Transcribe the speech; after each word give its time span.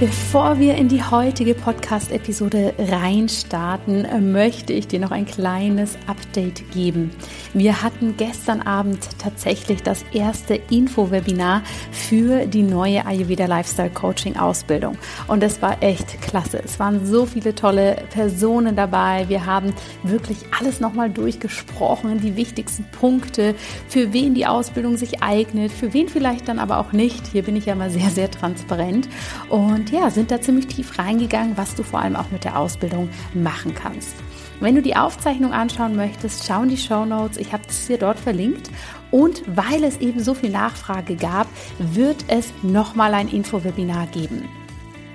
Bevor 0.00 0.60
wir 0.60 0.76
in 0.76 0.86
die 0.86 1.02
heutige 1.02 1.56
Podcast-Episode 1.56 2.72
reinstarten, 2.78 4.32
möchte 4.32 4.72
ich 4.72 4.86
dir 4.86 5.00
noch 5.00 5.10
ein 5.10 5.26
kleines 5.26 5.98
Update 6.06 6.70
geben. 6.70 7.10
Wir 7.52 7.82
hatten 7.82 8.16
gestern 8.16 8.60
Abend 8.60 9.00
tatsächlich 9.18 9.82
das 9.82 10.04
erste 10.12 10.54
Info-Webinar 10.54 11.62
für 11.90 12.46
die 12.46 12.62
neue 12.62 13.04
Ayurveda 13.06 13.46
Lifestyle 13.46 13.90
Coaching 13.90 14.36
Ausbildung. 14.36 14.96
Und 15.26 15.42
es 15.42 15.60
war 15.60 15.82
echt 15.82 16.22
klasse. 16.22 16.62
Es 16.64 16.78
waren 16.78 17.04
so 17.04 17.26
viele 17.26 17.52
tolle 17.56 17.96
Personen 18.10 18.76
dabei. 18.76 19.24
Wir 19.28 19.46
haben 19.46 19.74
wirklich 20.04 20.38
alles 20.56 20.78
nochmal 20.78 21.10
durchgesprochen, 21.10 22.20
die 22.20 22.36
wichtigsten 22.36 22.84
Punkte, 22.92 23.56
für 23.88 24.12
wen 24.12 24.34
die 24.34 24.46
Ausbildung 24.46 24.96
sich 24.96 25.24
eignet, 25.24 25.72
für 25.72 25.92
wen 25.92 26.08
vielleicht 26.08 26.46
dann 26.46 26.60
aber 26.60 26.78
auch 26.78 26.92
nicht. 26.92 27.26
Hier 27.26 27.42
bin 27.42 27.56
ich 27.56 27.66
ja 27.66 27.74
mal 27.74 27.90
sehr, 27.90 28.10
sehr 28.10 28.30
transparent. 28.30 29.08
Und 29.48 29.87
ja, 29.90 30.10
sind 30.10 30.30
da 30.30 30.40
ziemlich 30.40 30.66
tief 30.66 30.98
reingegangen, 30.98 31.56
was 31.56 31.74
du 31.74 31.82
vor 31.82 32.00
allem 32.00 32.16
auch 32.16 32.30
mit 32.30 32.44
der 32.44 32.58
Ausbildung 32.58 33.08
machen 33.34 33.74
kannst. 33.74 34.14
Wenn 34.60 34.74
du 34.74 34.82
die 34.82 34.96
Aufzeichnung 34.96 35.52
anschauen 35.52 35.94
möchtest, 35.94 36.46
schau 36.46 36.62
in 36.62 36.68
die 36.68 36.76
Show 36.76 37.04
Notes. 37.04 37.36
Ich 37.36 37.52
habe 37.52 37.62
es 37.68 37.86
dir 37.86 37.98
dort 37.98 38.18
verlinkt. 38.18 38.70
Und 39.10 39.42
weil 39.46 39.84
es 39.84 39.98
eben 39.98 40.20
so 40.20 40.34
viel 40.34 40.50
Nachfrage 40.50 41.16
gab, 41.16 41.46
wird 41.78 42.24
es 42.26 42.52
nochmal 42.62 43.14
ein 43.14 43.28
Info-Webinar 43.28 44.08
geben. 44.08 44.48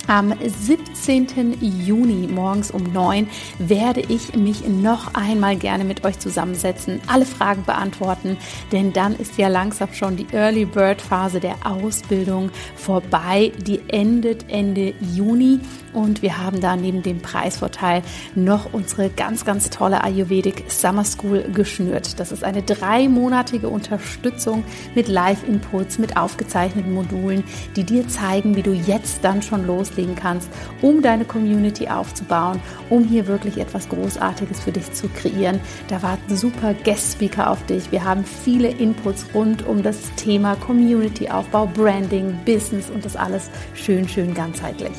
Am 0.07 0.33
17. 0.37 1.57
Juni 1.61 2.27
morgens 2.27 2.71
um 2.71 2.83
9 2.83 3.25
werde 3.57 4.01
ich 4.01 4.35
mich 4.35 4.67
noch 4.67 5.13
einmal 5.13 5.55
gerne 5.55 5.85
mit 5.85 6.03
euch 6.03 6.19
zusammensetzen, 6.19 6.99
alle 7.07 7.25
Fragen 7.25 7.63
beantworten, 7.63 8.37
denn 8.73 8.91
dann 8.91 9.15
ist 9.15 9.37
ja 9.37 9.47
langsam 9.47 9.93
schon 9.93 10.17
die 10.17 10.27
Early 10.33 10.65
Bird 10.65 11.01
Phase 11.01 11.39
der 11.39 11.55
Ausbildung 11.63 12.51
vorbei. 12.75 13.53
Die 13.65 13.79
endet 13.87 14.49
Ende 14.49 14.93
Juni 14.99 15.61
und 15.93 16.21
wir 16.21 16.37
haben 16.37 16.59
da 16.59 16.75
neben 16.75 17.03
dem 17.03 17.21
Preisvorteil 17.21 18.01
noch 18.35 18.73
unsere 18.73 19.09
ganz, 19.09 19.45
ganz 19.45 19.69
tolle 19.69 20.03
Ayurvedic 20.03 20.65
Summer 20.69 21.05
School 21.05 21.43
geschnürt. 21.53 22.19
Das 22.19 22.31
ist 22.31 22.43
eine 22.43 22.63
dreimonatige 22.63 23.69
Unterstützung 23.69 24.63
mit 24.95 25.07
Live-Inputs, 25.07 25.99
mit 25.99 26.17
aufgezeichneten 26.17 26.93
Modulen, 26.93 27.43
die 27.75 27.83
dir 27.83 28.07
zeigen, 28.07 28.55
wie 28.55 28.63
du 28.63 28.73
jetzt 28.73 29.23
dann 29.23 29.41
schon 29.41 29.67
los 29.67 29.83
loslegen 29.83 30.15
kannst, 30.15 30.49
um 30.81 31.01
deine 31.01 31.25
Community 31.25 31.87
aufzubauen, 31.87 32.59
um 32.89 33.03
hier 33.03 33.27
wirklich 33.27 33.57
etwas 33.57 33.89
Großartiges 33.89 34.61
für 34.61 34.71
dich 34.71 34.91
zu 34.93 35.07
kreieren. 35.09 35.59
Da 35.89 36.01
warten 36.01 36.35
super 36.37 36.73
Guest-Speaker 36.73 37.49
auf 37.49 37.65
dich. 37.65 37.91
Wir 37.91 38.03
haben 38.03 38.23
viele 38.23 38.69
Inputs 38.69 39.25
rund 39.33 39.65
um 39.67 39.83
das 39.83 39.97
Thema 40.15 40.55
Community-Aufbau, 40.55 41.67
Branding, 41.67 42.37
Business 42.45 42.89
und 42.89 43.03
das 43.03 43.15
alles 43.15 43.49
schön, 43.73 44.07
schön 44.07 44.33
ganzheitlich. 44.33 44.93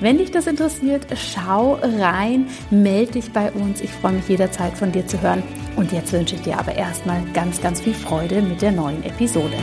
Wenn 0.00 0.18
dich 0.18 0.30
das 0.30 0.37
interessiert, 0.46 1.06
schau 1.14 1.78
rein, 1.82 2.46
melde 2.70 3.12
dich 3.12 3.32
bei 3.32 3.50
uns. 3.52 3.80
Ich 3.80 3.90
freue 3.90 4.12
mich 4.12 4.28
jederzeit 4.28 4.76
von 4.76 4.92
dir 4.92 5.06
zu 5.06 5.20
hören. 5.20 5.42
Und 5.76 5.92
jetzt 5.92 6.12
wünsche 6.12 6.34
ich 6.34 6.42
dir 6.42 6.58
aber 6.58 6.74
erstmal 6.74 7.22
ganz, 7.34 7.60
ganz 7.60 7.80
viel 7.80 7.94
Freude 7.94 8.42
mit 8.42 8.62
der 8.62 8.72
neuen 8.72 9.02
Episode. 9.02 9.56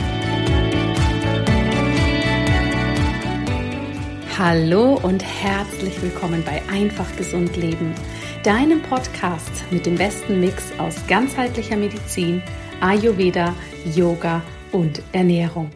Hallo 4.38 4.98
und 5.02 5.24
herzlich 5.24 6.02
willkommen 6.02 6.42
bei 6.44 6.60
Einfach 6.70 7.16
Gesund 7.16 7.56
Leben, 7.56 7.94
deinem 8.42 8.82
Podcast 8.82 9.64
mit 9.70 9.86
dem 9.86 9.94
besten 9.94 10.40
Mix 10.40 10.78
aus 10.78 10.94
ganzheitlicher 11.08 11.78
Medizin, 11.78 12.42
Ayurveda, 12.80 13.54
Yoga 13.94 14.42
und 14.72 15.02
Ernährung. 15.12 15.70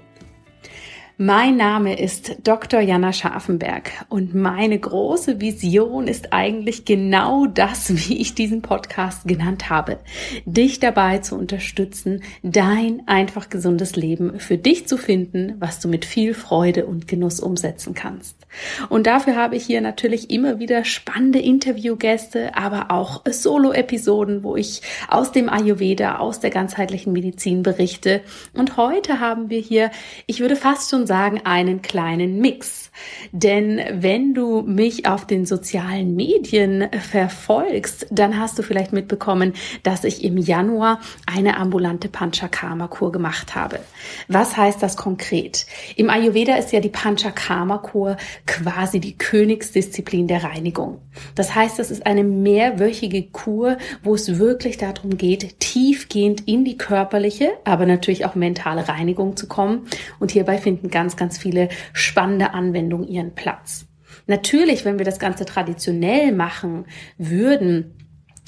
Mein 1.22 1.58
Name 1.58 2.00
ist 2.00 2.36
Dr. 2.44 2.80
Jana 2.80 3.12
Scharfenberg 3.12 3.90
und 4.08 4.34
meine 4.34 4.78
große 4.78 5.38
Vision 5.38 6.08
ist 6.08 6.32
eigentlich 6.32 6.86
genau 6.86 7.44
das, 7.44 7.94
wie 7.94 8.16
ich 8.16 8.34
diesen 8.34 8.62
Podcast 8.62 9.28
genannt 9.28 9.68
habe. 9.68 9.98
Dich 10.46 10.80
dabei 10.80 11.18
zu 11.18 11.36
unterstützen, 11.36 12.22
dein 12.42 13.02
einfach 13.06 13.50
gesundes 13.50 13.96
Leben 13.96 14.40
für 14.40 14.56
dich 14.56 14.88
zu 14.88 14.96
finden, 14.96 15.56
was 15.58 15.78
du 15.78 15.88
mit 15.88 16.06
viel 16.06 16.32
Freude 16.32 16.86
und 16.86 17.06
Genuss 17.06 17.38
umsetzen 17.38 17.92
kannst. 17.92 18.40
Und 18.88 19.06
dafür 19.06 19.36
habe 19.36 19.56
ich 19.56 19.64
hier 19.64 19.82
natürlich 19.82 20.30
immer 20.30 20.58
wieder 20.58 20.86
spannende 20.86 21.38
Interviewgäste, 21.38 22.56
aber 22.56 22.90
auch 22.90 23.22
Solo-Episoden, 23.30 24.42
wo 24.42 24.56
ich 24.56 24.80
aus 25.06 25.32
dem 25.32 25.50
Ayurveda, 25.50 26.16
aus 26.16 26.40
der 26.40 26.50
ganzheitlichen 26.50 27.12
Medizin 27.12 27.62
berichte. 27.62 28.22
Und 28.54 28.78
heute 28.78 29.20
haben 29.20 29.50
wir 29.50 29.60
hier, 29.60 29.90
ich 30.26 30.40
würde 30.40 30.56
fast 30.56 30.90
schon 30.90 31.06
sagen, 31.10 31.40
einen 31.42 31.82
kleinen 31.82 32.40
Mix. 32.40 32.89
Denn 33.32 33.80
wenn 33.92 34.34
du 34.34 34.62
mich 34.62 35.06
auf 35.06 35.26
den 35.26 35.46
sozialen 35.46 36.14
Medien 36.16 36.88
verfolgst, 37.10 38.06
dann 38.10 38.38
hast 38.38 38.58
du 38.58 38.62
vielleicht 38.62 38.92
mitbekommen, 38.92 39.54
dass 39.82 40.04
ich 40.04 40.24
im 40.24 40.36
Januar 40.36 41.00
eine 41.26 41.56
ambulante 41.56 42.08
Panchakarma-Kur 42.08 43.12
gemacht 43.12 43.54
habe. 43.54 43.80
Was 44.28 44.56
heißt 44.56 44.82
das 44.82 44.96
konkret? 44.96 45.66
Im 45.96 46.10
Ayurveda 46.10 46.56
ist 46.56 46.72
ja 46.72 46.80
die 46.80 46.88
Panchakarma-Kur 46.88 48.16
quasi 48.46 49.00
die 49.00 49.16
Königsdisziplin 49.16 50.26
der 50.26 50.44
Reinigung. 50.44 50.98
Das 51.34 51.54
heißt, 51.54 51.78
das 51.78 51.90
ist 51.90 52.06
eine 52.06 52.24
mehrwöchige 52.24 53.22
Kur, 53.22 53.78
wo 54.02 54.14
es 54.14 54.38
wirklich 54.38 54.78
darum 54.78 55.16
geht, 55.16 55.60
tiefgehend 55.60 56.46
in 56.46 56.64
die 56.64 56.76
körperliche, 56.76 57.52
aber 57.64 57.86
natürlich 57.86 58.24
auch 58.24 58.34
mentale 58.34 58.88
Reinigung 58.88 59.36
zu 59.36 59.46
kommen. 59.46 59.86
Und 60.18 60.30
hierbei 60.30 60.58
finden 60.58 60.90
ganz, 60.90 61.16
ganz 61.16 61.38
viele 61.38 61.68
spannende 61.92 62.52
Anwendungen 62.54 62.89
ihren 62.98 63.34
Platz. 63.34 63.86
Natürlich, 64.26 64.84
wenn 64.84 64.98
wir 64.98 65.04
das 65.04 65.18
Ganze 65.18 65.44
traditionell 65.44 66.32
machen 66.32 66.86
würden, 67.16 67.94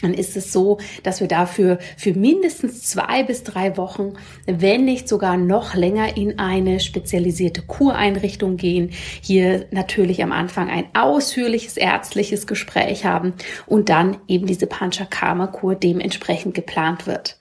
dann 0.02 0.14
ist 0.14 0.36
es 0.36 0.52
so, 0.52 0.78
dass 1.04 1.20
wir 1.20 1.28
dafür 1.28 1.78
für 1.96 2.12
mindestens 2.12 2.82
zwei 2.82 3.22
bis 3.22 3.44
drei 3.44 3.76
Wochen, 3.76 4.14
wenn 4.46 4.84
nicht 4.84 5.08
sogar 5.08 5.36
noch 5.36 5.74
länger 5.74 6.16
in 6.16 6.38
eine 6.38 6.80
spezialisierte 6.80 7.62
Kureinrichtung 7.62 8.56
gehen. 8.56 8.90
Hier 9.20 9.66
natürlich 9.70 10.22
am 10.22 10.32
Anfang 10.32 10.68
ein 10.68 10.86
ausführliches 10.94 11.76
ärztliches 11.76 12.46
Gespräch 12.46 13.04
haben 13.04 13.34
und 13.66 13.88
dann 13.88 14.18
eben 14.26 14.46
diese 14.46 14.66
Panchakarma-Kur 14.66 15.76
dementsprechend 15.76 16.54
geplant 16.54 17.06
wird. 17.06 17.38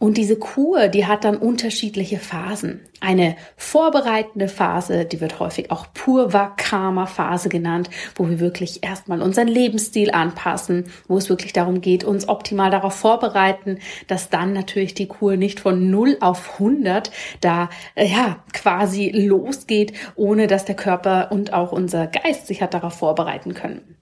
Und 0.00 0.16
diese 0.16 0.36
Kur, 0.36 0.88
die 0.88 1.04
hat 1.04 1.24
dann 1.24 1.36
unterschiedliche 1.36 2.18
Phasen. 2.18 2.80
Eine 3.00 3.36
vorbereitende 3.58 4.48
Phase, 4.48 5.04
die 5.04 5.20
wird 5.20 5.38
häufig 5.40 5.70
auch 5.70 5.88
Purva-Karma-Phase 5.92 7.50
genannt, 7.50 7.90
wo 8.14 8.26
wir 8.26 8.40
wirklich 8.40 8.82
erstmal 8.82 9.20
unseren 9.20 9.46
Lebensstil 9.46 10.10
anpassen, 10.10 10.86
wo 11.06 11.18
es 11.18 11.28
wirklich 11.28 11.52
darum 11.52 11.82
geht, 11.82 12.02
uns 12.02 12.30
optimal 12.30 12.70
darauf 12.70 12.94
vorbereiten, 12.94 13.78
dass 14.06 14.30
dann 14.30 14.54
natürlich 14.54 14.94
die 14.94 15.06
Kur 15.06 15.36
nicht 15.36 15.60
von 15.60 15.90
0 15.90 16.16
auf 16.22 16.54
100 16.54 17.10
da, 17.42 17.68
äh, 17.94 18.06
ja, 18.06 18.42
quasi 18.54 19.10
losgeht, 19.10 19.92
ohne 20.16 20.46
dass 20.46 20.64
der 20.64 20.76
Körper 20.76 21.30
und 21.30 21.52
auch 21.52 21.72
unser 21.72 22.06
Geist 22.06 22.46
sich 22.46 22.62
hat 22.62 22.72
darauf 22.72 22.94
vorbereiten 22.94 23.52
können. 23.52 23.99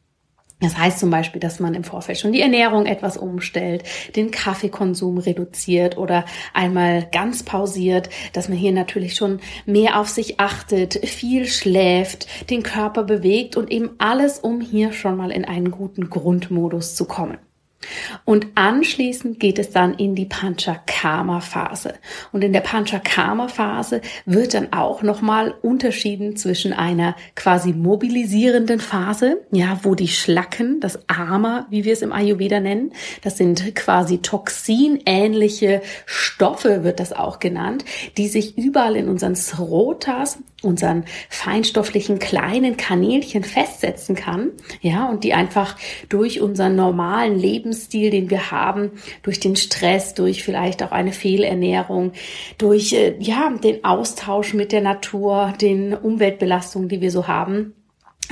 Das 0.61 0.77
heißt 0.77 0.99
zum 0.99 1.11
Beispiel, 1.11 1.41
dass 1.41 1.61
man 1.61 1.75
im 1.75 1.85
Vorfeld 1.85 2.19
schon 2.19 2.33
die 2.33 2.41
Ernährung 2.41 2.87
etwas 2.87 3.17
umstellt, 3.17 3.85
den 4.17 4.33
Kaffeekonsum 4.33 5.19
reduziert 5.19 5.97
oder 5.97 6.25
einmal 6.53 7.07
ganz 7.13 7.45
pausiert, 7.45 8.11
dass 8.33 8.49
man 8.49 8.59
hier 8.59 8.73
natürlich 8.73 9.15
schon 9.15 9.41
mehr 9.67 10.01
auf 10.01 10.09
sich 10.09 10.41
achtet, 10.41 10.95
viel 11.07 11.47
schläft, 11.47 12.51
den 12.51 12.65
Körper 12.65 13.05
bewegt 13.05 13.57
und 13.57 13.71
eben 13.71 13.91
alles, 13.99 14.41
um 14.41 14.61
hier 14.61 14.93
schon 14.93 15.17
mal 15.17 15.31
in 15.31 15.45
einen 15.45 15.71
guten 15.71 16.11
Grundmodus 16.11 16.97
zu 16.97 17.05
kommen. 17.05 17.39
Und 18.25 18.47
anschließend 18.57 19.39
geht 19.39 19.59
es 19.59 19.71
dann 19.71 19.95
in 19.95 20.15
die 20.15 20.27
Panchakarma-Phase. 20.27 21.95
Und 22.33 22.43
in 22.43 22.53
der 22.53 22.61
Panchakarma-Phase 22.61 24.01
wird 24.27 24.55
dann 24.55 24.73
auch 24.73 25.03
nochmal 25.03 25.55
unterschieden 25.63 26.37
zwischen 26.37 26.73
einer 26.73 27.15
quasi 27.37 27.73
mobilisierenden 27.73 28.81
Phase, 28.81 29.43
ja, 29.53 29.79
wo 29.83 29.95
die 29.95 30.09
Schlacken, 30.09 30.81
das 30.81 30.99
Ama, 31.09 31.67
wie 31.71 31.85
wir 31.85 31.93
es 31.93 32.03
im 32.03 32.13
Ayurveda 32.13 32.61
nennen, 32.61 32.93
das 33.23 33.37
sind 33.37 33.75
quasi 33.75 34.19
toxinähnliche 34.19 35.81
Stoffe, 36.05 36.83
wird 36.83 37.01
das 37.01 37.13
auch 37.13 37.39
genannt, 37.39 37.85
die 38.17 38.29
sich 38.29 38.59
überall 38.59 38.97
in 38.97 39.09
unseren 39.09 39.37
Srotas, 39.37 40.39
unseren 40.63 41.05
feinstofflichen 41.29 42.19
kleinen 42.19 42.77
Kanälchen 42.77 43.45
festsetzen 43.45 44.17
kann, 44.17 44.51
ja, 44.81 45.09
und 45.09 45.23
die 45.23 45.33
einfach 45.33 45.77
durch 46.09 46.41
unseren 46.41 46.75
normalen 46.75 47.39
Lebensstil, 47.39 48.11
den 48.11 48.31
wir 48.31 48.51
haben, 48.51 48.93
durch 49.23 49.39
den 49.39 49.55
Stress, 49.55 50.15
durch 50.15 50.43
vielleicht 50.43 50.83
auch 50.83 50.91
eine 50.91 51.13
Fehlernährung, 51.13 52.13
durch, 52.59 52.93
äh, 52.93 53.15
ja, 53.21 53.51
den 53.51 53.85
Austausch 53.85 54.53
mit 54.55 54.73
der 54.73 54.81
Natur, 54.81 55.55
den 55.61 55.95
Umweltbelastungen, 55.95 56.89
die 56.89 57.01
wir 57.01 57.13
so 57.13 57.29
haben, 57.29 57.75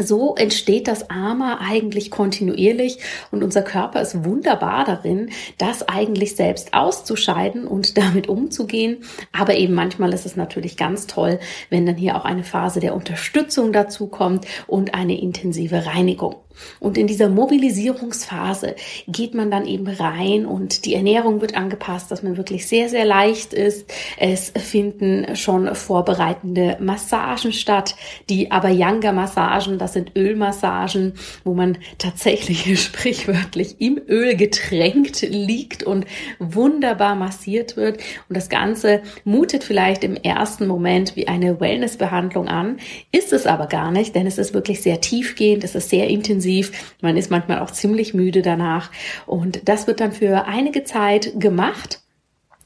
so 0.02 0.34
entsteht 0.37 0.88
das 0.88 1.10
Ama 1.10 1.58
eigentlich 1.60 2.10
kontinuierlich 2.10 2.98
und 3.31 3.43
unser 3.43 3.62
Körper 3.62 4.00
ist 4.00 4.25
wunderbar 4.25 4.84
darin, 4.84 5.31
das 5.58 5.88
eigentlich 5.88 6.37
selbst 6.37 6.75
auszuscheiden 6.75 7.66
und 7.66 7.96
damit 7.98 8.28
umzugehen. 8.28 8.98
Aber 9.32 9.54
eben 9.56 9.75
manchmal 9.75 10.12
ist 10.12 10.26
es 10.26 10.37
natürlich 10.37 10.76
ganz 10.76 11.06
toll, 11.06 11.38
wenn 11.70 11.87
dann 11.87 11.96
hier 11.96 12.16
auch 12.16 12.25
eine 12.25 12.44
Phase 12.44 12.81
der 12.81 12.94
Unterstützung 12.94 13.72
dazu 13.72 14.06
kommt 14.06 14.46
und 14.66 14.94
eine 14.94 15.20
intensive 15.20 15.87
Reinigung. 15.87 16.37
Und 16.81 16.99
in 16.99 17.06
dieser 17.06 17.29
Mobilisierungsphase 17.29 18.76
geht 19.06 19.35
man 19.35 19.50
dann 19.50 19.67
eben 19.67 19.87
rein 19.87 20.47
und 20.47 20.85
die 20.85 20.94
Ernährung 20.94 21.41
wird 21.41 21.56
angepasst, 21.56 22.11
dass 22.11 22.23
man 22.23 22.37
wirklich 22.37 22.67
sehr, 22.67 22.88
sehr 22.88 23.05
leicht 23.05 23.53
ist. 23.53 23.93
Es 24.19 24.53
finden 24.56 25.37
schon 25.37 25.75
vorbereitende 25.75 26.76
Massagen 26.81 27.53
statt, 27.53 27.97
die 28.29 28.50
Abayanga-Massagen, 28.50 29.79
das 29.79 29.93
sind 29.93 30.12
Ölmassagen, 30.17 31.14
wo 31.44 31.55
man 31.55 31.79
tatsächlich 31.99 32.81
sprichwörtlich 32.82 33.76
im 33.79 34.00
Öl 34.08 34.37
getränkt 34.37 35.23
liegt 35.23 35.82
und 35.82 36.06
wunderbar 36.38 37.14
massiert 37.14 37.76
wird. 37.76 37.99
Und 38.29 38.37
das 38.37 38.49
Ganze 38.49 39.03
mutet 39.25 39.64
vielleicht 39.64 40.05
im 40.05 40.17
ersten 40.17 40.67
Moment 40.67 41.17
wie 41.17 41.29
eine 41.29 41.61
Wellnessbehandlung 41.61 42.49
an, 42.49 42.79
ist 43.12 43.32
es 43.32 43.47
aber 43.47 43.67
gar 43.67 43.91
nicht, 43.91 44.14
denn 44.14 44.26
es 44.26 44.38
ist 44.38 44.55
wirklich 44.55 44.82
sehr 44.82 45.00
tiefgehend, 45.00 45.64
es 45.64 45.75
ist 45.75 45.91
sehr 45.91 46.08
intensiv 46.08 46.45
intensiv. 46.46 46.94
Man 47.00 47.16
ist 47.16 47.31
manchmal 47.31 47.60
auch 47.60 47.70
ziemlich 47.70 48.14
müde 48.14 48.43
danach. 48.43 48.90
Und 49.26 49.69
das 49.69 49.87
wird 49.87 50.00
dann 50.00 50.12
für 50.12 50.46
einige 50.46 50.84
Zeit 50.84 51.32
gemacht 51.38 52.00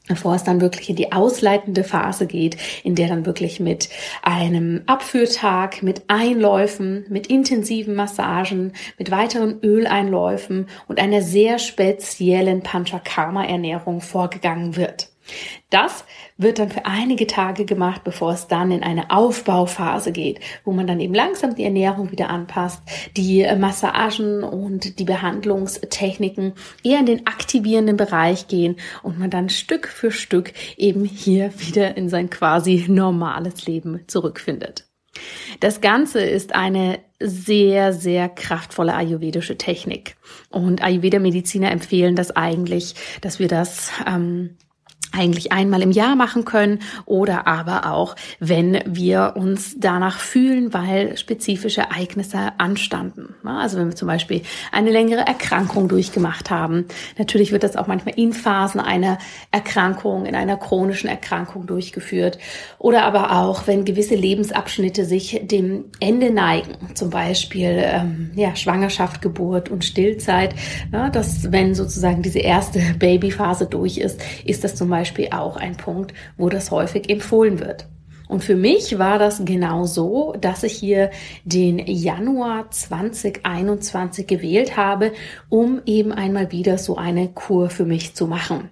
bevor 0.07 0.35
es 0.35 0.43
dann 0.43 0.59
wirklich 0.59 0.89
in 0.89 0.97
die 0.97 1.13
ausleitende 1.13 1.85
Phase 1.85 2.25
geht, 2.25 2.57
in 2.83 2.95
der 2.95 3.07
dann 3.07 3.25
wirklich 3.25 3.61
mit 3.61 3.87
einem 4.23 4.81
Abführtag, 4.85 5.83
mit 5.83 6.01
Einläufen, 6.09 7.05
mit 7.07 7.27
intensiven 7.27 7.95
Massagen, 7.95 8.73
mit 8.97 9.09
weiteren 9.09 9.59
Öleinläufen 9.63 10.67
und 10.89 10.99
einer 10.99 11.21
sehr 11.21 11.59
speziellen 11.59 12.61
Panchakarma-Ernährung 12.61 14.01
vorgegangen 14.01 14.75
wird. 14.75 15.10
Das 15.69 16.05
wird 16.37 16.59
dann 16.59 16.69
für 16.69 16.85
einige 16.85 17.27
Tage 17.27 17.65
gemacht, 17.65 18.03
bevor 18.03 18.33
es 18.33 18.47
dann 18.47 18.71
in 18.71 18.83
eine 18.83 19.11
Aufbauphase 19.11 20.11
geht, 20.11 20.39
wo 20.63 20.71
man 20.71 20.87
dann 20.87 20.99
eben 20.99 21.13
langsam 21.13 21.55
die 21.55 21.63
Ernährung 21.63 22.11
wieder 22.11 22.29
anpasst, 22.29 22.81
die 23.15 23.47
Massagen 23.57 24.43
und 24.43 24.99
die 24.99 25.05
Behandlungstechniken 25.05 26.53
eher 26.83 26.99
in 26.99 27.05
den 27.05 27.27
aktivierenden 27.27 27.97
Bereich 27.97 28.47
gehen 28.47 28.75
und 29.03 29.19
man 29.19 29.29
dann 29.29 29.49
Stück 29.49 29.87
für 29.87 30.11
Stück 30.11 30.53
eben 30.77 31.05
hier 31.05 31.51
wieder 31.59 31.95
in 31.95 32.09
sein 32.09 32.29
quasi 32.29 32.85
normales 32.87 33.65
Leben 33.65 34.01
zurückfindet. 34.07 34.87
Das 35.59 35.81
Ganze 35.81 36.21
ist 36.21 36.55
eine 36.55 36.99
sehr, 37.19 37.93
sehr 37.93 38.29
kraftvolle 38.29 38.95
ayurvedische 38.95 39.57
Technik. 39.57 40.15
Und 40.49 40.81
Ayurveda-Mediziner 40.81 41.71
empfehlen 41.71 42.15
das 42.15 42.31
eigentlich, 42.31 42.95
dass 43.21 43.39
wir 43.39 43.47
das 43.47 43.91
ähm, 44.07 44.57
eigentlich 45.11 45.51
einmal 45.51 45.81
im 45.81 45.91
Jahr 45.91 46.15
machen 46.15 46.45
können 46.45 46.79
oder 47.05 47.47
aber 47.47 47.91
auch, 47.91 48.15
wenn 48.39 48.81
wir 48.85 49.33
uns 49.35 49.75
danach 49.77 50.19
fühlen, 50.19 50.73
weil 50.73 51.17
spezifische 51.17 51.81
Ereignisse 51.81 52.53
anstanden. 52.57 53.35
Also 53.43 53.77
wenn 53.77 53.87
wir 53.87 53.95
zum 53.95 54.07
Beispiel 54.07 54.41
eine 54.71 54.89
längere 54.91 55.21
Erkrankung 55.21 55.87
durchgemacht 55.87 56.49
haben. 56.49 56.85
Natürlich 57.17 57.51
wird 57.51 57.63
das 57.63 57.75
auch 57.75 57.87
manchmal 57.87 58.15
in 58.17 58.33
Phasen 58.33 58.79
einer 58.79 59.17
Erkrankung, 59.51 60.25
in 60.25 60.35
einer 60.35 60.57
chronischen 60.57 61.09
Erkrankung 61.09 61.67
durchgeführt. 61.67 62.37
Oder 62.79 63.03
aber 63.03 63.37
auch, 63.39 63.67
wenn 63.67 63.85
gewisse 63.85 64.15
Lebensabschnitte 64.15 65.05
sich 65.05 65.41
dem 65.43 65.85
Ende 65.99 66.31
neigen. 66.31 66.95
Zum 66.95 67.09
Beispiel 67.09 67.81
ähm, 67.83 68.31
ja, 68.35 68.55
Schwangerschaft, 68.55 69.21
Geburt 69.21 69.69
und 69.69 69.83
Stillzeit. 69.83 70.55
Ja, 70.91 71.09
dass 71.09 71.51
wenn 71.51 71.75
sozusagen 71.75 72.21
diese 72.21 72.39
erste 72.39 72.79
Babyphase 72.97 73.65
durch 73.65 73.97
ist, 73.97 74.21
ist 74.45 74.63
das 74.63 74.75
zum 74.75 74.89
Beispiel 74.89 75.00
Beispiel 75.01 75.29
auch 75.31 75.57
ein 75.57 75.77
Punkt, 75.77 76.13
wo 76.37 76.47
das 76.49 76.69
häufig 76.69 77.09
empfohlen 77.09 77.59
wird. 77.59 77.87
Und 78.27 78.43
für 78.43 78.55
mich 78.55 78.99
war 78.99 79.17
das 79.17 79.43
genau 79.45 79.85
so, 79.85 80.35
dass 80.39 80.61
ich 80.61 80.73
hier 80.73 81.09
den 81.43 81.79
Januar 81.79 82.69
2021 82.69 84.27
gewählt 84.27 84.77
habe, 84.77 85.11
um 85.49 85.81
eben 85.87 86.11
einmal 86.11 86.51
wieder 86.51 86.77
so 86.77 86.97
eine 86.97 87.29
Kur 87.29 87.71
für 87.71 87.85
mich 87.85 88.13
zu 88.15 88.27
machen. 88.27 88.69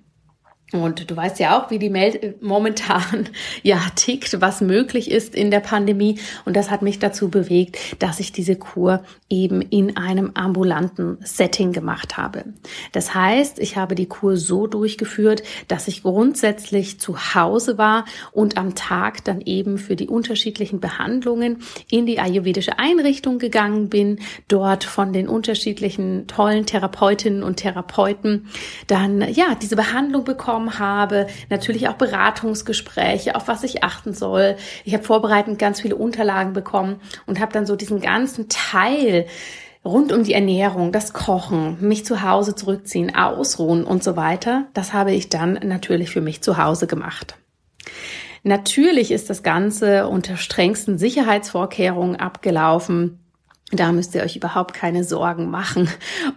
Und 0.71 1.09
du 1.09 1.15
weißt 1.15 1.39
ja 1.39 1.59
auch, 1.59 1.71
wie 1.71 1.79
die 1.79 1.89
Mel 1.89 2.35
momentan 2.41 3.29
ja 3.63 3.81
tickt, 3.95 4.39
was 4.39 4.61
möglich 4.61 5.09
ist 5.09 5.33
in 5.33 5.49
der 5.49 5.61
Pandemie. 5.61 6.19
Und 6.45 6.55
das 6.55 6.69
hat 6.69 6.83
mich 6.83 6.99
dazu 6.99 7.29
bewegt, 7.29 7.77
dass 7.99 8.19
ich 8.19 8.31
diese 8.31 8.55
Kur 8.55 9.03
eben 9.29 9.61
in 9.61 9.97
einem 9.97 10.31
ambulanten 10.35 11.17
Setting 11.21 11.71
gemacht 11.71 12.17
habe. 12.17 12.45
Das 12.91 13.15
heißt, 13.15 13.57
ich 13.57 13.77
habe 13.77 13.95
die 13.95 14.05
Kur 14.05 14.37
so 14.37 14.67
durchgeführt, 14.67 15.41
dass 15.67 15.87
ich 15.87 16.03
grundsätzlich 16.03 16.99
zu 16.99 17.17
Hause 17.33 17.77
war 17.79 18.05
und 18.31 18.57
am 18.57 18.75
Tag 18.75 19.23
dann 19.23 19.41
eben 19.41 19.79
für 19.79 19.95
die 19.95 20.07
unterschiedlichen 20.07 20.79
Behandlungen 20.79 21.63
in 21.89 22.05
die 22.05 22.19
ayurvedische 22.19 22.77
Einrichtung 22.77 23.39
gegangen 23.39 23.89
bin, 23.89 24.19
dort 24.47 24.83
von 24.83 25.13
den 25.13 25.27
unterschiedlichen 25.27 26.27
tollen 26.27 26.67
Therapeutinnen 26.67 27.41
und 27.41 27.57
Therapeuten 27.57 28.47
dann 28.87 29.21
ja 29.33 29.55
diese 29.59 29.75
Behandlung 29.75 30.23
bekommen 30.23 30.58
bekommen 30.59 30.79
habe, 30.79 31.27
natürlich 31.49 31.87
auch 31.87 31.93
Beratungsgespräche, 31.93 33.35
auf 33.35 33.47
was 33.47 33.63
ich 33.63 33.83
achten 33.83 34.13
soll. 34.13 34.55
Ich 34.83 34.93
habe 34.93 35.03
vorbereitend 35.03 35.57
ganz 35.57 35.81
viele 35.81 35.95
Unterlagen 35.95 36.53
bekommen 36.53 36.99
und 37.25 37.39
habe 37.39 37.53
dann 37.53 37.65
so 37.65 37.75
diesen 37.75 38.01
ganzen 38.01 38.49
Teil 38.49 39.25
rund 39.85 40.11
um 40.11 40.23
die 40.23 40.33
Ernährung, 40.33 40.91
das 40.91 41.13
Kochen, 41.13 41.77
mich 41.79 42.05
zu 42.05 42.21
Hause 42.21 42.53
zurückziehen, 42.55 43.15
ausruhen 43.15 43.85
und 43.85 44.03
so 44.03 44.17
weiter, 44.17 44.67
das 44.73 44.91
habe 44.91 45.13
ich 45.13 45.29
dann 45.29 45.53
natürlich 45.63 46.09
für 46.09 46.21
mich 46.21 46.41
zu 46.41 46.57
Hause 46.57 46.85
gemacht. 46.85 47.35
Natürlich 48.43 49.11
ist 49.11 49.29
das 49.29 49.41
Ganze 49.41 50.07
unter 50.07 50.35
strengsten 50.35 50.97
Sicherheitsvorkehrungen 50.97 52.17
abgelaufen. 52.17 53.18
Da 53.71 53.91
müsst 53.91 54.15
ihr 54.15 54.23
euch 54.23 54.35
überhaupt 54.35 54.73
keine 54.73 55.03
Sorgen 55.03 55.49
machen. 55.51 55.89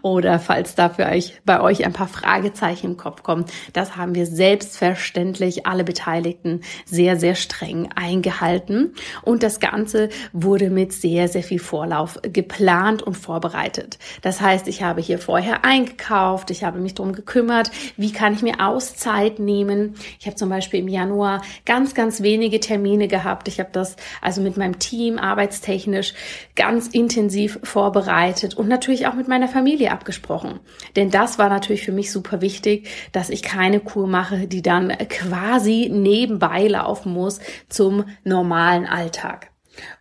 Oder 0.02 0.38
falls 0.38 0.75
da 0.75 0.90
für 0.90 1.06
euch, 1.06 1.40
bei 1.46 1.61
euch 1.61 1.84
ein 1.84 1.94
paar 1.94 2.08
Fragezeichen 2.08 2.88
im 2.88 2.96
Kopf 2.99 3.23
kommen, 3.23 3.46
das 3.73 3.96
haben 3.96 4.14
wir 4.14 4.26
selbstverständlich 4.26 5.67
alle 5.67 5.84
Beteiligten 5.84 6.61
sehr, 6.84 7.17
sehr 7.17 7.34
streng 7.34 7.88
eingehalten. 7.94 8.94
Und 9.23 9.43
das 9.43 9.61
Ganze 9.61 10.11
wurde 10.32 10.69
mit 10.69 10.93
sehr, 10.93 11.29
sehr 11.29 11.43
viel 11.43 11.58
Vorlauf 11.58 12.19
geplant 12.23 13.02
und 13.02 13.17
vorbereitet. 13.17 13.99
Das 14.20 14.43
heißt, 14.43 14.69
ich 14.69 14.82
habe 14.82 15.00
hier 15.00 15.19
vorher 15.19 15.64
eingekauft, 15.64 16.50
ich 16.50 16.64
habe 16.64 16.81
mich 16.81 16.94
darum 16.94 17.14
gekümmert, 17.14 17.70
wie 17.96 18.12
kann 18.12 18.34
ich 18.34 18.43
mir 18.43 18.61
Auszeit 18.61 19.38
nehmen. 19.38 19.94
Ich 20.20 20.26
habe 20.26 20.37
zum 20.37 20.50
Beispiel 20.50 20.81
im 20.81 20.88
Januar 20.88 21.41
ganz, 21.65 21.94
ganz 21.94 22.22
wenige 22.22 22.60
Termine 22.60 23.08
gehabt. 23.08 23.48
Ich 23.48 23.58
habe 23.58 23.70
das 23.72 23.96
also 24.20 24.43
mit 24.43 24.58
meinem 24.58 24.79
Team 24.79 25.19
arbeitstechnisch 25.19 26.12
ganz 26.55 26.89
intensiv 26.89 27.21
intensiv 27.22 27.60
vorbereitet 27.62 28.55
und 28.55 28.69
natürlich 28.69 29.06
auch 29.06 29.14
mit 29.14 29.29
meiner 29.29 29.46
Familie 29.46 29.93
abgesprochen. 29.93 30.58
Denn 30.96 31.10
das 31.10 31.38
war 31.38 31.48
natürlich 31.48 31.84
für 31.84 31.93
mich 31.93 32.10
super 32.10 32.41
wichtig, 32.41 32.88
dass 33.12 33.31
ich 33.31 33.43
keine 33.43 33.79
Kur 33.79 34.08
mache, 34.08 34.48
die 34.48 34.62
dann 34.62 34.88
quasi 35.08 35.88
nebenbei 35.93 36.67
laufen 36.67 37.12
muss 37.12 37.38
zum 37.69 38.05
normalen 38.24 38.86
Alltag. 38.86 39.50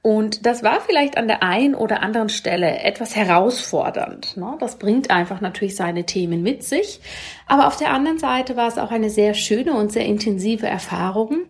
Und 0.01 0.45
das 0.45 0.63
war 0.63 0.81
vielleicht 0.81 1.17
an 1.17 1.27
der 1.27 1.43
einen 1.43 1.75
oder 1.75 2.01
anderen 2.01 2.29
Stelle 2.29 2.79
etwas 2.79 3.15
herausfordernd. 3.15 4.35
Ne? 4.35 4.57
Das 4.59 4.79
bringt 4.79 5.11
einfach 5.11 5.39
natürlich 5.41 5.75
seine 5.75 6.05
Themen 6.05 6.41
mit 6.41 6.63
sich. 6.63 6.99
Aber 7.47 7.67
auf 7.67 7.77
der 7.77 7.93
anderen 7.93 8.17
Seite 8.17 8.57
war 8.57 8.67
es 8.67 8.77
auch 8.77 8.91
eine 8.91 9.09
sehr 9.09 9.33
schöne 9.33 9.73
und 9.73 9.91
sehr 9.91 10.05
intensive 10.05 10.67
Erfahrung, 10.67 11.45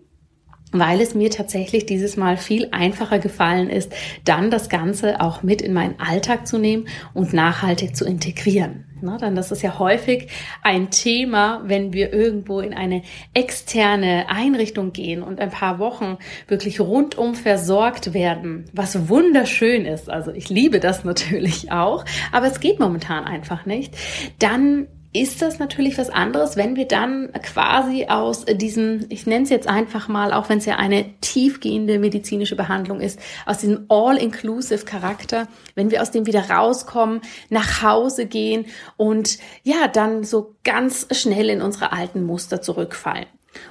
weil 0.72 1.02
es 1.02 1.16
mir 1.16 1.30
tatsächlich 1.30 1.86
dieses 1.86 2.18
Mal 2.18 2.38
viel 2.38 2.70
einfacher 2.72 3.20
gefallen 3.20 3.70
ist, 3.70 3.92
dann 4.26 4.52
das 4.52 4.70
Ganze 4.70 5.22
auch 5.22 5.44
mit 5.44 5.62
in 5.62 5.74
meinen 5.74 6.00
Alltag 6.00 6.48
zu 6.48 6.58
nehmen 6.58 6.88
und 7.14 7.34
nachhaltig 7.34 7.96
zu 7.96 8.06
integrieren. 8.06 8.86
Na, 9.04 9.18
denn 9.18 9.36
das 9.36 9.52
ist 9.52 9.64
ja 9.64 9.80
häufig 9.80 10.28
ein 10.62 10.92
Thema, 10.92 11.64
wenn 11.66 11.92
wir 11.92 12.14
irgendwo 12.14 12.60
in 12.60 12.76
eine 12.76 13.02
externe 13.34 14.30
Einrichtung 14.30 14.94
gehen 14.94 15.24
und 15.24 15.40
ein 15.40 15.50
paar 15.50 15.80
Wochen 15.80 16.18
wirklich 16.48 16.80
rundum 16.80 17.34
versorgt 17.34 18.14
werden, 18.14 18.66
was 18.74 19.10
wunderschön 19.10 19.86
ist. 19.86 20.08
Also 20.08 20.32
ich 20.32 20.50
liebe 20.50 20.80
das 20.80 21.04
natürlich 21.04 21.72
auch, 21.72 22.06
aber 22.32 22.46
es 22.46 22.60
geht 22.60 22.80
momentan 22.80 23.26
einfach 23.26 23.66
nicht. 23.66 23.96
Dann 24.38 24.88
ist 25.14 25.42
das 25.42 25.60
natürlich 25.60 25.98
was 25.98 26.10
anderes, 26.10 26.56
wenn 26.56 26.76
wir 26.76 26.88
dann 26.88 27.32
quasi 27.44 28.06
aus 28.08 28.46
diesem, 28.46 29.06
ich 29.10 29.26
nenne 29.26 29.44
es 29.44 29.50
jetzt 29.50 29.68
einfach 29.68 30.08
mal, 30.08 30.32
auch 30.32 30.48
wenn 30.48 30.60
es 30.60 30.66
ja 30.66 30.78
eine 30.78 31.06
tiefgehende 31.20 32.00
medizinische 32.00 32.56
Behandlung 32.56 33.02
ist, 33.02 33.20
aus 33.46 33.58
diesem 33.58 33.86
all-inclusive 33.90 34.86
Charakter, 34.86 35.48
wenn 35.76 35.92
wir 35.92 36.02
aus 36.02 36.12
dem 36.12 36.28
wieder 36.28 36.50
rauskommen, 36.50 37.22
nach 37.50 37.82
Hause 37.82 38.26
gehen 38.26 38.66
und 38.96 39.38
ja, 39.64 39.90
dann 39.90 40.24
so 40.24 40.56
ganz 40.64 41.08
schnell 41.12 41.50
in 41.50 41.62
unsere 41.62 41.92
alten 41.92 42.24
Muster 42.24 42.62
zurückfallen. 42.62 43.28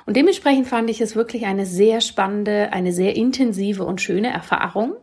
Und 0.07 0.17
dementsprechend 0.17 0.69
fand 0.69 0.91
ich 0.91 1.01
es 1.01 1.17
wirklich 1.17 1.47
eine 1.47 1.67
sehr 1.67 2.01
spannende, 2.01 2.73
eine 2.73 2.93
sehr 2.93 3.17
intensive 3.17 3.85
und 3.85 4.01
schöne 4.01 4.31
Erfahrung. 4.31 4.95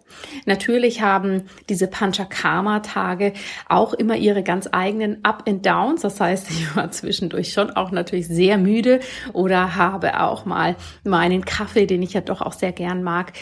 Natürlich 0.45 1.01
haben 1.01 1.43
diese 1.69 1.87
Panchakarma-Tage 1.87 3.33
auch 3.67 3.93
immer 3.93 4.15
ihre 4.15 4.43
ganz 4.43 4.69
eigenen 4.71 5.23
Up 5.23 5.43
and 5.47 5.65
Downs. 5.65 6.01
Das 6.01 6.19
heißt, 6.19 6.51
ich 6.51 6.75
war 6.75 6.91
zwischendurch 6.91 7.53
schon 7.53 7.71
auch 7.71 7.91
natürlich 7.91 8.27
sehr 8.27 8.57
müde 8.57 8.99
oder 9.33 9.75
habe 9.75 10.21
auch 10.21 10.45
mal 10.45 10.75
meinen 11.03 11.45
Kaffee, 11.45 11.87
den 11.87 12.03
ich 12.03 12.13
ja 12.13 12.21
doch 12.21 12.41
auch 12.41 12.53
sehr 12.53 12.71
gern 12.71 13.03
mag, 13.03 13.33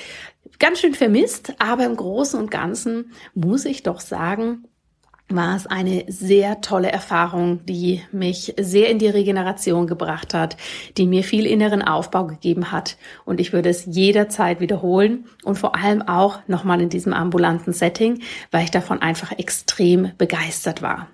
ganz 0.59 0.79
schön 0.79 0.93
vermisst. 0.93 1.53
Aber 1.59 1.85
im 1.85 1.95
Großen 1.95 2.39
und 2.39 2.51
Ganzen 2.51 3.11
muss 3.33 3.65
ich 3.65 3.83
doch 3.83 3.99
sagen, 3.99 4.65
war 5.29 5.55
es 5.55 5.65
eine 5.65 6.05
sehr 6.07 6.61
tolle 6.61 6.91
Erfahrung, 6.91 7.65
die 7.65 8.01
mich 8.11 8.53
sehr 8.59 8.89
in 8.89 8.99
die 8.99 9.07
Regeneration 9.07 9.87
gebracht 9.87 10.33
hat, 10.33 10.55
die 10.97 11.07
mir 11.07 11.23
viel 11.23 11.47
inneren 11.47 11.81
Aufbau 11.81 12.27
gegeben 12.27 12.71
hat. 12.71 12.97
Und 13.25 13.39
ich 13.39 13.51
würde 13.51 13.69
es 13.69 13.85
jederzeit 13.85 14.59
wiederholen 14.59 15.25
und 15.43 15.57
vor 15.57 15.75
allem 15.75 16.03
auch 16.03 16.39
nochmal 16.47 16.79
in 16.81 16.89
diesem 16.89 17.13
ambulanten 17.13 17.73
Setting, 17.73 18.21
weil 18.51 18.65
ich 18.65 18.71
davon 18.71 19.01
einfach 19.01 19.31
extrem 19.31 20.11
begeistert 20.17 20.81
war. 20.81 21.07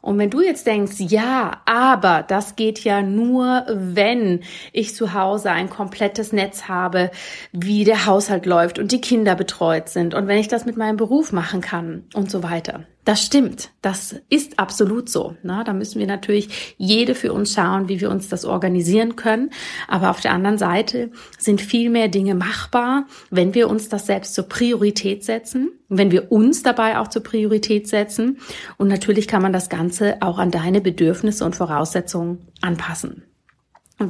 Und 0.00 0.18
wenn 0.18 0.28
du 0.28 0.42
jetzt 0.42 0.66
denkst, 0.66 0.96
ja, 0.98 1.62
aber 1.64 2.22
das 2.26 2.56
geht 2.56 2.80
ja 2.80 3.00
nur, 3.00 3.64
wenn 3.68 4.40
ich 4.72 4.94
zu 4.94 5.14
Hause 5.14 5.50
ein 5.50 5.70
komplettes 5.70 6.32
Netz 6.32 6.68
habe, 6.68 7.10
wie 7.52 7.84
der 7.84 8.04
Haushalt 8.04 8.44
läuft 8.44 8.78
und 8.78 8.92
die 8.92 9.00
Kinder 9.00 9.34
betreut 9.34 9.88
sind 9.88 10.14
und 10.14 10.26
wenn 10.26 10.38
ich 10.38 10.48
das 10.48 10.66
mit 10.66 10.76
meinem 10.76 10.98
Beruf 10.98 11.32
machen 11.32 11.62
kann 11.62 12.04
und 12.12 12.30
so 12.30 12.42
weiter. 12.42 12.84
Das 13.04 13.22
stimmt. 13.22 13.70
Das 13.82 14.16
ist 14.30 14.58
absolut 14.58 15.10
so. 15.10 15.36
Na, 15.42 15.62
da 15.62 15.74
müssen 15.74 15.98
wir 15.98 16.06
natürlich 16.06 16.74
jede 16.78 17.14
für 17.14 17.34
uns 17.34 17.52
schauen, 17.52 17.88
wie 17.88 18.00
wir 18.00 18.10
uns 18.10 18.28
das 18.30 18.46
organisieren 18.46 19.14
können. 19.14 19.50
Aber 19.88 20.10
auf 20.10 20.20
der 20.20 20.32
anderen 20.32 20.56
Seite 20.56 21.10
sind 21.38 21.60
viel 21.60 21.90
mehr 21.90 22.08
Dinge 22.08 22.34
machbar, 22.34 23.06
wenn 23.30 23.54
wir 23.54 23.68
uns 23.68 23.90
das 23.90 24.06
selbst 24.06 24.34
zur 24.34 24.48
Priorität 24.48 25.22
setzen, 25.22 25.70
wenn 25.90 26.12
wir 26.12 26.32
uns 26.32 26.62
dabei 26.62 26.98
auch 26.98 27.08
zur 27.08 27.22
Priorität 27.22 27.88
setzen. 27.88 28.38
Und 28.78 28.88
natürlich 28.88 29.28
kann 29.28 29.42
man 29.42 29.52
das 29.52 29.68
Ganze 29.68 30.22
auch 30.22 30.38
an 30.38 30.50
deine 30.50 30.80
Bedürfnisse 30.80 31.44
und 31.44 31.56
Voraussetzungen 31.56 32.48
anpassen. 32.62 33.22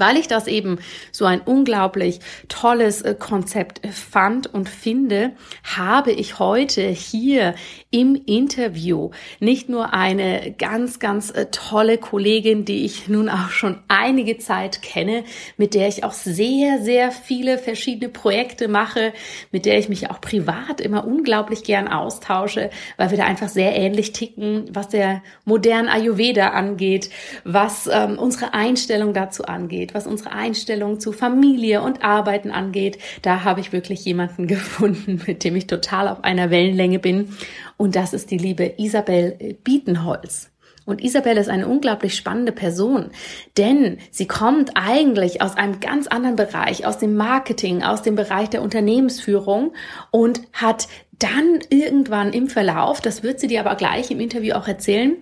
Weil 0.00 0.16
ich 0.16 0.28
das 0.28 0.46
eben 0.46 0.78
so 1.12 1.24
ein 1.24 1.40
unglaublich 1.40 2.20
tolles 2.48 3.02
äh, 3.02 3.14
Konzept 3.18 3.84
äh, 3.84 3.88
fand 3.88 4.46
und 4.52 4.68
finde, 4.68 5.32
habe 5.62 6.12
ich 6.12 6.38
heute 6.38 6.82
hier 6.82 7.54
im 7.90 8.20
Interview 8.26 9.10
nicht 9.40 9.68
nur 9.68 9.92
eine 9.92 10.54
ganz, 10.56 10.98
ganz 10.98 11.30
äh, 11.30 11.46
tolle 11.50 11.98
Kollegin, 11.98 12.64
die 12.64 12.84
ich 12.84 13.08
nun 13.08 13.28
auch 13.28 13.50
schon 13.50 13.78
einige 13.88 14.38
Zeit 14.38 14.82
kenne, 14.82 15.24
mit 15.56 15.74
der 15.74 15.88
ich 15.88 16.04
auch 16.04 16.12
sehr, 16.12 16.80
sehr 16.82 17.10
viele 17.10 17.58
verschiedene 17.58 18.08
Projekte 18.08 18.68
mache, 18.68 19.12
mit 19.52 19.66
der 19.66 19.78
ich 19.78 19.88
mich 19.88 20.10
auch 20.10 20.20
privat 20.20 20.80
immer 20.80 21.06
unglaublich 21.06 21.64
gern 21.64 21.88
austausche, 21.88 22.70
weil 22.96 23.10
wir 23.10 23.18
da 23.18 23.24
einfach 23.24 23.48
sehr 23.48 23.76
ähnlich 23.76 24.12
ticken, 24.12 24.64
was 24.70 24.88
der 24.88 25.22
modernen 25.44 25.88
Ayurveda 25.88 26.48
angeht, 26.48 27.10
was 27.44 27.88
ähm, 27.92 28.18
unsere 28.18 28.54
Einstellung 28.54 29.12
dazu 29.12 29.44
angeht 29.44 29.83
angeht, 29.84 29.94
was 29.94 30.06
unsere 30.06 30.32
Einstellung 30.32 31.00
zu 31.00 31.12
Familie 31.12 31.82
und 31.82 32.02
Arbeiten 32.02 32.50
angeht, 32.50 32.98
da 33.22 33.44
habe 33.44 33.60
ich 33.60 33.72
wirklich 33.72 34.04
jemanden 34.04 34.46
gefunden, 34.56 35.20
mit 35.26 35.44
dem 35.44 35.56
ich 35.56 35.66
total 35.66 36.08
auf 36.08 36.24
einer 36.24 36.50
Wellenlänge 36.50 36.98
bin. 36.98 37.28
Und 37.76 37.96
das 37.96 38.14
ist 38.14 38.30
die 38.30 38.38
liebe 38.38 38.74
Isabel 38.78 39.56
Bietenholz. 39.64 40.50
Und 40.86 41.02
Isabel 41.02 41.38
ist 41.38 41.48
eine 41.48 41.66
unglaublich 41.66 42.14
spannende 42.14 42.52
Person, 42.52 43.10
denn 43.56 43.96
sie 44.10 44.26
kommt 44.26 44.72
eigentlich 44.74 45.40
aus 45.40 45.56
einem 45.56 45.80
ganz 45.80 46.06
anderen 46.08 46.36
Bereich, 46.36 46.86
aus 46.86 46.98
dem 46.98 47.16
Marketing, 47.16 47.82
aus 47.82 48.02
dem 48.02 48.16
Bereich 48.16 48.50
der 48.50 48.60
Unternehmensführung 48.60 49.72
und 50.10 50.42
hat 50.52 50.88
dann 51.18 51.60
irgendwann 51.70 52.34
im 52.34 52.48
Verlauf, 52.48 53.00
das 53.00 53.22
wird 53.22 53.40
sie 53.40 53.46
dir 53.46 53.60
aber 53.60 53.76
gleich 53.76 54.10
im 54.10 54.20
Interview 54.20 54.54
auch 54.56 54.68
erzählen, 54.68 55.16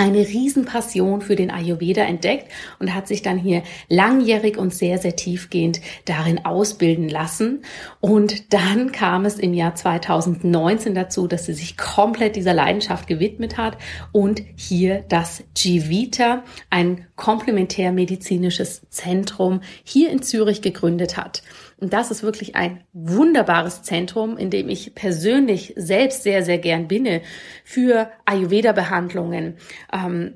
eine 0.00 0.26
Riesenpassion 0.26 1.20
für 1.20 1.36
den 1.36 1.50
Ayurveda 1.50 2.00
entdeckt 2.00 2.50
und 2.78 2.94
hat 2.94 3.06
sich 3.06 3.20
dann 3.20 3.36
hier 3.36 3.62
langjährig 3.90 4.56
und 4.56 4.72
sehr, 4.72 4.96
sehr 4.96 5.14
tiefgehend 5.14 5.82
darin 6.06 6.42
ausbilden 6.46 7.06
lassen. 7.06 7.60
Und 8.00 8.54
dann 8.54 8.92
kam 8.92 9.26
es 9.26 9.38
im 9.38 9.52
Jahr 9.52 9.74
2019 9.74 10.94
dazu, 10.94 11.26
dass 11.26 11.44
sie 11.44 11.52
sich 11.52 11.76
komplett 11.76 12.34
dieser 12.34 12.54
Leidenschaft 12.54 13.08
gewidmet 13.08 13.58
hat 13.58 13.76
und 14.10 14.42
hier 14.56 15.04
das 15.10 15.44
Givita, 15.54 16.44
ein 16.70 17.06
komplementärmedizinisches 17.16 18.88
Zentrum 18.88 19.60
hier 19.84 20.08
in 20.08 20.22
Zürich 20.22 20.62
gegründet 20.62 21.18
hat. 21.18 21.42
Und 21.80 21.92
das 21.92 22.10
ist 22.10 22.22
wirklich 22.22 22.56
ein 22.56 22.84
wunderbares 22.92 23.82
Zentrum, 23.82 24.36
in 24.36 24.50
dem 24.50 24.68
ich 24.68 24.94
persönlich 24.94 25.72
selbst 25.76 26.22
sehr, 26.22 26.44
sehr 26.44 26.58
gern 26.58 26.88
bin 26.88 27.20
für 27.64 28.10
Ayurveda-Behandlungen. 28.26 29.56
Ähm, 29.92 30.34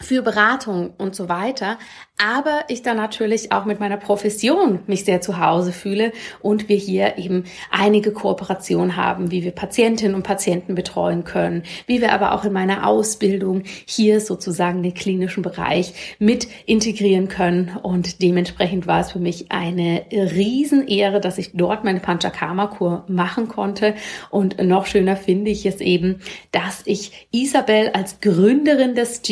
für 0.00 0.22
Beratung 0.22 0.92
und 0.98 1.14
so 1.14 1.28
weiter, 1.28 1.78
aber 2.16 2.64
ich 2.68 2.82
dann 2.82 2.96
natürlich 2.96 3.50
auch 3.50 3.64
mit 3.64 3.80
meiner 3.80 3.96
Profession 3.96 4.80
mich 4.86 5.04
sehr 5.04 5.20
zu 5.20 5.40
Hause 5.40 5.72
fühle 5.72 6.12
und 6.42 6.68
wir 6.68 6.76
hier 6.76 7.18
eben 7.18 7.44
einige 7.72 8.12
Kooperationen 8.12 8.96
haben, 8.96 9.32
wie 9.32 9.42
wir 9.42 9.50
Patientinnen 9.50 10.14
und 10.14 10.22
Patienten 10.22 10.76
betreuen 10.76 11.24
können, 11.24 11.64
wie 11.86 12.00
wir 12.00 12.12
aber 12.12 12.32
auch 12.32 12.44
in 12.44 12.52
meiner 12.52 12.86
Ausbildung 12.86 13.64
hier 13.84 14.20
sozusagen 14.20 14.82
den 14.84 14.94
klinischen 14.94 15.42
Bereich 15.42 16.16
mit 16.20 16.46
integrieren 16.66 17.26
können. 17.26 17.76
Und 17.82 18.22
dementsprechend 18.22 18.86
war 18.86 19.00
es 19.00 19.10
für 19.10 19.18
mich 19.18 19.50
eine 19.50 20.04
Riesenehre, 20.12 21.20
dass 21.20 21.38
ich 21.38 21.50
dort 21.54 21.82
meine 21.82 22.00
Panchakarma-Kur 22.00 23.04
machen 23.08 23.48
konnte. 23.48 23.94
Und 24.30 24.62
noch 24.62 24.86
schöner 24.86 25.16
finde 25.16 25.50
ich 25.50 25.66
es 25.66 25.80
eben, 25.80 26.20
dass 26.52 26.82
ich 26.84 27.26
Isabel 27.32 27.90
als 27.92 28.20
Gründerin 28.20 28.94
des 28.94 29.22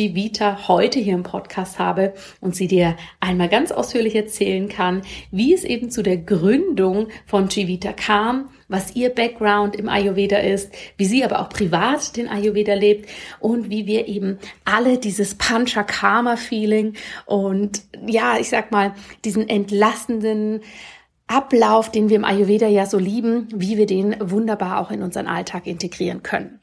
Gvita 0.53 0.67
heute 0.67 0.99
hier 0.99 1.13
im 1.13 1.23
Podcast 1.23 1.79
habe 1.79 2.13
und 2.39 2.55
sie 2.55 2.67
dir 2.67 2.95
einmal 3.19 3.49
ganz 3.49 3.71
ausführlich 3.71 4.15
erzählen 4.15 4.69
kann, 4.69 5.01
wie 5.31 5.53
es 5.53 5.63
eben 5.63 5.89
zu 5.89 6.03
der 6.03 6.17
Gründung 6.17 7.07
von 7.25 7.47
Jivita 7.47 7.93
kam, 7.93 8.49
was 8.67 8.95
ihr 8.95 9.09
Background 9.09 9.75
im 9.75 9.89
Ayurveda 9.89 10.37
ist, 10.37 10.71
wie 10.97 11.05
sie 11.05 11.23
aber 11.23 11.41
auch 11.41 11.49
privat 11.49 12.15
den 12.17 12.27
Ayurveda 12.27 12.73
lebt 12.73 13.09
und 13.39 13.69
wie 13.69 13.85
wir 13.85 14.07
eben 14.07 14.37
alle 14.65 14.97
dieses 14.97 15.35
Panchakarma-Feeling 15.35 16.93
und 17.25 17.81
ja, 18.05 18.37
ich 18.39 18.49
sag 18.49 18.71
mal, 18.71 18.93
diesen 19.25 19.49
entlastenden 19.49 20.61
Ablauf, 21.27 21.89
den 21.89 22.09
wir 22.09 22.17
im 22.17 22.25
Ayurveda 22.25 22.67
ja 22.67 22.85
so 22.85 22.97
lieben, 22.97 23.47
wie 23.53 23.77
wir 23.77 23.85
den 23.85 24.15
wunderbar 24.19 24.79
auch 24.79 24.91
in 24.91 25.01
unseren 25.01 25.27
Alltag 25.27 25.67
integrieren 25.67 26.21
können. 26.21 26.59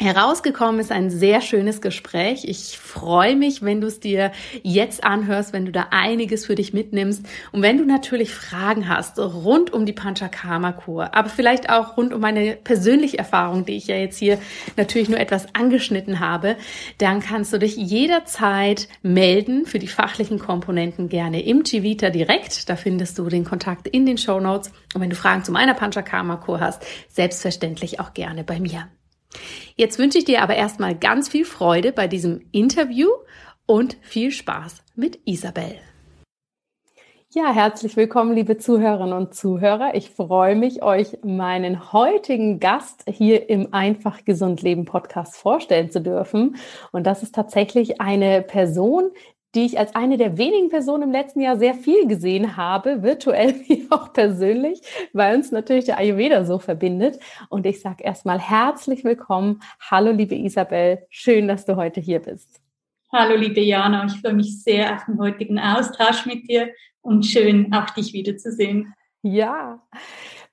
Herausgekommen 0.00 0.80
ist 0.80 0.90
ein 0.90 1.10
sehr 1.10 1.42
schönes 1.42 1.80
Gespräch. 1.82 2.44
Ich 2.46 2.78
freue 2.78 3.36
mich, 3.36 3.62
wenn 3.62 3.80
du 3.80 3.86
es 3.86 4.00
dir 4.00 4.32
jetzt 4.62 5.04
anhörst, 5.04 5.52
wenn 5.52 5.66
du 5.66 5.70
da 5.70 5.88
einiges 5.90 6.46
für 6.46 6.54
dich 6.54 6.72
mitnimmst. 6.72 7.24
Und 7.52 7.62
wenn 7.62 7.76
du 7.76 7.84
natürlich 7.84 8.34
Fragen 8.34 8.88
hast 8.88 9.18
rund 9.18 9.72
um 9.72 9.84
die 9.84 9.92
Panchakarma-Kur, 9.92 11.14
aber 11.14 11.28
vielleicht 11.28 11.68
auch 11.68 11.98
rund 11.98 12.14
um 12.14 12.20
meine 12.22 12.56
persönliche 12.56 13.18
Erfahrung, 13.18 13.66
die 13.66 13.76
ich 13.76 13.86
ja 13.86 13.96
jetzt 13.96 14.18
hier 14.18 14.38
natürlich 14.76 15.10
nur 15.10 15.20
etwas 15.20 15.54
angeschnitten 15.54 16.20
habe, 16.20 16.56
dann 16.98 17.20
kannst 17.20 17.52
du 17.52 17.58
dich 17.58 17.76
jederzeit 17.76 18.88
melden 19.02 19.66
für 19.66 19.78
die 19.78 19.88
fachlichen 19.88 20.38
Komponenten 20.38 21.10
gerne 21.10 21.44
im 21.44 21.64
Chivita 21.64 22.08
direkt. 22.08 22.68
Da 22.70 22.76
findest 22.76 23.18
du 23.18 23.28
den 23.28 23.44
Kontakt 23.44 23.86
in 23.86 24.06
den 24.06 24.16
Show 24.16 24.40
Notes. 24.40 24.72
Und 24.94 25.02
wenn 25.02 25.10
du 25.10 25.16
Fragen 25.16 25.44
zu 25.44 25.52
meiner 25.52 25.74
Panchakarma-Kur 25.74 26.60
hast, 26.60 26.82
selbstverständlich 27.08 28.00
auch 28.00 28.14
gerne 28.14 28.42
bei 28.42 28.58
mir. 28.58 28.88
Jetzt 29.76 29.98
wünsche 29.98 30.18
ich 30.18 30.24
dir 30.24 30.42
aber 30.42 30.54
erstmal 30.54 30.94
ganz 30.94 31.28
viel 31.28 31.44
Freude 31.44 31.92
bei 31.92 32.06
diesem 32.06 32.42
Interview 32.52 33.08
und 33.66 33.96
viel 34.02 34.30
Spaß 34.30 34.82
mit 34.96 35.20
Isabel. 35.24 35.76
Ja, 37.34 37.50
herzlich 37.54 37.96
willkommen, 37.96 38.34
liebe 38.34 38.58
Zuhörerinnen 38.58 39.16
und 39.16 39.34
Zuhörer. 39.34 39.94
Ich 39.94 40.10
freue 40.10 40.54
mich, 40.54 40.82
euch 40.82 41.16
meinen 41.24 41.90
heutigen 41.94 42.60
Gast 42.60 43.04
hier 43.08 43.48
im 43.48 43.72
Einfach 43.72 44.26
Gesund 44.26 44.60
Leben 44.60 44.84
Podcast 44.84 45.36
vorstellen 45.36 45.90
zu 45.90 46.02
dürfen. 46.02 46.56
Und 46.90 47.06
das 47.06 47.22
ist 47.22 47.34
tatsächlich 47.34 48.02
eine 48.02 48.42
Person, 48.42 49.12
die 49.54 49.66
ich 49.66 49.78
als 49.78 49.94
eine 49.94 50.16
der 50.16 50.38
wenigen 50.38 50.68
Personen 50.68 51.04
im 51.04 51.12
letzten 51.12 51.40
Jahr 51.40 51.56
sehr 51.56 51.74
viel 51.74 52.06
gesehen 52.06 52.56
habe, 52.56 53.02
virtuell 53.02 53.54
wie 53.66 53.86
auch 53.90 54.12
persönlich, 54.12 54.80
weil 55.12 55.36
uns 55.36 55.52
natürlich 55.52 55.84
der 55.84 55.98
Ayurveda 55.98 56.44
so 56.44 56.58
verbindet. 56.58 57.18
Und 57.48 57.66
ich 57.66 57.80
sage 57.80 58.02
erstmal 58.04 58.38
herzlich 58.38 59.04
willkommen. 59.04 59.60
Hallo, 59.90 60.10
liebe 60.10 60.34
Isabel. 60.34 61.06
Schön, 61.10 61.48
dass 61.48 61.64
du 61.64 61.76
heute 61.76 62.00
hier 62.00 62.20
bist. 62.20 62.60
Hallo, 63.12 63.36
liebe 63.36 63.60
Jana. 63.60 64.06
Ich 64.06 64.20
freue 64.20 64.32
mich 64.32 64.62
sehr 64.62 64.94
auf 64.94 65.04
den 65.04 65.18
heutigen 65.18 65.58
Austausch 65.58 66.24
mit 66.24 66.48
dir 66.48 66.70
und 67.02 67.26
schön, 67.26 67.72
auch 67.74 67.90
dich 67.90 68.14
wiederzusehen. 68.14 68.94
Ja. 69.22 69.82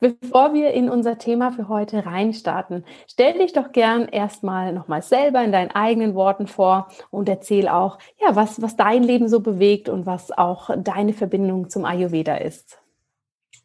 Bevor 0.02 0.54
wir 0.54 0.72
in 0.72 0.90
unser 0.90 1.18
Thema 1.18 1.52
für 1.52 1.68
heute 1.68 2.06
reinstarten, 2.06 2.86
stell 3.06 3.38
dich 3.38 3.52
doch 3.52 3.74
gern 3.74 4.08
erstmal 4.08 4.72
nochmal 4.72 5.02
selber 5.02 5.44
in 5.44 5.52
deinen 5.52 5.72
eigenen 5.72 6.16
Worten 6.16 6.48
vor 6.48 6.88
und 7.12 7.28
erzähl 7.28 7.68
auch, 7.68 8.00
ja, 8.22 8.34
was, 8.34 8.62
was 8.62 8.78
dein 8.78 9.04
Leben 9.04 9.28
so 9.28 9.42
bewegt 9.42 9.90
und 9.90 10.06
was 10.06 10.32
auch 10.32 10.70
deine 10.78 11.12
Verbindung 11.12 11.70
zum 11.70 11.84
Ayurveda 11.84 12.38
ist. 12.38 12.80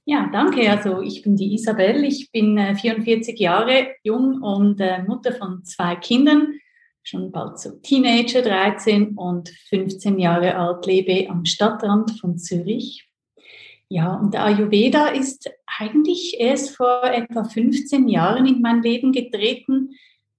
Ja, 0.06 0.28
danke. 0.32 0.68
Also 0.68 1.00
ich 1.02 1.22
bin 1.22 1.36
die 1.36 1.54
Isabel, 1.54 2.04
ich 2.04 2.32
bin 2.32 2.58
44 2.58 3.38
äh, 3.38 3.42
Jahre 3.42 3.86
jung 4.02 4.42
und 4.42 4.80
äh, 4.80 5.02
Mutter 5.04 5.32
von 5.32 5.64
zwei 5.64 5.94
Kindern, 5.94 6.54
schon 7.04 7.30
bald 7.30 7.60
so 7.60 7.70
Teenager, 7.80 8.42
13 8.42 9.16
und 9.16 9.50
15 9.68 10.18
Jahre 10.18 10.56
alt, 10.56 10.84
lebe 10.84 11.30
am 11.30 11.44
Stadtrand 11.44 12.18
von 12.18 12.38
Zürich 12.38 13.08
ja, 13.94 14.12
und 14.12 14.34
der 14.34 14.44
Ayurveda 14.44 15.06
ist 15.06 15.48
eigentlich 15.78 16.40
erst 16.40 16.76
vor 16.76 17.04
etwa 17.04 17.44
15 17.44 18.08
Jahren 18.08 18.44
in 18.44 18.60
mein 18.60 18.82
Leben 18.82 19.12
getreten. 19.12 19.90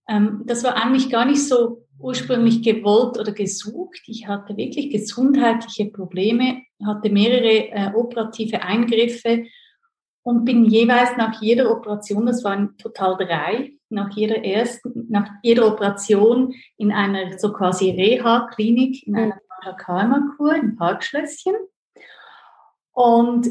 Ähm, 0.10 0.42
das 0.46 0.66
war 0.66 0.76
eigentlich 0.76 1.10
gar 1.10 1.24
nicht 1.24 1.48
so 1.48 1.88
ursprünglich 1.98 2.64
gewollt 2.64 3.18
oder 3.18 3.32
gesucht. 3.32 4.02
Ich 4.08 4.28
hatte 4.28 4.58
wirklich 4.58 4.90
gesundheitliche 4.90 5.86
Probleme, 5.86 6.64
hatte 6.86 7.10
mehrere 7.10 7.70
äh, 7.70 7.92
operative 7.96 8.62
Eingriffe 8.62 9.46
und 10.24 10.44
bin 10.44 10.66
jeweils 10.66 11.16
nach 11.16 11.42
jeder 11.42 11.72
Operation, 11.72 12.26
das 12.26 12.44
waren 12.44 12.76
total 12.78 13.16
drei, 13.16 13.72
nach 13.88 14.14
jeder 14.18 14.44
ersten, 14.44 15.06
nach 15.08 15.30
jeder 15.44 15.66
Operation 15.66 16.54
in 16.76 16.92
einer 16.92 17.40
so 17.40 17.54
quasi 17.54 17.92
Reha-Klinik, 17.92 19.08
in 19.08 19.16
einer 19.16 19.40
Karma-Kur 19.78 20.56
im 20.56 20.76
Parkschlösschen. 20.76 21.54
Und 22.96 23.50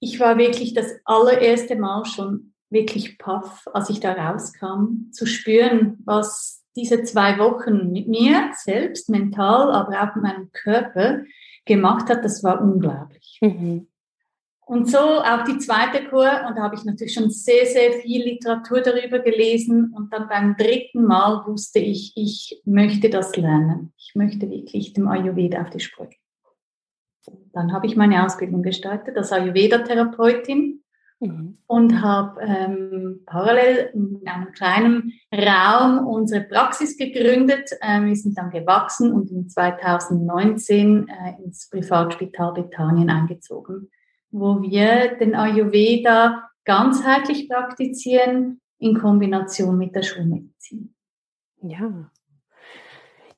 ich 0.00 0.18
war 0.18 0.38
wirklich 0.38 0.74
das 0.74 0.94
allererste 1.04 1.76
Mal 1.76 2.04
schon 2.06 2.54
wirklich 2.70 3.18
paff, 3.18 3.66
als 3.72 3.90
ich 3.90 4.00
da 4.00 4.12
rauskam, 4.12 5.12
zu 5.12 5.26
spüren, 5.26 5.98
was 6.04 6.64
diese 6.74 7.02
zwei 7.04 7.38
Wochen 7.38 7.92
mit 7.92 8.08
mir 8.08 8.50
selbst, 8.54 9.08
mental, 9.08 9.70
aber 9.70 10.02
auch 10.02 10.14
mit 10.16 10.24
meinem 10.24 10.50
Körper 10.52 11.20
gemacht 11.66 12.08
hat. 12.08 12.24
Das 12.24 12.42
war 12.42 12.60
unglaublich. 12.60 13.38
Mhm. 13.40 13.88
Und 14.66 14.90
so 14.90 14.98
auch 14.98 15.44
die 15.44 15.58
zweite 15.58 16.08
Kur, 16.08 16.28
und 16.48 16.56
da 16.56 16.62
habe 16.62 16.74
ich 16.74 16.84
natürlich 16.84 17.14
schon 17.14 17.30
sehr, 17.30 17.66
sehr 17.66 17.92
viel 17.92 18.24
Literatur 18.24 18.80
darüber 18.80 19.20
gelesen. 19.20 19.92
Und 19.94 20.12
dann 20.12 20.28
beim 20.28 20.56
dritten 20.56 21.04
Mal 21.04 21.46
wusste 21.46 21.78
ich, 21.78 22.12
ich 22.16 22.60
möchte 22.64 23.08
das 23.08 23.36
lernen. 23.36 23.92
Ich 23.96 24.14
möchte 24.16 24.50
wirklich 24.50 24.92
dem 24.92 25.06
Ayurveda 25.06 25.62
auf 25.62 25.70
die 25.70 25.80
Spur 25.80 26.06
gehen. 26.06 26.25
Dann 27.56 27.72
habe 27.72 27.86
ich 27.86 27.96
meine 27.96 28.22
Ausbildung 28.22 28.62
gestartet 28.62 29.16
als 29.16 29.32
Ayurveda-Therapeutin 29.32 30.82
mhm. 31.20 31.56
und 31.66 32.02
habe 32.02 32.38
ähm, 32.42 33.22
parallel 33.24 33.92
in 33.94 34.20
einem 34.26 34.52
kleinen 34.52 35.14
Raum 35.32 36.06
unsere 36.06 36.42
Praxis 36.42 36.98
gegründet. 36.98 37.70
Ähm, 37.80 38.08
wir 38.08 38.16
sind 38.16 38.36
dann 38.36 38.50
gewachsen 38.50 39.10
und 39.10 39.30
in 39.30 39.48
2019 39.48 41.08
äh, 41.08 41.42
ins 41.42 41.70
Privatspital 41.70 42.52
Britannien 42.52 43.08
eingezogen, 43.08 43.90
wo 44.30 44.60
wir 44.60 45.16
den 45.16 45.34
Ayurveda 45.34 46.50
ganzheitlich 46.66 47.48
praktizieren 47.48 48.60
in 48.78 48.98
Kombination 48.98 49.78
mit 49.78 49.94
der 49.94 50.02
Schulmedizin. 50.02 50.94
Ja, 51.62 52.10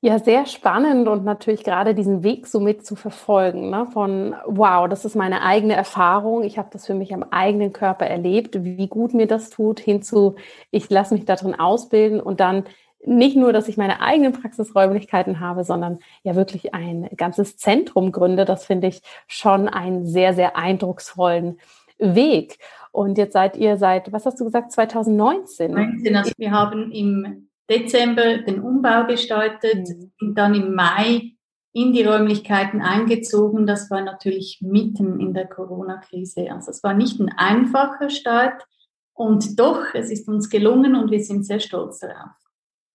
ja, 0.00 0.20
sehr 0.20 0.46
spannend 0.46 1.08
und 1.08 1.24
natürlich 1.24 1.64
gerade 1.64 1.92
diesen 1.92 2.22
Weg 2.22 2.46
so 2.46 2.60
mit 2.60 2.86
zu 2.86 2.94
verfolgen, 2.94 3.70
ne? 3.70 3.88
von 3.92 4.36
wow, 4.46 4.88
das 4.88 5.04
ist 5.04 5.16
meine 5.16 5.42
eigene 5.42 5.74
Erfahrung, 5.74 6.44
ich 6.44 6.56
habe 6.56 6.68
das 6.72 6.86
für 6.86 6.94
mich 6.94 7.12
am 7.12 7.24
eigenen 7.24 7.72
Körper 7.72 8.06
erlebt, 8.06 8.62
wie 8.62 8.86
gut 8.86 9.12
mir 9.12 9.26
das 9.26 9.50
tut, 9.50 9.80
hinzu, 9.80 10.36
ich 10.70 10.88
lasse 10.88 11.14
mich 11.14 11.24
darin 11.24 11.58
ausbilden 11.58 12.20
und 12.20 12.38
dann 12.38 12.64
nicht 13.04 13.36
nur, 13.36 13.52
dass 13.52 13.68
ich 13.68 13.76
meine 13.76 14.00
eigenen 14.00 14.32
Praxisräumlichkeiten 14.32 15.40
habe, 15.40 15.64
sondern 15.64 15.98
ja 16.22 16.36
wirklich 16.36 16.74
ein 16.74 17.08
ganzes 17.16 17.56
Zentrum 17.56 18.10
gründe. 18.10 18.44
Das 18.44 18.66
finde 18.66 18.88
ich 18.88 19.02
schon 19.28 19.68
einen 19.68 20.04
sehr, 20.04 20.34
sehr 20.34 20.56
eindrucksvollen 20.56 21.58
Weg. 21.98 22.58
Und 22.90 23.16
jetzt 23.16 23.34
seid 23.34 23.56
ihr 23.56 23.76
seit, 23.76 24.12
was 24.12 24.26
hast 24.26 24.40
du 24.40 24.44
gesagt, 24.44 24.72
2019? 24.72 25.72
19, 25.72 26.16
also 26.16 26.32
wir 26.36 26.50
haben 26.50 26.90
im 26.90 27.47
Dezember 27.68 28.38
den 28.38 28.60
Umbau 28.60 29.06
gestaltet 29.06 29.88
mhm. 29.88 30.12
und 30.20 30.34
dann 30.34 30.54
im 30.54 30.74
Mai 30.74 31.32
in 31.72 31.92
die 31.92 32.02
Räumlichkeiten 32.02 32.80
eingezogen. 32.80 33.66
Das 33.66 33.90
war 33.90 34.02
natürlich 34.02 34.60
mitten 34.62 35.20
in 35.20 35.34
der 35.34 35.46
Corona-Krise. 35.46 36.50
Also 36.50 36.70
es 36.70 36.82
war 36.82 36.94
nicht 36.94 37.20
ein 37.20 37.30
einfacher 37.36 38.10
Start 38.10 38.64
und 39.12 39.58
doch, 39.58 39.94
es 39.94 40.10
ist 40.10 40.28
uns 40.28 40.48
gelungen 40.48 40.94
und 40.94 41.10
wir 41.10 41.20
sind 41.20 41.44
sehr 41.44 41.60
stolz 41.60 41.98
darauf. 42.00 42.30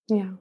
Ja. 0.10 0.38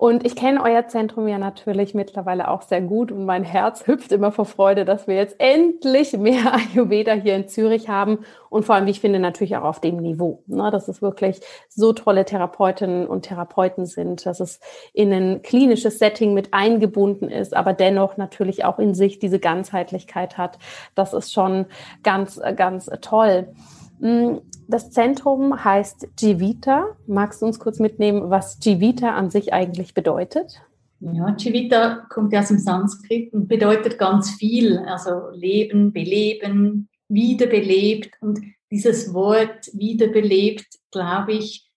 Und 0.00 0.24
ich 0.24 0.34
kenne 0.34 0.62
euer 0.62 0.86
Zentrum 0.86 1.28
ja 1.28 1.36
natürlich 1.36 1.92
mittlerweile 1.92 2.48
auch 2.48 2.62
sehr 2.62 2.80
gut 2.80 3.12
und 3.12 3.26
mein 3.26 3.44
Herz 3.44 3.82
hüpft 3.86 4.12
immer 4.12 4.32
vor 4.32 4.46
Freude, 4.46 4.86
dass 4.86 5.06
wir 5.06 5.14
jetzt 5.14 5.36
endlich 5.36 6.14
mehr 6.14 6.54
Ayurveda 6.74 7.12
hier 7.12 7.36
in 7.36 7.48
Zürich 7.48 7.90
haben 7.90 8.20
und 8.48 8.64
vor 8.64 8.76
allem, 8.76 8.86
wie 8.86 8.92
ich 8.92 9.00
finde, 9.00 9.18
natürlich 9.18 9.58
auch 9.58 9.64
auf 9.64 9.78
dem 9.78 9.98
Niveau, 9.98 10.42
ne, 10.46 10.70
dass 10.70 10.88
es 10.88 11.02
wirklich 11.02 11.42
so 11.68 11.92
tolle 11.92 12.24
Therapeutinnen 12.24 13.06
und 13.06 13.26
Therapeuten 13.26 13.84
sind, 13.84 14.24
dass 14.24 14.40
es 14.40 14.58
in 14.94 15.12
ein 15.12 15.42
klinisches 15.42 15.98
Setting 15.98 16.32
mit 16.32 16.54
eingebunden 16.54 17.28
ist, 17.28 17.54
aber 17.54 17.74
dennoch 17.74 18.16
natürlich 18.16 18.64
auch 18.64 18.78
in 18.78 18.94
sich 18.94 19.18
diese 19.18 19.38
Ganzheitlichkeit 19.38 20.38
hat. 20.38 20.58
Das 20.94 21.12
ist 21.12 21.30
schon 21.30 21.66
ganz, 22.02 22.40
ganz 22.56 22.90
toll. 23.02 23.48
Hm, 24.00 24.40
das 24.68 24.90
Zentrum 24.90 25.64
heißt 25.64 26.08
Jivita. 26.18 26.96
Magst 27.06 27.42
du 27.42 27.46
uns 27.46 27.58
kurz 27.58 27.78
mitnehmen, 27.78 28.30
was 28.30 28.58
Jivita 28.62 29.14
an 29.14 29.30
sich 29.30 29.52
eigentlich 29.52 29.94
bedeutet? 29.94 30.62
Ja, 31.00 31.34
Jivita 31.36 32.06
kommt 32.08 32.32
ja 32.32 32.40
aus 32.40 32.48
dem 32.48 32.58
Sanskrit 32.58 33.32
und 33.32 33.48
bedeutet 33.48 33.98
ganz 33.98 34.30
viel. 34.32 34.78
Also 34.78 35.30
Leben, 35.32 35.92
Beleben, 35.92 36.88
wiederbelebt. 37.08 38.10
Und 38.20 38.40
dieses 38.70 39.12
Wort 39.12 39.70
wiederbelebt, 39.72 40.66
glaube 40.90 41.32
ich, 41.32 41.68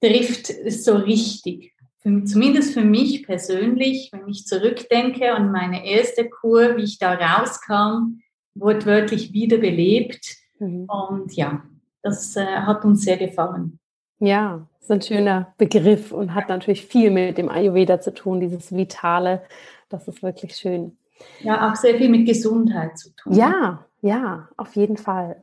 trifft 0.00 0.50
es 0.50 0.84
so 0.84 0.94
richtig. 0.94 1.74
Für, 1.98 2.24
zumindest 2.24 2.72
für 2.72 2.84
mich 2.84 3.24
persönlich, 3.24 4.10
wenn 4.12 4.28
ich 4.28 4.46
zurückdenke 4.46 5.34
an 5.34 5.52
meine 5.52 5.84
erste 5.84 6.28
Kur, 6.30 6.76
wie 6.76 6.84
ich 6.84 6.98
da 6.98 7.12
rauskam, 7.12 8.20
wortwörtlich 8.54 9.32
wiederbelebt 9.32 10.39
Mhm. 10.60 10.84
Und 10.84 11.34
ja, 11.34 11.62
das 12.02 12.36
äh, 12.36 12.46
hat 12.46 12.84
uns 12.84 13.02
sehr 13.02 13.16
gefallen. 13.16 13.78
Ja, 14.20 14.66
das 14.74 14.82
ist 14.82 14.90
ein 14.90 15.02
schöner 15.02 15.54
Begriff 15.56 16.12
und 16.12 16.34
hat 16.34 16.48
natürlich 16.48 16.86
viel 16.86 17.10
mit 17.10 17.38
dem 17.38 17.48
Ayurveda 17.48 18.00
zu 18.00 18.14
tun, 18.14 18.40
dieses 18.40 18.74
Vitale. 18.74 19.42
Das 19.88 20.06
ist 20.06 20.22
wirklich 20.22 20.56
schön. 20.56 20.96
Ja, 21.40 21.70
auch 21.70 21.76
sehr 21.76 21.96
viel 21.96 22.08
mit 22.08 22.26
Gesundheit 22.26 22.98
zu 22.98 23.10
tun. 23.16 23.32
Ja, 23.32 23.84
ja, 24.02 24.48
auf 24.56 24.76
jeden 24.76 24.96
Fall. 24.96 25.42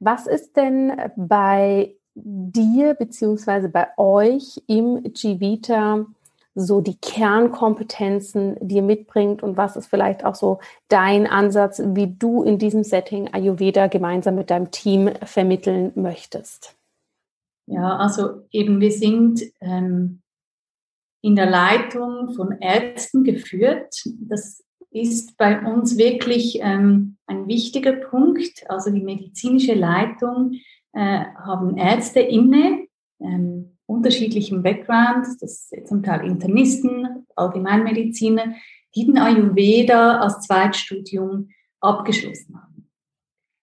Was 0.00 0.26
ist 0.26 0.56
denn 0.56 0.92
bei 1.16 1.94
dir 2.14 2.94
beziehungsweise 2.94 3.68
bei 3.68 3.88
euch 3.96 4.62
im 4.66 5.02
Jivita 5.14 6.06
so 6.54 6.80
die 6.80 6.96
Kernkompetenzen 6.96 8.56
dir 8.60 8.82
mitbringt 8.82 9.42
und 9.42 9.56
was 9.56 9.76
ist 9.76 9.86
vielleicht 9.86 10.24
auch 10.24 10.34
so 10.34 10.60
dein 10.88 11.26
Ansatz, 11.26 11.82
wie 11.84 12.06
du 12.06 12.42
in 12.42 12.58
diesem 12.58 12.84
Setting 12.84 13.32
Ayurveda 13.32 13.88
gemeinsam 13.88 14.36
mit 14.36 14.50
deinem 14.50 14.70
Team 14.70 15.10
vermitteln 15.24 15.92
möchtest? 15.96 16.76
Ja, 17.66 17.96
also 17.96 18.42
eben 18.50 18.80
wir 18.80 18.92
sind 18.92 19.42
ähm, 19.60 20.20
in 21.22 21.36
der 21.36 21.50
Leitung 21.50 22.34
von 22.34 22.52
Ärzten 22.60 23.24
geführt. 23.24 24.04
Das 24.20 24.62
ist 24.90 25.36
bei 25.36 25.60
uns 25.60 25.96
wirklich 25.96 26.58
ähm, 26.60 27.16
ein 27.26 27.48
wichtiger 27.48 27.92
Punkt. 27.94 28.64
Also 28.68 28.90
die 28.90 29.02
medizinische 29.02 29.74
Leitung 29.74 30.52
äh, 30.92 31.24
haben 31.36 31.78
Ärzte 31.78 32.20
inne. 32.20 32.86
Ähm, 33.20 33.63
unterschiedlichem 33.96 34.62
Background, 34.62 35.26
das 35.40 35.68
sind 35.68 35.88
zum 35.88 36.02
Teil 36.02 36.26
Internisten, 36.26 37.26
Allgemeinmediziner, 37.36 38.54
die 38.94 39.06
den 39.06 39.18
Ayurveda 39.18 40.20
als 40.20 40.40
Zweitstudium 40.40 41.48
abgeschlossen 41.80 42.56
haben. 42.56 42.74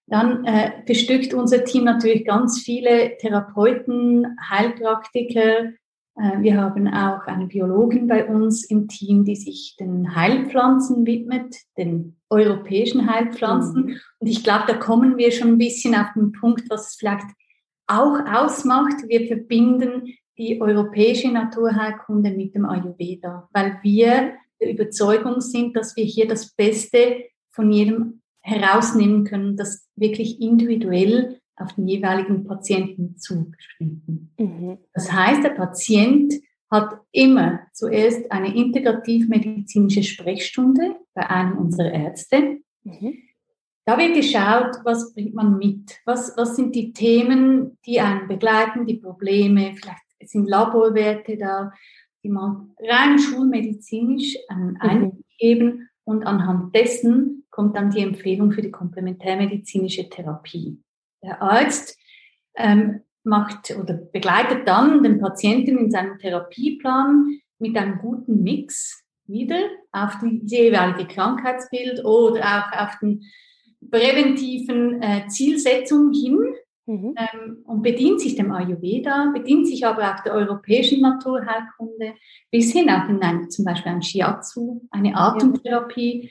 Dann 0.06 0.44
äh, 0.44 0.72
bestückt 0.86 1.32
unser 1.32 1.64
Team 1.64 1.84
natürlich 1.84 2.26
ganz 2.26 2.60
viele 2.60 3.16
Therapeuten, 3.18 4.36
Heilpraktiker. 4.50 5.72
Äh, 6.16 6.40
wir 6.40 6.60
haben 6.60 6.86
auch 6.88 7.26
eine 7.26 7.46
Biologin 7.46 8.08
bei 8.08 8.26
uns 8.26 8.64
im 8.64 8.88
Team, 8.88 9.24
die 9.24 9.36
sich 9.36 9.76
den 9.80 10.14
Heilpflanzen 10.14 11.06
widmet, 11.06 11.56
den 11.78 12.16
europäischen 12.28 13.10
Heilpflanzen. 13.10 13.86
Mhm. 13.86 13.96
Und 14.18 14.26
ich 14.26 14.44
glaube, 14.44 14.64
da 14.66 14.74
kommen 14.74 15.16
wir 15.16 15.32
schon 15.32 15.52
ein 15.52 15.58
bisschen 15.58 15.94
auf 15.94 16.08
den 16.14 16.32
Punkt, 16.32 16.68
was 16.68 16.90
es 16.90 16.96
vielleicht 16.96 17.28
auch 17.86 18.18
ausmacht. 18.26 19.08
Wir 19.08 19.26
verbinden 19.26 20.14
die 20.38 20.60
europäische 20.60 21.30
Naturheilkunde 21.30 22.30
mit 22.30 22.54
dem 22.54 22.64
Ayurveda, 22.64 23.48
weil 23.52 23.78
wir 23.82 24.34
der 24.60 24.70
Überzeugung 24.72 25.40
sind, 25.40 25.76
dass 25.76 25.96
wir 25.96 26.04
hier 26.04 26.26
das 26.26 26.54
Beste 26.54 27.24
von 27.50 27.70
jedem 27.70 28.22
herausnehmen 28.40 29.24
können, 29.24 29.56
das 29.56 29.88
wirklich 29.96 30.40
individuell 30.40 31.40
auf 31.56 31.74
den 31.74 31.86
jeweiligen 31.86 32.44
Patienten 32.44 33.16
zugeschnitten. 33.18 34.32
Mhm. 34.38 34.78
Das 34.94 35.12
heißt, 35.12 35.44
der 35.44 35.50
Patient 35.50 36.34
hat 36.70 36.98
immer 37.12 37.60
zuerst 37.72 38.32
eine 38.32 38.54
integrativmedizinische 38.56 40.02
Sprechstunde 40.02 40.96
bei 41.14 41.28
einem 41.28 41.58
unserer 41.58 41.92
Ärzte. 41.92 42.60
Mhm. 42.82 43.18
Da 43.84 43.98
wird 43.98 44.14
geschaut, 44.14 44.76
was 44.84 45.12
bringt 45.12 45.34
man 45.34 45.58
mit? 45.58 46.00
Was, 46.06 46.32
was 46.36 46.56
sind 46.56 46.74
die 46.74 46.92
Themen, 46.92 47.78
die 47.84 48.00
einen 48.00 48.28
begleiten, 48.28 48.86
die 48.86 48.98
Probleme? 48.98 49.74
Vielleicht 49.74 50.02
sind 50.26 50.48
Laborwerte 50.48 51.36
da, 51.36 51.72
die 52.22 52.28
man 52.28 52.74
rein 52.78 53.18
schulmedizinisch 53.18 54.36
einen 54.48 54.76
Einblick 54.78 55.14
mhm. 55.14 55.24
geben 55.38 55.88
und 56.04 56.24
anhand 56.24 56.74
dessen 56.74 57.46
kommt 57.50 57.76
dann 57.76 57.90
die 57.90 58.02
Empfehlung 58.02 58.52
für 58.52 58.62
die 58.62 58.70
komplementärmedizinische 58.70 60.08
Therapie. 60.08 60.80
Der 61.22 61.42
Arzt 61.42 61.98
ähm, 62.56 63.02
macht 63.24 63.76
oder 63.76 63.94
begleitet 63.94 64.66
dann 64.66 65.02
den 65.02 65.20
Patienten 65.20 65.78
in 65.78 65.90
seinem 65.90 66.18
Therapieplan 66.18 67.38
mit 67.58 67.76
einem 67.76 67.98
guten 67.98 68.42
Mix 68.42 69.04
wieder 69.26 69.60
auf 69.92 70.18
die 70.20 70.40
jeweilige 70.44 71.06
Krankheitsbild 71.06 72.04
oder 72.04 72.40
auch 72.40 72.78
auf 72.86 72.98
den 73.00 73.22
präventiven 73.90 75.00
äh, 75.02 75.26
Zielsetzung 75.28 76.12
hin 76.12 76.38
mhm. 76.86 77.14
ähm, 77.16 77.58
und 77.64 77.82
bedient 77.82 78.20
sich 78.20 78.34
dem 78.34 78.52
Ayurveda, 78.52 79.30
bedient 79.32 79.66
sich 79.66 79.86
aber 79.86 80.14
auch 80.14 80.20
der 80.22 80.34
europäischen 80.34 81.00
Naturheilkunde 81.00 82.14
bis 82.50 82.72
hin 82.72 82.90
auch 82.90 83.08
in 83.08 83.22
ein, 83.22 83.50
zum 83.50 83.64
Beispiel 83.64 83.92
ein 83.92 84.02
Shiatsu, 84.02 84.82
eine 84.90 85.16
Atemtherapie. 85.16 86.30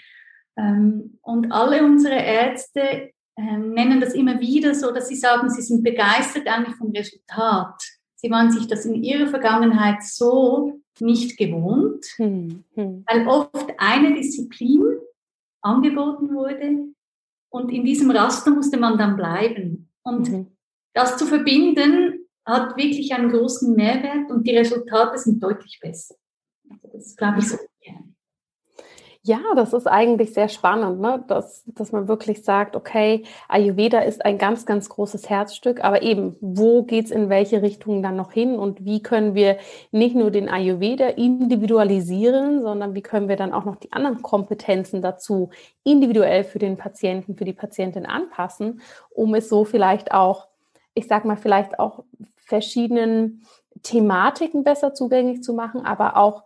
Ähm, 0.57 1.17
und 1.21 1.51
alle 1.51 1.83
unsere 1.83 2.15
Ärzte 2.15 3.11
äh, 3.35 3.57
nennen 3.57 4.01
das 4.01 4.13
immer 4.13 4.39
wieder 4.39 4.75
so, 4.75 4.91
dass 4.91 5.07
sie 5.07 5.15
sagen, 5.15 5.49
sie 5.49 5.61
sind 5.61 5.83
begeistert 5.83 6.47
eigentlich 6.47 6.75
vom 6.75 6.91
Resultat. 6.91 7.81
Sie 8.15 8.29
waren 8.29 8.51
sich 8.51 8.67
das 8.67 8.85
in 8.85 9.03
ihrer 9.03 9.27
Vergangenheit 9.27 10.03
so 10.03 10.79
nicht 10.99 11.37
gewohnt, 11.37 12.05
mhm. 12.19 12.63
weil 12.75 13.27
oft 13.27 13.73
eine 13.77 14.13
Disziplin 14.13 14.83
angeboten 15.61 16.33
wurde, 16.33 16.91
und 17.51 17.69
in 17.69 17.83
diesem 17.83 18.09
Raster 18.11 18.51
musste 18.51 18.77
man 18.77 18.97
dann 18.97 19.17
bleiben. 19.17 19.90
Und 20.03 20.29
mhm. 20.29 20.57
das 20.93 21.17
zu 21.17 21.25
verbinden 21.25 22.27
hat 22.45 22.75
wirklich 22.77 23.13
einen 23.13 23.31
großen 23.31 23.75
Mehrwert 23.75 24.31
und 24.31 24.47
die 24.47 24.57
Resultate 24.57 25.17
sind 25.17 25.41
deutlich 25.41 25.79
besser. 25.79 26.15
Also 26.69 26.89
das 26.91 27.15
glaube 27.15 27.39
ich 27.39 27.49
so. 27.49 27.57
Ja, 29.23 29.39
das 29.55 29.71
ist 29.73 29.85
eigentlich 29.85 30.33
sehr 30.33 30.49
spannend, 30.49 30.99
ne? 30.99 31.23
dass, 31.27 31.63
dass 31.67 31.91
man 31.91 32.07
wirklich 32.07 32.43
sagt, 32.43 32.75
okay, 32.75 33.23
Ayurveda 33.47 33.99
ist 33.99 34.25
ein 34.25 34.39
ganz, 34.39 34.65
ganz 34.65 34.89
großes 34.89 35.29
Herzstück, 35.29 35.83
aber 35.83 36.01
eben, 36.01 36.35
wo 36.41 36.81
geht's 36.81 37.11
in 37.11 37.29
welche 37.29 37.61
Richtung 37.61 38.01
dann 38.01 38.15
noch 38.15 38.31
hin 38.31 38.55
und 38.57 38.83
wie 38.83 39.03
können 39.03 39.35
wir 39.35 39.57
nicht 39.91 40.15
nur 40.15 40.31
den 40.31 40.49
Ayurveda 40.49 41.05
individualisieren, 41.09 42.63
sondern 42.63 42.95
wie 42.95 43.03
können 43.03 43.29
wir 43.29 43.35
dann 43.35 43.53
auch 43.53 43.63
noch 43.63 43.75
die 43.75 43.93
anderen 43.93 44.23
Kompetenzen 44.23 45.03
dazu 45.03 45.51
individuell 45.83 46.43
für 46.43 46.57
den 46.57 46.77
Patienten, 46.77 47.35
für 47.35 47.45
die 47.45 47.53
Patientin 47.53 48.07
anpassen, 48.07 48.81
um 49.11 49.35
es 49.35 49.49
so 49.49 49.65
vielleicht 49.65 50.13
auch, 50.13 50.47
ich 50.95 51.07
sag 51.07 51.25
mal, 51.25 51.37
vielleicht 51.37 51.77
auch 51.77 52.03
verschiedenen 52.37 53.45
Thematiken 53.83 54.63
besser 54.63 54.95
zugänglich 54.95 55.43
zu 55.43 55.53
machen, 55.53 55.85
aber 55.85 56.17
auch 56.17 56.43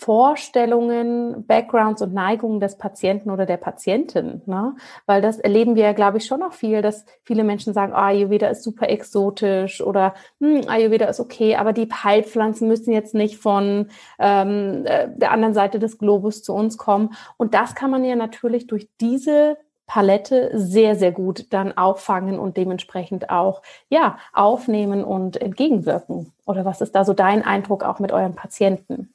Vorstellungen, 0.00 1.44
Backgrounds 1.46 2.02
und 2.02 2.14
Neigungen 2.14 2.60
des 2.60 2.78
Patienten 2.78 3.30
oder 3.30 3.46
der 3.46 3.56
Patientin. 3.56 4.42
Ne? 4.46 4.76
Weil 5.06 5.20
das 5.20 5.40
erleben 5.40 5.74
wir 5.74 5.82
ja, 5.82 5.92
glaube 5.92 6.18
ich, 6.18 6.24
schon 6.24 6.38
noch 6.38 6.52
viel, 6.52 6.82
dass 6.82 7.04
viele 7.24 7.42
Menschen 7.42 7.74
sagen, 7.74 7.92
oh, 7.92 7.98
Ayurveda 7.98 8.46
ist 8.46 8.62
super 8.62 8.88
exotisch 8.88 9.80
oder 9.80 10.14
hm, 10.40 10.68
Ayurveda 10.68 11.06
ist 11.06 11.18
okay, 11.18 11.56
aber 11.56 11.72
die 11.72 11.88
Heilpflanzen 11.92 12.68
müssen 12.68 12.92
jetzt 12.92 13.12
nicht 13.12 13.38
von 13.38 13.88
ähm, 14.20 14.84
äh, 14.86 15.08
der 15.16 15.32
anderen 15.32 15.54
Seite 15.54 15.80
des 15.80 15.98
Globus 15.98 16.44
zu 16.44 16.54
uns 16.54 16.78
kommen. 16.78 17.14
Und 17.36 17.54
das 17.54 17.74
kann 17.74 17.90
man 17.90 18.04
ja 18.04 18.14
natürlich 18.14 18.68
durch 18.68 18.88
diese 19.00 19.56
Palette 19.88 20.50
sehr, 20.52 20.94
sehr 20.94 21.10
gut 21.10 21.52
dann 21.52 21.76
auffangen 21.76 22.38
und 22.38 22.56
dementsprechend 22.56 23.30
auch, 23.30 23.62
ja, 23.88 24.18
aufnehmen 24.32 25.02
und 25.02 25.40
entgegenwirken. 25.40 26.32
Oder 26.46 26.64
was 26.64 26.80
ist 26.82 26.94
da 26.94 27.04
so 27.04 27.14
dein 27.14 27.44
Eindruck 27.44 27.82
auch 27.82 27.98
mit 27.98 28.12
euren 28.12 28.36
Patienten? 28.36 29.12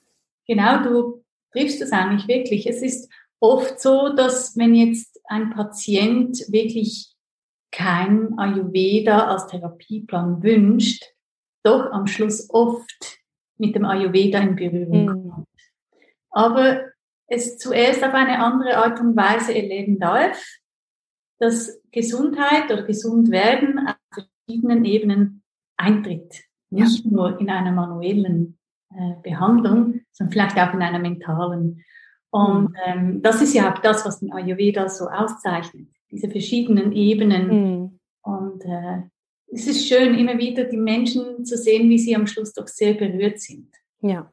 Genau, 0.47 0.83
du 0.83 1.23
triffst 1.51 1.81
es 1.81 1.91
eigentlich 1.91 2.27
wirklich. 2.27 2.67
Es 2.67 2.81
ist 2.81 3.11
oft 3.39 3.79
so, 3.79 4.09
dass 4.09 4.57
wenn 4.57 4.75
jetzt 4.75 5.19
ein 5.25 5.51
Patient 5.51 6.37
wirklich 6.49 7.13
kein 7.71 8.37
Ayurveda 8.37 9.27
als 9.27 9.47
Therapieplan 9.47 10.43
wünscht, 10.43 11.03
doch 11.63 11.91
am 11.91 12.07
Schluss 12.07 12.49
oft 12.49 13.19
mit 13.57 13.75
dem 13.75 13.85
Ayurveda 13.85 14.39
in 14.39 14.55
Berührung 14.55 15.05
mhm. 15.05 15.29
kommt. 15.29 15.47
Aber 16.31 16.81
es 17.27 17.57
zuerst 17.57 18.03
auf 18.03 18.13
eine 18.13 18.39
andere 18.39 18.77
Art 18.77 18.99
und 18.99 19.15
Weise 19.15 19.55
erleben 19.55 19.99
darf, 19.99 20.41
dass 21.39 21.81
Gesundheit 21.91 22.71
oder 22.71 22.83
Gesundwerden 22.83 23.87
auf 23.87 23.95
verschiedenen 24.13 24.85
Ebenen 24.85 25.43
eintritt. 25.77 26.43
Nicht 26.69 27.05
nur 27.05 27.39
in 27.39 27.49
einer 27.49 27.71
manuellen 27.71 28.57
äh, 28.97 29.21
Behandlung, 29.21 30.01
sondern 30.11 30.31
vielleicht 30.31 30.57
auch 30.57 30.73
in 30.73 30.81
einer 30.81 30.99
mentalen. 30.99 31.83
Und 32.29 32.69
mhm. 32.69 32.75
ähm, 32.85 33.21
das 33.21 33.41
ist 33.41 33.53
ja 33.53 33.71
auch 33.71 33.79
das, 33.79 34.05
was 34.05 34.19
den 34.19 34.33
Ayurveda 34.33 34.89
so 34.89 35.05
auszeichnet, 35.05 35.87
diese 36.11 36.29
verschiedenen 36.29 36.91
Ebenen. 36.91 37.47
Mhm. 37.47 37.99
Und 38.21 38.65
äh, 38.65 39.03
es 39.51 39.67
ist 39.67 39.87
schön, 39.87 40.15
immer 40.15 40.37
wieder 40.37 40.63
die 40.63 40.77
Menschen 40.77 41.45
zu 41.45 41.57
sehen, 41.57 41.89
wie 41.89 41.99
sie 41.99 42.15
am 42.15 42.25
Schluss 42.25 42.53
doch 42.53 42.67
sehr 42.67 42.95
berührt 42.95 43.39
sind. 43.39 43.69
Ja. 44.01 44.31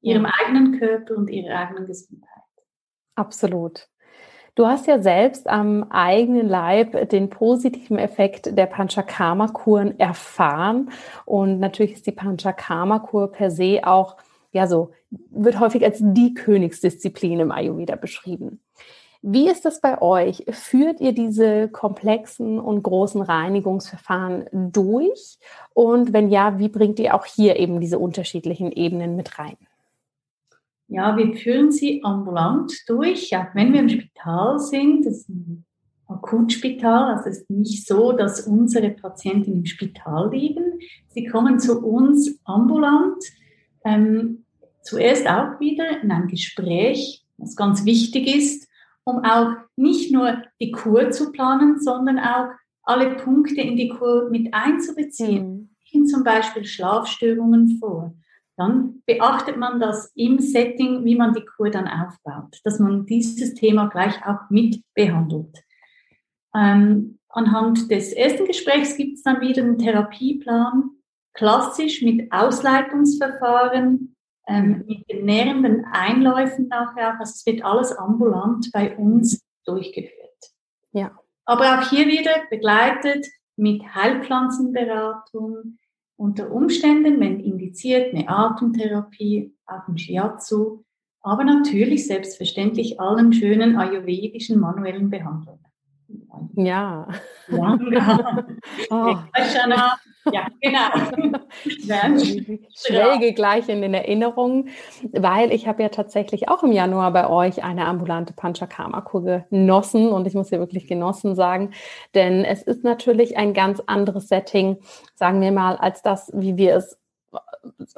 Ihrem 0.00 0.24
ja. 0.24 0.32
eigenen 0.40 0.78
Körper 0.78 1.16
und 1.16 1.28
ihrer 1.28 1.54
eigenen 1.54 1.86
Gesundheit. 1.86 2.28
Absolut. 3.14 3.88
Du 4.54 4.66
hast 4.66 4.86
ja 4.86 5.00
selbst 5.00 5.48
am 5.48 5.84
eigenen 5.90 6.46
Leib 6.46 7.08
den 7.08 7.30
positiven 7.30 7.98
Effekt 7.98 8.56
der 8.56 8.66
Panchakarma-Kuren 8.66 9.98
erfahren. 9.98 10.90
Und 11.24 11.58
natürlich 11.58 11.94
ist 11.94 12.06
die 12.06 12.12
Panchakarma-Kur 12.12 13.32
per 13.32 13.50
se 13.50 13.80
auch, 13.84 14.16
ja, 14.52 14.66
so, 14.66 14.90
wird 15.30 15.58
häufig 15.58 15.84
als 15.84 16.00
die 16.02 16.34
Königsdisziplin 16.34 17.40
im 17.40 17.50
Ayurveda 17.50 17.96
beschrieben. 17.96 18.60
Wie 19.22 19.48
ist 19.48 19.64
das 19.64 19.80
bei 19.80 20.02
euch? 20.02 20.44
Führt 20.50 21.00
ihr 21.00 21.12
diese 21.12 21.68
komplexen 21.68 22.58
und 22.58 22.82
großen 22.82 23.22
Reinigungsverfahren 23.22 24.46
durch? 24.52 25.38
Und 25.72 26.12
wenn 26.12 26.28
ja, 26.28 26.58
wie 26.58 26.68
bringt 26.68 26.98
ihr 26.98 27.14
auch 27.14 27.24
hier 27.24 27.56
eben 27.56 27.80
diese 27.80 27.98
unterschiedlichen 27.98 28.70
Ebenen 28.72 29.16
mit 29.16 29.38
rein? 29.38 29.56
Ja, 30.92 31.16
wir 31.16 31.34
führen 31.34 31.72
sie 31.72 32.04
ambulant 32.04 32.70
durch, 32.86 33.34
auch 33.34 33.54
wenn 33.54 33.72
wir 33.72 33.80
im 33.80 33.88
Spital 33.88 34.58
sind. 34.58 35.06
Das 35.06 35.20
ist 35.20 35.28
ein 35.30 35.64
Akutspital, 36.06 37.14
also 37.14 37.30
es 37.30 37.38
ist 37.38 37.50
nicht 37.50 37.86
so, 37.86 38.12
dass 38.12 38.46
unsere 38.46 38.90
Patienten 38.90 39.52
im 39.52 39.64
Spital 39.64 40.30
liegen. 40.30 40.80
Sie 41.08 41.24
kommen 41.24 41.58
zu 41.58 41.80
uns 41.80 42.38
ambulant, 42.44 43.24
ähm, 43.86 44.44
zuerst 44.82 45.26
auch 45.26 45.58
wieder 45.60 46.02
in 46.02 46.10
ein 46.10 46.28
Gespräch, 46.28 47.24
was 47.38 47.56
ganz 47.56 47.86
wichtig 47.86 48.26
ist, 48.26 48.68
um 49.04 49.24
auch 49.24 49.54
nicht 49.76 50.12
nur 50.12 50.42
die 50.60 50.72
Kur 50.72 51.10
zu 51.10 51.32
planen, 51.32 51.80
sondern 51.80 52.18
auch 52.18 52.48
alle 52.82 53.16
Punkte 53.16 53.62
in 53.62 53.76
die 53.76 53.88
Kur 53.88 54.28
mit 54.28 54.52
einzubeziehen. 54.52 55.70
Mhm. 55.94 56.06
Zum 56.06 56.22
Beispiel 56.22 56.66
Schlafstörungen 56.66 57.78
vor 57.78 58.14
dann 58.62 59.02
beachtet 59.06 59.56
man 59.56 59.80
das 59.80 60.12
im 60.14 60.38
Setting, 60.38 61.04
wie 61.04 61.16
man 61.16 61.32
die 61.32 61.44
Kur 61.44 61.70
dann 61.70 61.88
aufbaut, 61.88 62.60
dass 62.64 62.78
man 62.78 63.06
dieses 63.06 63.54
Thema 63.54 63.88
gleich 63.88 64.24
auch 64.24 64.50
mit 64.50 64.82
behandelt. 64.94 65.64
Ähm, 66.54 67.18
anhand 67.28 67.90
des 67.90 68.12
ersten 68.12 68.46
Gesprächs 68.46 68.96
gibt 68.96 69.16
es 69.16 69.22
dann 69.22 69.40
wieder 69.40 69.62
einen 69.62 69.78
Therapieplan, 69.78 70.90
klassisch 71.34 72.02
mit 72.02 72.30
Ausleitungsverfahren, 72.32 74.14
ähm, 74.46 74.84
mit 74.86 75.10
den 75.10 75.24
nährenden 75.24 75.84
Einläufen 75.90 76.68
nachher. 76.68 77.18
Also 77.18 77.32
es 77.34 77.46
wird 77.46 77.64
alles 77.64 77.92
ambulant 77.92 78.70
bei 78.72 78.96
uns 78.96 79.42
durchgeführt. 79.64 80.12
Ja. 80.92 81.16
Aber 81.44 81.78
auch 81.78 81.90
hier 81.90 82.06
wieder 82.06 82.34
begleitet 82.50 83.26
mit 83.56 83.82
Heilpflanzenberatung, 83.94 85.78
unter 86.22 86.52
Umständen, 86.52 87.18
wenn 87.18 87.40
indiziert, 87.40 88.14
eine 88.14 88.28
Atemtherapie, 88.28 89.56
auch 89.66 89.88
ein 89.88 89.98
Shiatsu, 89.98 90.84
aber 91.20 91.42
natürlich 91.42 92.06
selbstverständlich 92.06 93.00
allen 93.00 93.32
schönen 93.32 93.76
ayurvedischen 93.76 94.60
manuellen 94.60 95.10
Behandlungen. 95.10 95.66
Ja. 96.54 97.08
ja. 97.48 97.78
oh. 98.90 99.16
Ja, 100.30 100.46
genau. 100.60 100.88
Schräge 102.76 103.32
gleich 103.32 103.68
in 103.68 103.82
den 103.82 103.94
Erinnerungen, 103.94 104.68
weil 105.12 105.52
ich 105.52 105.66
habe 105.66 105.82
ja 105.82 105.88
tatsächlich 105.88 106.48
auch 106.48 106.62
im 106.62 106.72
Januar 106.72 107.12
bei 107.12 107.28
euch 107.28 107.64
eine 107.64 107.86
ambulante 107.86 108.32
Panchakarma-Kur 108.32 109.44
genossen 109.50 110.10
und 110.10 110.26
ich 110.26 110.34
muss 110.34 110.50
hier 110.50 110.60
wirklich 110.60 110.86
genossen 110.86 111.34
sagen, 111.34 111.72
denn 112.14 112.44
es 112.44 112.62
ist 112.62 112.84
natürlich 112.84 113.36
ein 113.36 113.52
ganz 113.52 113.82
anderes 113.86 114.28
Setting, 114.28 114.78
sagen 115.14 115.40
wir 115.40 115.52
mal, 115.52 115.76
als 115.76 116.02
das, 116.02 116.30
wie 116.34 116.56
wir 116.56 116.76
es 116.76 116.98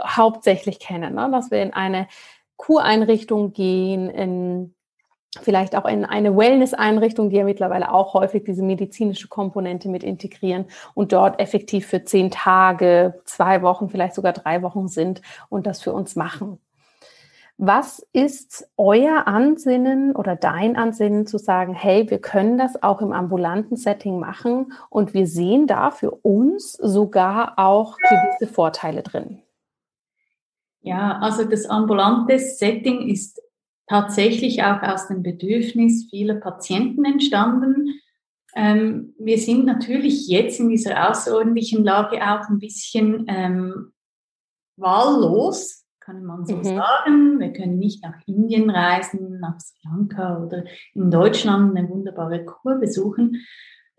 hauptsächlich 0.00 0.78
kennen, 0.78 1.14
ne? 1.14 1.28
dass 1.30 1.50
wir 1.50 1.62
in 1.62 1.72
eine 1.72 2.06
Kureinrichtung 2.56 3.52
gehen, 3.52 4.08
in 4.08 4.73
vielleicht 5.42 5.76
auch 5.76 5.86
in 5.86 6.04
eine 6.04 6.36
Wellness-Einrichtung, 6.36 7.30
die 7.30 7.36
ja 7.36 7.44
mittlerweile 7.44 7.92
auch 7.92 8.14
häufig 8.14 8.44
diese 8.44 8.62
medizinische 8.62 9.28
Komponente 9.28 9.88
mit 9.88 10.04
integrieren 10.04 10.66
und 10.94 11.12
dort 11.12 11.40
effektiv 11.40 11.86
für 11.86 12.04
zehn 12.04 12.30
Tage, 12.30 13.20
zwei 13.24 13.62
Wochen, 13.62 13.88
vielleicht 13.88 14.14
sogar 14.14 14.32
drei 14.32 14.62
Wochen 14.62 14.88
sind 14.88 15.22
und 15.48 15.66
das 15.66 15.82
für 15.82 15.92
uns 15.92 16.16
machen. 16.16 16.58
Was 17.56 18.04
ist 18.12 18.68
euer 18.76 19.28
Ansinnen 19.28 20.16
oder 20.16 20.34
dein 20.34 20.76
Ansinnen 20.76 21.24
zu 21.24 21.38
sagen, 21.38 21.72
hey, 21.72 22.10
wir 22.10 22.18
können 22.18 22.58
das 22.58 22.82
auch 22.82 23.00
im 23.00 23.12
ambulanten 23.12 23.76
Setting 23.76 24.18
machen 24.18 24.72
und 24.90 25.14
wir 25.14 25.28
sehen 25.28 25.68
da 25.68 25.92
für 25.92 26.10
uns 26.10 26.72
sogar 26.72 27.54
auch 27.56 27.96
gewisse 27.98 28.52
Vorteile 28.52 29.02
drin? 29.02 29.40
Ja, 30.80 31.18
also 31.20 31.44
das 31.44 31.66
ambulante 31.66 32.40
Setting 32.40 33.08
ist 33.08 33.40
tatsächlich 33.86 34.62
auch 34.62 34.82
aus 34.82 35.08
dem 35.08 35.22
Bedürfnis 35.22 36.06
vieler 36.10 36.36
Patienten 36.36 37.04
entstanden. 37.04 38.00
Ähm, 38.54 39.14
wir 39.18 39.38
sind 39.38 39.66
natürlich 39.66 40.28
jetzt 40.28 40.60
in 40.60 40.68
dieser 40.68 41.10
außerordentlichen 41.10 41.84
Lage 41.84 42.16
auch 42.22 42.48
ein 42.48 42.58
bisschen 42.58 43.26
ähm, 43.28 43.92
wahllos, 44.76 45.84
kann 46.00 46.24
man 46.24 46.46
so 46.46 46.56
mhm. 46.56 46.64
sagen. 46.64 47.40
Wir 47.40 47.52
können 47.52 47.78
nicht 47.78 48.02
nach 48.02 48.16
Indien 48.26 48.70
reisen, 48.70 49.40
nach 49.40 49.58
Sri 49.60 49.78
Lanka 49.84 50.42
oder 50.42 50.64
in 50.94 51.10
Deutschland 51.10 51.76
eine 51.76 51.88
wunderbare 51.88 52.44
Kur 52.44 52.76
besuchen. 52.76 53.44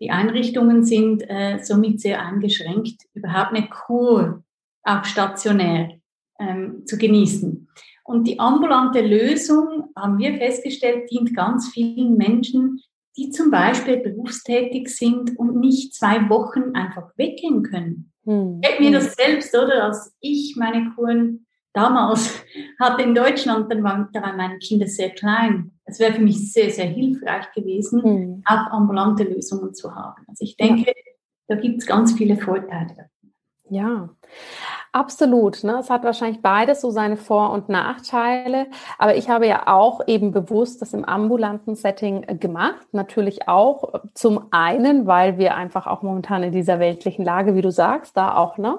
Die 0.00 0.10
Einrichtungen 0.10 0.84
sind 0.84 1.22
äh, 1.28 1.58
somit 1.62 2.00
sehr 2.00 2.24
eingeschränkt, 2.24 3.02
überhaupt 3.14 3.54
eine 3.54 3.68
Kur 3.68 4.42
auch 4.82 5.04
stationär 5.04 5.90
ähm, 6.38 6.82
zu 6.86 6.96
genießen. 6.96 7.68
Und 8.06 8.24
die 8.24 8.38
ambulante 8.38 9.00
Lösung, 9.00 9.90
haben 9.96 10.18
wir 10.18 10.36
festgestellt, 10.36 11.10
dient 11.10 11.34
ganz 11.34 11.68
vielen 11.68 12.16
Menschen, 12.16 12.80
die 13.16 13.30
zum 13.30 13.50
Beispiel 13.50 13.96
berufstätig 13.98 14.88
sind 14.88 15.38
und 15.38 15.56
nicht 15.56 15.94
zwei 15.94 16.28
Wochen 16.28 16.74
einfach 16.74 17.10
weggehen 17.16 17.62
können. 17.62 18.12
Hm. 18.24 18.60
Ich 18.62 18.80
mir 18.80 18.92
das 18.92 19.14
selbst, 19.14 19.54
oder? 19.54 19.84
Als 19.84 20.14
ich 20.20 20.54
meine 20.56 20.92
Kuren 20.94 21.46
damals 21.72 22.44
hatte 22.80 23.02
in 23.02 23.14
Deutschland, 23.14 23.72
dann 23.72 23.82
waren, 23.82 24.08
da 24.12 24.22
waren 24.22 24.36
meine 24.36 24.58
Kinder 24.58 24.86
sehr 24.86 25.10
klein. 25.10 25.72
Es 25.84 25.98
wäre 25.98 26.14
für 26.14 26.22
mich 26.22 26.52
sehr, 26.52 26.70
sehr 26.70 26.86
hilfreich 26.86 27.50
gewesen, 27.52 28.02
hm. 28.02 28.42
auch 28.44 28.70
ambulante 28.70 29.24
Lösungen 29.24 29.74
zu 29.74 29.94
haben. 29.94 30.22
Also 30.28 30.44
ich 30.44 30.56
denke, 30.56 30.90
ja. 30.90 30.94
da 31.48 31.56
gibt 31.56 31.78
es 31.78 31.86
ganz 31.86 32.12
viele 32.12 32.36
Vorteile. 32.36 33.10
Ja, 33.68 34.10
Absolut. 34.92 35.62
Ne? 35.62 35.78
Es 35.80 35.90
hat 35.90 36.04
wahrscheinlich 36.04 36.42
beides 36.42 36.80
so 36.80 36.90
seine 36.90 37.16
Vor- 37.16 37.50
und 37.50 37.68
Nachteile. 37.68 38.66
Aber 38.98 39.16
ich 39.16 39.28
habe 39.28 39.46
ja 39.46 39.66
auch 39.66 40.00
eben 40.06 40.32
bewusst 40.32 40.80
das 40.80 40.94
im 40.94 41.04
ambulanten 41.04 41.74
Setting 41.74 42.24
äh, 42.26 42.34
gemacht. 42.34 42.86
Natürlich 42.92 43.48
auch 43.48 43.94
äh, 43.94 43.98
zum 44.14 44.46
einen, 44.52 45.06
weil 45.06 45.38
wir 45.38 45.54
einfach 45.54 45.86
auch 45.86 46.02
momentan 46.02 46.42
in 46.42 46.52
dieser 46.52 46.78
weltlichen 46.78 47.24
Lage, 47.24 47.54
wie 47.54 47.62
du 47.62 47.70
sagst, 47.70 48.16
da 48.16 48.36
auch 48.36 48.58
ne, 48.58 48.78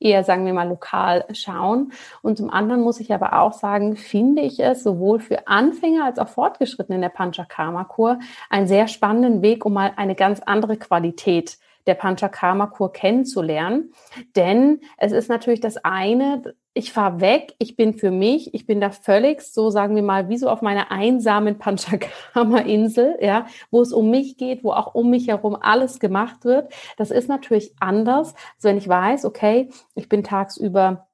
eher, 0.00 0.24
sagen 0.24 0.44
wir 0.46 0.52
mal, 0.52 0.68
lokal 0.68 1.24
schauen. 1.32 1.92
Und 2.22 2.38
zum 2.38 2.50
anderen 2.50 2.82
muss 2.82 3.00
ich 3.00 3.12
aber 3.12 3.40
auch 3.40 3.52
sagen, 3.52 3.96
finde 3.96 4.42
ich 4.42 4.60
es 4.60 4.82
sowohl 4.82 5.20
für 5.20 5.46
Anfänger 5.48 6.04
als 6.04 6.18
auch 6.18 6.28
Fortgeschrittene 6.28 6.96
in 6.96 7.02
der 7.02 7.08
Panchakarma-Kur 7.08 8.18
einen 8.50 8.66
sehr 8.66 8.88
spannenden 8.88 9.42
Weg, 9.42 9.64
um 9.64 9.72
mal 9.72 9.92
eine 9.96 10.14
ganz 10.14 10.40
andere 10.40 10.76
Qualität 10.76 11.58
der 11.86 11.94
Panchakarma-Kur 11.94 12.92
kennenzulernen. 12.92 13.92
Denn 14.36 14.80
es 14.96 15.12
ist 15.12 15.28
natürlich 15.28 15.60
das 15.60 15.76
eine, 15.78 16.54
ich 16.72 16.92
fahre 16.92 17.20
weg, 17.20 17.54
ich 17.58 17.76
bin 17.76 17.94
für 17.94 18.10
mich, 18.10 18.52
ich 18.52 18.66
bin 18.66 18.80
da 18.80 18.90
völlig 18.90 19.42
so, 19.42 19.70
sagen 19.70 19.94
wir 19.94 20.02
mal, 20.02 20.28
wie 20.28 20.38
so 20.38 20.48
auf 20.48 20.60
meiner 20.60 20.90
einsamen 20.90 21.58
Panchakarma-Insel, 21.58 23.18
ja, 23.20 23.46
wo 23.70 23.80
es 23.80 23.92
um 23.92 24.10
mich 24.10 24.36
geht, 24.36 24.64
wo 24.64 24.72
auch 24.72 24.94
um 24.94 25.10
mich 25.10 25.28
herum 25.28 25.56
alles 25.60 26.00
gemacht 26.00 26.44
wird. 26.44 26.72
Das 26.96 27.10
ist 27.10 27.28
natürlich 27.28 27.74
anders, 27.78 28.34
als 28.56 28.64
wenn 28.64 28.76
ich 28.76 28.88
weiß, 28.88 29.24
okay, 29.24 29.70
ich 29.94 30.08
bin 30.08 30.24
tagsüber 30.24 31.06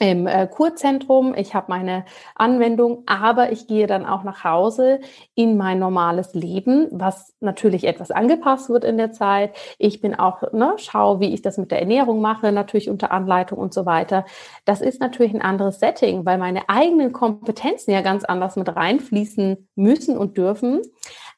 im 0.00 0.26
äh, 0.26 0.46
Kurzentrum, 0.46 1.34
ich 1.36 1.54
habe 1.54 1.66
meine 1.68 2.06
Anwendung, 2.34 3.02
aber 3.04 3.52
ich 3.52 3.66
gehe 3.66 3.86
dann 3.86 4.06
auch 4.06 4.24
nach 4.24 4.44
Hause 4.44 5.00
in 5.34 5.58
mein 5.58 5.78
normales 5.78 6.32
Leben, 6.32 6.88
was 6.90 7.34
natürlich 7.40 7.84
etwas 7.84 8.10
angepasst 8.10 8.70
wird 8.70 8.84
in 8.84 8.96
der 8.96 9.12
Zeit. 9.12 9.54
Ich 9.78 10.00
bin 10.00 10.14
auch, 10.14 10.52
ne, 10.52 10.72
schaue, 10.78 11.20
wie 11.20 11.34
ich 11.34 11.42
das 11.42 11.58
mit 11.58 11.70
der 11.70 11.80
Ernährung 11.80 12.22
mache, 12.22 12.50
natürlich 12.50 12.88
unter 12.88 13.12
Anleitung 13.12 13.58
und 13.58 13.74
so 13.74 13.84
weiter. 13.84 14.24
Das 14.64 14.80
ist 14.80 15.00
natürlich 15.00 15.34
ein 15.34 15.42
anderes 15.42 15.80
Setting, 15.80 16.24
weil 16.24 16.38
meine 16.38 16.70
eigenen 16.70 17.12
Kompetenzen 17.12 17.90
ja 17.90 18.00
ganz 18.00 18.24
anders 18.24 18.56
mit 18.56 18.74
reinfließen 18.74 19.68
müssen 19.74 20.16
und 20.16 20.38
dürfen. 20.38 20.80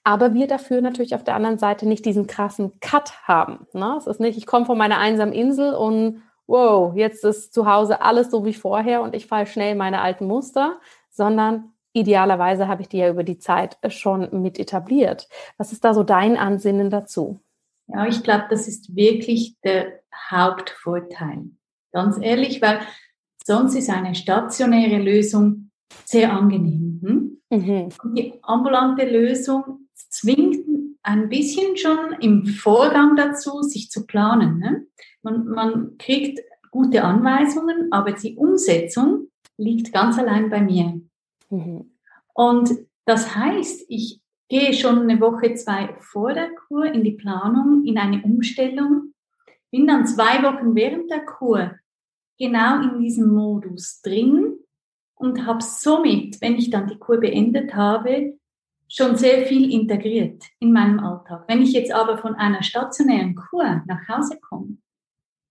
Aber 0.04 0.34
wir 0.34 0.46
dafür 0.46 0.80
natürlich 0.82 1.16
auf 1.16 1.24
der 1.24 1.34
anderen 1.34 1.58
Seite 1.58 1.88
nicht 1.88 2.04
diesen 2.04 2.28
krassen 2.28 2.78
Cut 2.80 3.26
haben. 3.26 3.66
Ne? 3.72 3.96
Es 3.98 4.06
ist 4.06 4.20
nicht, 4.20 4.38
ich 4.38 4.46
komme 4.46 4.66
von 4.66 4.78
meiner 4.78 4.98
einsamen 4.98 5.34
Insel 5.34 5.74
und 5.74 6.22
wow, 6.52 6.94
jetzt 6.94 7.24
ist 7.24 7.54
zu 7.54 7.66
Hause 7.66 8.02
alles 8.02 8.30
so 8.30 8.44
wie 8.44 8.52
vorher 8.52 9.00
und 9.00 9.14
ich 9.14 9.26
falle 9.26 9.46
schnell 9.46 9.74
meine 9.74 10.02
alten 10.02 10.26
Muster, 10.26 10.78
sondern 11.08 11.72
idealerweise 11.94 12.68
habe 12.68 12.82
ich 12.82 12.88
die 12.88 12.98
ja 12.98 13.08
über 13.08 13.24
die 13.24 13.38
Zeit 13.38 13.78
schon 13.88 14.42
mit 14.42 14.58
etabliert. 14.58 15.28
Was 15.56 15.72
ist 15.72 15.82
da 15.82 15.94
so 15.94 16.02
dein 16.02 16.36
Ansinnen 16.36 16.90
dazu? 16.90 17.40
Ja, 17.86 18.06
ich 18.06 18.22
glaube, 18.22 18.44
das 18.50 18.68
ist 18.68 18.94
wirklich 18.94 19.56
der 19.64 20.00
Hauptvorteil. 20.30 21.46
Ganz 21.90 22.18
ehrlich, 22.20 22.60
weil 22.60 22.80
sonst 23.44 23.74
ist 23.74 23.88
eine 23.88 24.14
stationäre 24.14 24.98
Lösung 24.98 25.70
sehr 26.04 26.34
angenehm. 26.34 27.00
Hm? 27.02 27.42
Mhm. 27.48 27.88
Und 28.02 28.14
die 28.14 28.34
ambulante 28.42 29.06
Lösung 29.06 29.81
zwingt 30.10 30.56
ein 31.02 31.28
bisschen 31.28 31.76
schon 31.76 32.14
im 32.20 32.46
Vorgang 32.46 33.16
dazu, 33.16 33.62
sich 33.62 33.90
zu 33.90 34.06
planen. 34.06 34.58
Ne? 34.58 34.86
Man, 35.22 35.46
man 35.48 35.98
kriegt 35.98 36.40
gute 36.70 37.04
Anweisungen, 37.04 37.88
aber 37.90 38.12
die 38.12 38.36
Umsetzung 38.36 39.28
liegt 39.56 39.92
ganz 39.92 40.18
allein 40.18 40.48
bei 40.48 40.60
mir. 40.60 41.00
Mhm. 41.50 41.90
Und 42.34 42.70
das 43.04 43.34
heißt, 43.34 43.84
ich 43.88 44.20
gehe 44.48 44.72
schon 44.72 45.00
eine 45.00 45.20
Woche, 45.20 45.54
zwei 45.54 45.94
vor 46.00 46.32
der 46.32 46.50
Kur 46.54 46.86
in 46.86 47.04
die 47.04 47.12
Planung, 47.12 47.84
in 47.84 47.98
eine 47.98 48.22
Umstellung, 48.22 49.12
bin 49.70 49.86
dann 49.86 50.06
zwei 50.06 50.42
Wochen 50.42 50.74
während 50.74 51.10
der 51.10 51.24
Kur 51.24 51.72
genau 52.38 52.82
in 52.82 53.00
diesem 53.00 53.32
Modus 53.32 54.00
drin 54.02 54.58
und 55.14 55.46
habe 55.46 55.62
somit, 55.62 56.40
wenn 56.40 56.56
ich 56.56 56.70
dann 56.70 56.86
die 56.86 56.98
Kur 56.98 57.18
beendet 57.18 57.74
habe, 57.74 58.38
schon 58.92 59.16
sehr 59.16 59.46
viel 59.46 59.72
integriert 59.72 60.44
in 60.58 60.72
meinem 60.72 61.00
Alltag. 61.00 61.44
Wenn 61.48 61.62
ich 61.62 61.72
jetzt 61.72 61.92
aber 61.92 62.18
von 62.18 62.34
einer 62.34 62.62
stationären 62.62 63.34
Kur 63.34 63.82
nach 63.86 64.06
Hause 64.08 64.38
komme, 64.38 64.76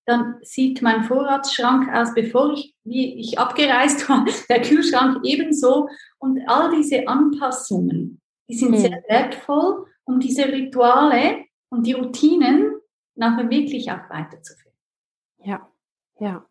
dann 0.05 0.35
sieht 0.43 0.81
mein 0.81 1.03
Vorratsschrank 1.03 1.91
aus, 1.91 2.13
bevor 2.13 2.53
ich, 2.53 2.75
wie 2.83 3.19
ich 3.19 3.39
abgereist 3.39 4.07
war, 4.09 4.25
der 4.47 4.61
Kühlschrank 4.61 5.19
ebenso. 5.23 5.89
Und 6.19 6.41
all 6.47 6.75
diese 6.75 7.07
Anpassungen, 7.07 8.21
die 8.47 8.55
sind 8.55 8.73
hm. 8.73 8.79
sehr 8.79 9.03
wertvoll, 9.07 9.87
um 10.03 10.19
diese 10.19 10.45
Rituale 10.45 11.45
und 11.69 11.87
die 11.87 11.93
Routinen 11.93 12.75
nachher 13.15 13.49
wirklich 13.49 13.91
auch 13.91 14.09
weiterzuführen. 14.09 14.75
Ja, 15.43 15.67
ja. 16.19 16.45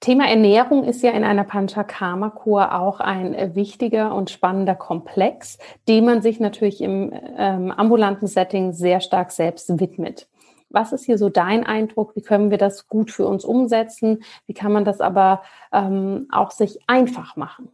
Thema 0.00 0.28
Ernährung 0.28 0.84
ist 0.84 1.02
ja 1.02 1.10
in 1.10 1.24
einer 1.24 1.42
Panchakarma-Kur 1.42 2.74
auch 2.74 3.00
ein 3.00 3.34
äh, 3.34 3.54
wichtiger 3.54 4.14
und 4.14 4.30
spannender 4.30 4.76
Komplex, 4.76 5.58
dem 5.88 6.04
man 6.04 6.22
sich 6.22 6.38
natürlich 6.38 6.80
im 6.80 7.12
ähm, 7.36 7.72
ambulanten 7.72 8.28
Setting 8.28 8.72
sehr 8.72 9.00
stark 9.00 9.32
selbst 9.32 9.80
widmet. 9.80 10.28
Was 10.70 10.92
ist 10.92 11.04
hier 11.04 11.18
so 11.18 11.30
dein 11.30 11.64
Eindruck? 11.64 12.14
Wie 12.14 12.22
können 12.22 12.50
wir 12.50 12.58
das 12.58 12.86
gut 12.86 13.10
für 13.10 13.26
uns 13.26 13.44
umsetzen? 13.44 14.22
Wie 14.46 14.54
kann 14.54 14.72
man 14.72 14.84
das 14.84 15.00
aber 15.00 15.42
ähm, 15.72 16.28
auch 16.30 16.52
sich 16.52 16.78
einfach 16.86 17.36
machen? 17.36 17.70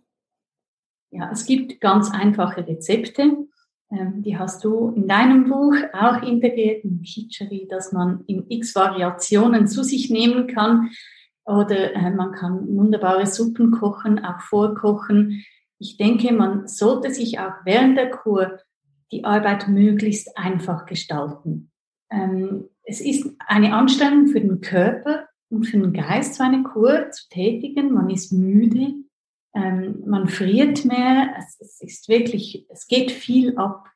Ja, 1.10 1.30
es 1.30 1.44
gibt 1.44 1.80
ganz 1.80 2.10
einfache 2.10 2.66
Rezepte. 2.66 3.36
Ähm, 3.90 4.22
die 4.22 4.38
hast 4.38 4.64
du 4.64 4.90
in 4.90 5.06
deinem 5.06 5.48
Buch 5.48 5.74
auch 5.92 6.22
integriert, 6.22 6.84
in 6.84 7.02
Khichari, 7.02 7.66
dass 7.68 7.92
man 7.92 8.24
in 8.26 8.46
x 8.48 8.74
Variationen 8.74 9.66
zu 9.66 9.82
sich 9.82 10.08
nehmen 10.08 10.46
kann. 10.46 10.90
Oder 11.46 11.94
äh, 11.94 12.10
man 12.10 12.32
kann 12.32 12.66
wunderbare 12.68 13.26
Suppen 13.26 13.70
kochen, 13.70 14.24
auch 14.24 14.40
vorkochen. 14.40 15.44
Ich 15.78 15.96
denke, 15.96 16.32
man 16.32 16.66
sollte 16.66 17.10
sich 17.10 17.38
auch 17.38 17.52
während 17.64 17.98
der 17.98 18.10
Kur 18.10 18.58
die 19.12 19.24
Arbeit 19.24 19.68
möglichst 19.68 20.36
einfach 20.36 20.86
gestalten. 20.86 21.70
Ähm, 22.10 22.68
es 22.84 23.00
ist 23.00 23.30
eine 23.46 23.74
Anstrengung 23.74 24.28
für 24.28 24.40
den 24.40 24.60
Körper 24.60 25.26
und 25.50 25.64
für 25.64 25.78
den 25.78 25.92
Geist, 25.92 26.34
so 26.34 26.44
eine 26.44 26.62
Kur 26.62 27.10
zu 27.10 27.28
tätigen. 27.28 27.92
Man 27.92 28.10
ist 28.10 28.32
müde, 28.32 28.94
ähm, 29.54 30.02
man 30.06 30.28
friert 30.28 30.84
mehr, 30.84 31.34
es, 31.38 31.60
es, 31.60 31.80
ist 31.80 32.08
wirklich, 32.08 32.66
es 32.70 32.86
geht 32.86 33.12
viel 33.12 33.56
ab. 33.56 33.86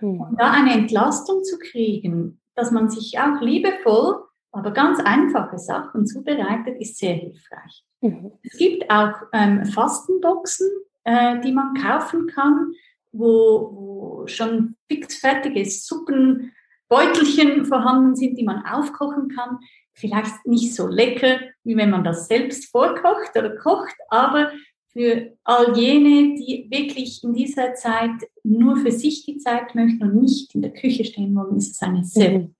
Mhm. 0.00 0.20
Und 0.20 0.40
da 0.40 0.50
eine 0.50 0.72
Entlastung 0.72 1.44
zu 1.44 1.58
kriegen, 1.58 2.40
dass 2.54 2.70
man 2.70 2.90
sich 2.90 3.18
auch 3.18 3.40
liebevoll, 3.40 4.25
aber 4.52 4.70
ganz 4.70 5.00
einfache 5.00 5.58
Sachen 5.58 6.06
zubereitet, 6.06 6.80
ist 6.80 6.98
sehr 6.98 7.14
hilfreich. 7.14 7.84
Mhm. 8.00 8.32
Es 8.42 8.56
gibt 8.56 8.90
auch 8.90 9.14
ähm, 9.32 9.64
Fastenboxen, 9.64 10.68
äh, 11.04 11.40
die 11.40 11.52
man 11.52 11.74
kaufen 11.74 12.26
kann, 12.26 12.72
wo, 13.12 13.70
wo 13.72 14.26
schon 14.26 14.76
fixfertige 14.90 15.64
Suppenbeutelchen 15.64 17.64
vorhanden 17.64 18.16
sind, 18.16 18.38
die 18.38 18.44
man 18.44 18.64
aufkochen 18.64 19.28
kann. 19.28 19.58
Vielleicht 19.94 20.46
nicht 20.46 20.74
so 20.74 20.88
lecker, 20.88 21.38
wie 21.64 21.76
wenn 21.76 21.90
man 21.90 22.04
das 22.04 22.28
selbst 22.28 22.70
vorkocht 22.70 23.36
oder 23.36 23.56
kocht, 23.56 23.96
aber 24.08 24.50
für 24.96 25.36
all 25.44 25.76
jene, 25.76 26.34
die 26.36 26.66
wirklich 26.70 27.22
in 27.22 27.34
dieser 27.34 27.74
Zeit 27.74 28.14
nur 28.42 28.76
für 28.76 28.90
sich 28.90 29.26
die 29.26 29.36
Zeit 29.36 29.74
möchten 29.74 30.02
und 30.02 30.22
nicht 30.22 30.54
in 30.54 30.62
der 30.62 30.72
Küche 30.72 31.04
stehen 31.04 31.34
wollen, 31.34 31.56
ist 31.56 31.72
es 31.72 31.82
eine 31.82 32.02
sehr 32.02 32.38
mhm. 32.38 32.54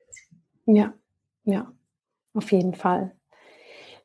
Ja, 0.66 0.92
ja, 1.44 1.72
auf 2.36 2.52
jeden 2.52 2.74
Fall. 2.74 3.12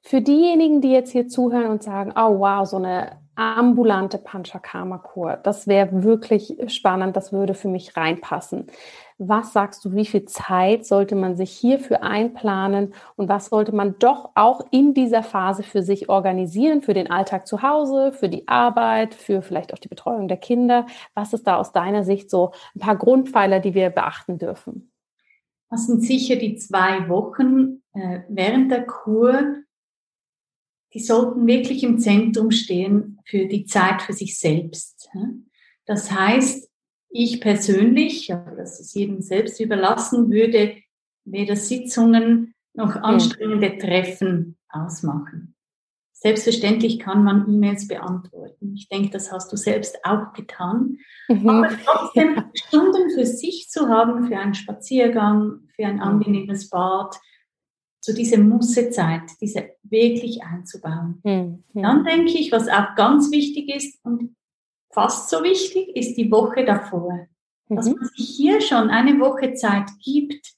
Für 0.02 0.22
diejenigen, 0.22 0.82
die 0.82 0.91
jetzt 0.91 1.12
hier 1.12 1.28
zuhören 1.28 1.67
und 1.67 1.84
sagen, 1.84 2.13
oh 2.15 2.39
wow, 2.39 2.67
so 2.67 2.78
eine 2.78 3.20
ambulante 3.36 4.17
Panchakarma-Kur, 4.17 5.38
das 5.38 5.67
wäre 5.67 6.04
wirklich 6.04 6.58
spannend, 6.67 7.15
das 7.15 7.32
würde 7.32 7.54
für 7.54 7.67
mich 7.67 7.96
reinpassen. 7.96 8.67
Was 9.20 9.54
sagst 9.54 9.86
du, 9.86 9.94
wie 9.94 10.06
viel 10.06 10.26
Zeit 10.26 10.86
sollte 10.86 11.15
man 11.15 11.38
sich 11.38 11.52
hierfür 11.52 12.02
einplanen 12.04 12.94
und 13.15 13.30
was 13.30 13.48
sollte 13.48 13.74
man 13.74 13.96
doch 14.00 14.32
auch 14.34 14.62
in 14.72 14.96
dieser 14.96 15.22
Phase 15.22 15.62
für 15.62 15.84
sich 15.84 16.10
organisieren, 16.10 16.82
für 16.82 16.96
den 16.96 17.10
Alltag 17.12 17.46
zu 17.48 17.62
Hause, 17.62 18.12
für 18.12 18.30
die 18.30 18.48
Arbeit, 18.48 19.13
für 19.13 19.44
vielleicht 19.44 19.74
auch 19.74 19.80
die 19.80 19.88
Betreuung 19.88 20.28
der 20.28 20.38
Kinder? 20.38 20.88
Was 21.13 21.34
ist 21.34 21.46
da 21.46 21.58
aus 21.58 21.72
deiner 21.72 22.04
Sicht 22.04 22.32
so 22.32 22.52
ein 22.76 22.80
paar 22.80 22.96
Grundpfeiler, 22.96 23.60
die 23.60 23.76
wir 23.76 23.91
beachten 23.91 24.39
dürfen? 24.39 24.90
Das 25.72 25.88
sind 25.88 26.04
sicher 26.04 26.36
die 26.36 26.58
zwei 26.58 27.08
Wochen 27.10 27.82
äh, 27.94 28.20
während 28.30 28.70
der 28.72 28.86
Kur, 28.86 29.64
die 30.94 31.00
sollten 31.00 31.48
wirklich 31.48 31.84
im 31.84 31.98
Zentrum 31.98 32.52
stehen 32.52 33.20
für 33.26 33.46
die 33.46 33.66
Zeit 33.66 34.02
für 34.02 34.12
sich 34.12 34.38
selbst. 34.38 35.10
Das 35.86 36.12
heißt, 36.12 36.70
ich 37.10 37.40
persönlich, 37.40 38.34
aber 38.34 38.52
das 38.52 38.82
ist 38.82 38.94
jedem 38.94 39.22
selbst 39.22 39.62
überlassen, 39.62 40.30
würde 40.30 40.76
weder 41.24 41.56
Sitzungen 41.56 42.54
noch 42.74 42.96
anstrengende 42.98 43.78
Treffen 43.78 44.58
ausmachen. 44.70 45.51
Selbstverständlich 46.24 47.00
kann 47.00 47.24
man 47.24 47.52
E-Mails 47.52 47.88
beantworten. 47.88 48.76
Ich 48.76 48.88
denke, 48.90 49.10
das 49.10 49.32
hast 49.32 49.52
du 49.52 49.58
selbst 49.58 50.06
auch 50.06 50.34
getan. 50.34 51.00
Mhm. 51.28 51.50
Aber 51.50 51.70
trotzdem 51.84 52.44
Stunden 52.54 53.10
für 53.10 53.26
sich 53.26 53.70
zu 53.70 53.90
haben, 53.90 54.28
für 54.28 54.38
einen 54.38 54.54
Spaziergang, 54.54 55.62
für 55.76 55.88
ein 55.88 56.00
angenehmes 56.00 56.70
Bad, 56.70 57.20
so 58.02 58.14
diese 58.14 58.38
Mussezeit, 58.38 59.24
diese 59.42 59.72
wirklich 59.82 60.44
einzubauen. 60.44 61.22
Mhm. 61.24 61.64
Dann 61.74 62.04
denke 62.04 62.38
ich, 62.38 62.52
was 62.52 62.68
auch 62.68 62.94
ganz 62.96 63.32
wichtig 63.32 63.76
ist 63.76 64.00
und 64.06 64.36
fast 64.92 65.28
so 65.32 65.42
wichtig, 65.42 65.96
ist 65.96 66.18
die 66.18 66.30
Woche 66.30 66.66
davor. 66.66 67.28
Mhm. 67.68 67.76
Dass 67.76 67.88
man 67.88 68.06
sich 68.16 68.30
hier 68.30 68.62
schon 68.62 68.92
eine 68.92 69.20
Woche 69.20 69.56
Zeit 69.56 69.90
gibt, 70.04 70.54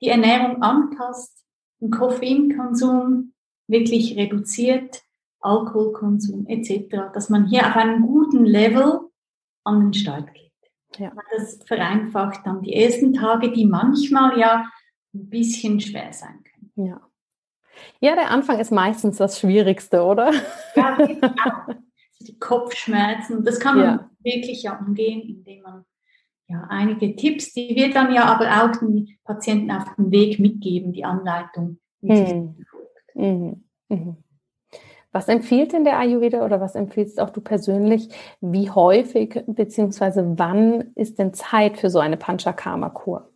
die 0.00 0.10
Ernährung 0.10 0.62
anpasst, 0.62 1.44
den 1.80 1.90
Koffeinkonsum 1.90 3.32
wirklich 3.66 4.16
reduziert, 4.16 5.02
Alkoholkonsum 5.40 6.46
etc., 6.46 7.12
dass 7.12 7.28
man 7.28 7.46
hier 7.46 7.66
auf 7.66 7.76
einem 7.76 8.02
guten 8.02 8.44
Level 8.44 9.00
an 9.64 9.80
den 9.80 9.94
Start 9.94 10.32
geht. 10.34 10.52
Ja. 10.96 11.12
Das 11.36 11.60
vereinfacht 11.64 12.46
dann 12.46 12.62
die 12.62 12.74
ersten 12.74 13.12
Tage, 13.12 13.52
die 13.52 13.66
manchmal 13.66 14.38
ja 14.38 14.70
ein 15.14 15.28
bisschen 15.28 15.80
schwer 15.80 16.12
sein 16.12 16.42
können. 16.44 16.88
Ja. 16.88 17.00
Ja, 18.00 18.14
der 18.14 18.30
Anfang 18.30 18.58
ist 18.58 18.72
meistens 18.72 19.18
das 19.18 19.38
Schwierigste, 19.38 20.02
oder? 20.02 20.32
Ja, 20.74 20.96
genau. 20.96 21.78
Die 22.20 22.38
Kopfschmerzen, 22.38 23.44
das 23.44 23.60
kann 23.60 23.76
man 23.76 23.84
ja. 23.84 24.10
wirklich 24.24 24.64
ja 24.64 24.76
umgehen, 24.78 25.22
indem 25.22 25.62
man 25.62 25.84
ja 26.48 26.66
einige 26.68 27.14
Tipps, 27.14 27.52
die 27.52 27.76
wir 27.76 27.92
dann 27.92 28.12
ja 28.12 28.24
aber 28.24 28.46
auch 28.46 28.76
den 28.80 29.16
Patienten 29.24 29.70
auf 29.70 29.84
den 29.96 30.10
Weg 30.10 30.40
mitgeben, 30.40 30.92
die 30.92 31.04
Anleitung. 31.04 31.78
Mhm. 32.00 32.64
Mhm. 33.14 33.64
Mhm. 33.88 34.16
Was 35.18 35.26
empfiehlt 35.26 35.72
denn 35.72 35.82
der 35.82 35.98
Ayurveda 35.98 36.44
oder 36.44 36.60
was 36.60 36.76
empfiehlst 36.76 37.20
auch 37.20 37.30
du 37.30 37.40
persönlich? 37.40 38.08
Wie 38.40 38.70
häufig 38.70 39.42
bzw. 39.48 40.22
wann 40.36 40.92
ist 40.94 41.18
denn 41.18 41.34
Zeit 41.34 41.76
für 41.76 41.90
so 41.90 41.98
eine 41.98 42.16
Panchakarma-Kur? 42.16 43.28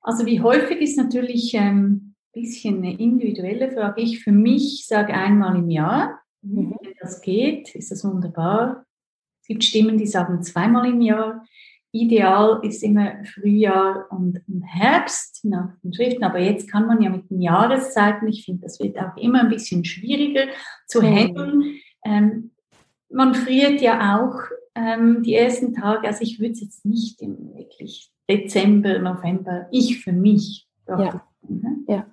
Also 0.00 0.24
wie 0.24 0.40
häufig 0.40 0.80
ist 0.80 0.96
natürlich 0.96 1.54
ein 1.58 1.66
ähm, 1.66 2.14
bisschen 2.32 2.78
eine 2.78 2.98
individuelle 2.98 3.70
Frage. 3.70 4.00
Ich 4.00 4.24
für 4.24 4.32
mich 4.32 4.86
sage 4.86 5.12
einmal 5.12 5.56
im 5.56 5.68
Jahr, 5.68 6.22
mhm. 6.40 6.74
wenn 6.80 6.94
das 7.00 7.20
geht, 7.20 7.74
ist 7.74 7.90
das 7.90 8.02
wunderbar. 8.02 8.86
Es 9.42 9.48
gibt 9.48 9.62
Stimmen, 9.62 9.98
die 9.98 10.06
sagen 10.06 10.42
zweimal 10.42 10.88
im 10.88 11.02
Jahr. 11.02 11.44
Ideal 12.02 12.60
ist 12.62 12.82
immer 12.82 13.24
Frühjahr 13.24 14.06
und 14.10 14.40
Herbst 14.64 15.44
nach 15.44 15.70
den 15.82 15.92
Schriften, 15.92 16.24
aber 16.24 16.38
jetzt 16.38 16.70
kann 16.70 16.86
man 16.86 17.02
ja 17.02 17.10
mit 17.10 17.30
den 17.30 17.40
Jahreszeiten, 17.40 18.28
ich 18.28 18.44
finde, 18.44 18.62
das 18.62 18.80
wird 18.80 18.98
auch 18.98 19.16
immer 19.16 19.40
ein 19.40 19.48
bisschen 19.48 19.84
schwieriger 19.84 20.46
zu 20.86 21.02
handeln. 21.02 21.80
Ähm, 22.04 22.50
man 23.08 23.34
friert 23.34 23.80
ja 23.80 24.18
auch 24.18 24.38
ähm, 24.74 25.22
die 25.22 25.34
ersten 25.34 25.74
Tage, 25.74 26.06
also 26.06 26.22
ich 26.22 26.38
würde 26.38 26.52
es 26.52 26.60
jetzt 26.60 26.84
nicht 26.84 27.22
im 27.22 27.54
wirklich 27.54 28.12
Dezember, 28.28 28.98
November, 28.98 29.68
ich 29.70 30.00
für 30.02 30.12
mich. 30.12 30.68
Ja. 30.88 31.26
Ne? 31.42 31.84
ja. 31.88 32.06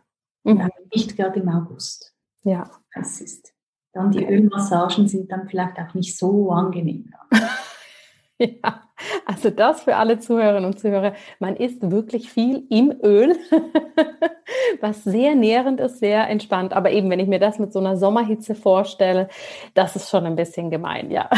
Mhm. 0.44 0.70
Nicht 0.94 1.16
gerade 1.18 1.40
im 1.40 1.50
August. 1.50 2.14
Ja. 2.44 2.70
Das 2.94 3.22
ist. 3.22 3.54
Dann 3.94 4.12
die 4.12 4.26
Ölmassagen 4.26 5.08
sind 5.08 5.32
dann 5.32 5.48
vielleicht 5.48 5.78
auch 5.80 5.94
nicht 5.94 6.18
so 6.18 6.52
angenehm. 6.52 7.14
ja. 8.40 8.83
Also 9.26 9.50
das 9.50 9.84
für 9.84 9.96
alle 9.96 10.20
Zuhörerinnen 10.20 10.66
und 10.66 10.80
Zuhörer. 10.80 11.14
Man 11.40 11.56
isst 11.56 11.90
wirklich 11.92 12.30
viel 12.30 12.64
im 12.70 12.94
Öl, 13.02 13.36
was 14.82 15.04
sehr 15.04 15.36
nährend 15.36 15.80
ist, 15.80 16.00
sehr 16.00 16.30
entspannt. 16.30 16.74
Aber 16.74 16.92
eben, 16.92 17.10
wenn 17.10 17.20
ich 17.20 17.28
mir 17.28 17.40
das 17.40 17.60
mit 17.60 17.74
so 17.74 17.80
einer 17.80 17.98
Sommerhitze 17.98 18.56
vorstelle, 18.56 19.30
das 19.74 19.96
ist 19.96 20.10
schon 20.10 20.26
ein 20.26 20.36
bisschen 20.36 20.70
gemein, 20.70 21.12
ja. 21.12 21.30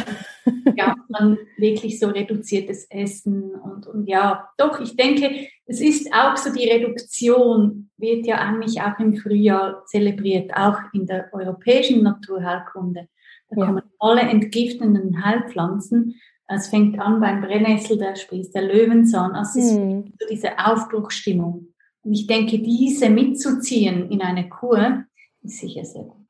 Ja, 0.76 0.96
dann 1.10 1.38
wirklich 1.58 2.00
so 2.00 2.08
reduziertes 2.08 2.86
Essen 2.90 3.52
und, 3.56 3.88
und 3.88 4.08
ja, 4.08 4.50
doch, 4.58 4.80
ich 4.80 4.96
denke, 4.96 5.48
es 5.66 5.82
ist 5.82 6.14
auch 6.14 6.38
so, 6.38 6.54
die 6.54 6.70
Reduktion 6.70 7.90
wird 7.98 8.26
ja 8.28 8.38
eigentlich 8.38 8.82
auch 8.82 9.00
im 9.00 9.16
Frühjahr 9.16 9.84
zelebriert, 9.86 10.52
auch 10.56 10.78
in 10.94 11.06
der 11.06 11.30
europäischen 11.34 12.04
Naturheilkunde. 12.04 13.08
Da 13.50 13.66
kommen 13.66 13.78
ja. 13.78 13.84
alle 14.00 14.22
entgiftenden 14.22 15.24
Heilpflanzen 15.24 16.16
es 16.48 16.68
fängt 16.68 17.00
an 17.00 17.20
beim 17.20 17.42
Brennnessel, 17.42 17.98
der 17.98 18.16
sprießt 18.16 18.54
der 18.54 18.64
Löwenzahn. 18.64 19.32
Also 19.32 19.60
es 19.60 19.72
hm. 19.72 20.06
ist 20.06 20.14
so 20.20 20.28
diese 20.30 20.60
Aufbruchstimmung. 20.60 21.74
Und 22.04 22.14
ich 22.14 22.28
denke, 22.28 22.60
diese 22.60 23.10
mitzuziehen 23.10 24.12
in 24.12 24.22
eine 24.22 24.48
Kur 24.48 25.06
ist 25.42 25.60
sicher 25.60 25.84
sehr 25.84 26.04
gut. 26.04 26.26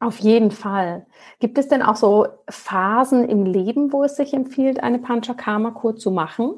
Auf 0.00 0.18
jeden 0.18 0.50
Fall. 0.50 1.06
Gibt 1.38 1.58
es 1.58 1.68
denn 1.68 1.80
auch 1.80 1.94
so 1.94 2.26
Phasen 2.50 3.28
im 3.28 3.44
Leben, 3.44 3.92
wo 3.92 4.02
es 4.02 4.16
sich 4.16 4.34
empfiehlt, 4.34 4.82
eine 4.82 4.98
Panchakarma-Kur 4.98 5.94
zu 5.94 6.10
machen? 6.10 6.54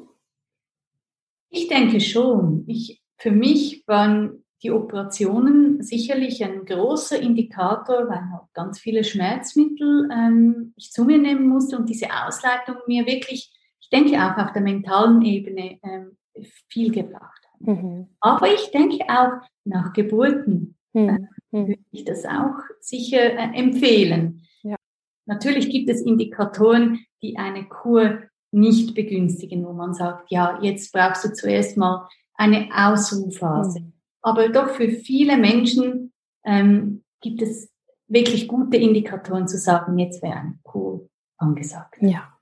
Ich 1.51 1.67
denke 1.67 2.01
schon. 2.01 2.63
Ich, 2.65 3.03
für 3.17 3.29
mich 3.29 3.83
waren 3.87 4.43
die 4.63 4.71
Operationen 4.71 5.81
sicherlich 5.83 6.43
ein 6.43 6.65
großer 6.65 7.19
Indikator, 7.19 8.07
weil 8.07 8.31
halt 8.31 8.53
ganz 8.53 8.79
viele 8.79 9.03
Schmerzmittel 9.03 10.09
ähm, 10.11 10.73
ich 10.75 10.91
zu 10.91 11.05
mir 11.05 11.17
nehmen 11.17 11.47
musste 11.47 11.77
und 11.77 11.89
diese 11.89 12.07
Ausleitung 12.25 12.77
mir 12.87 13.05
wirklich, 13.05 13.53
ich 13.79 13.89
denke 13.89 14.15
auch 14.15 14.37
auf 14.37 14.53
der 14.53 14.61
mentalen 14.61 15.21
Ebene 15.21 15.77
ähm, 15.83 16.17
viel 16.67 16.91
gebracht 16.91 17.41
hat. 17.51 17.67
Mhm. 17.67 18.07
Aber 18.19 18.47
ich 18.53 18.71
denke 18.71 19.05
auch 19.07 19.47
nach 19.65 19.93
Geburten 19.93 20.75
mhm. 20.93 21.27
äh, 21.51 21.67
würde 21.67 21.79
ich 21.91 22.05
das 22.05 22.25
auch 22.25 22.59
sicher 22.79 23.33
äh, 23.33 23.57
empfehlen. 23.57 24.41
Ja. 24.63 24.75
Natürlich 25.25 25.69
gibt 25.69 25.89
es 25.89 26.01
Indikatoren, 26.01 27.05
die 27.21 27.37
eine 27.37 27.65
Kur 27.65 28.19
nicht 28.51 28.95
begünstigen, 28.95 29.65
wo 29.65 29.73
man 29.73 29.93
sagt, 29.93 30.31
ja, 30.31 30.59
jetzt 30.61 30.93
brauchst 30.93 31.25
du 31.25 31.33
zuerst 31.33 31.75
mal 31.77 32.07
eine 32.35 32.69
Ausruhphase. 32.73 33.81
Mhm. 33.81 33.94
Aber 34.25 34.49
doch 34.49 34.69
für 34.69 34.89
viele 34.89 35.37
Menschen 35.37 36.11
ähm, 36.43 37.03
gibt 37.21 37.43
es 37.43 37.71
wirklich 38.07 38.47
gute 38.47 38.75
Indikatoren 38.75 39.47
zu 39.47 39.59
sagen, 39.59 39.99
jetzt 39.99 40.23
wäre 40.23 40.37
ein 40.37 40.59
Kur 40.63 41.07
angesagt. 41.37 41.97
Ja. 42.01 42.33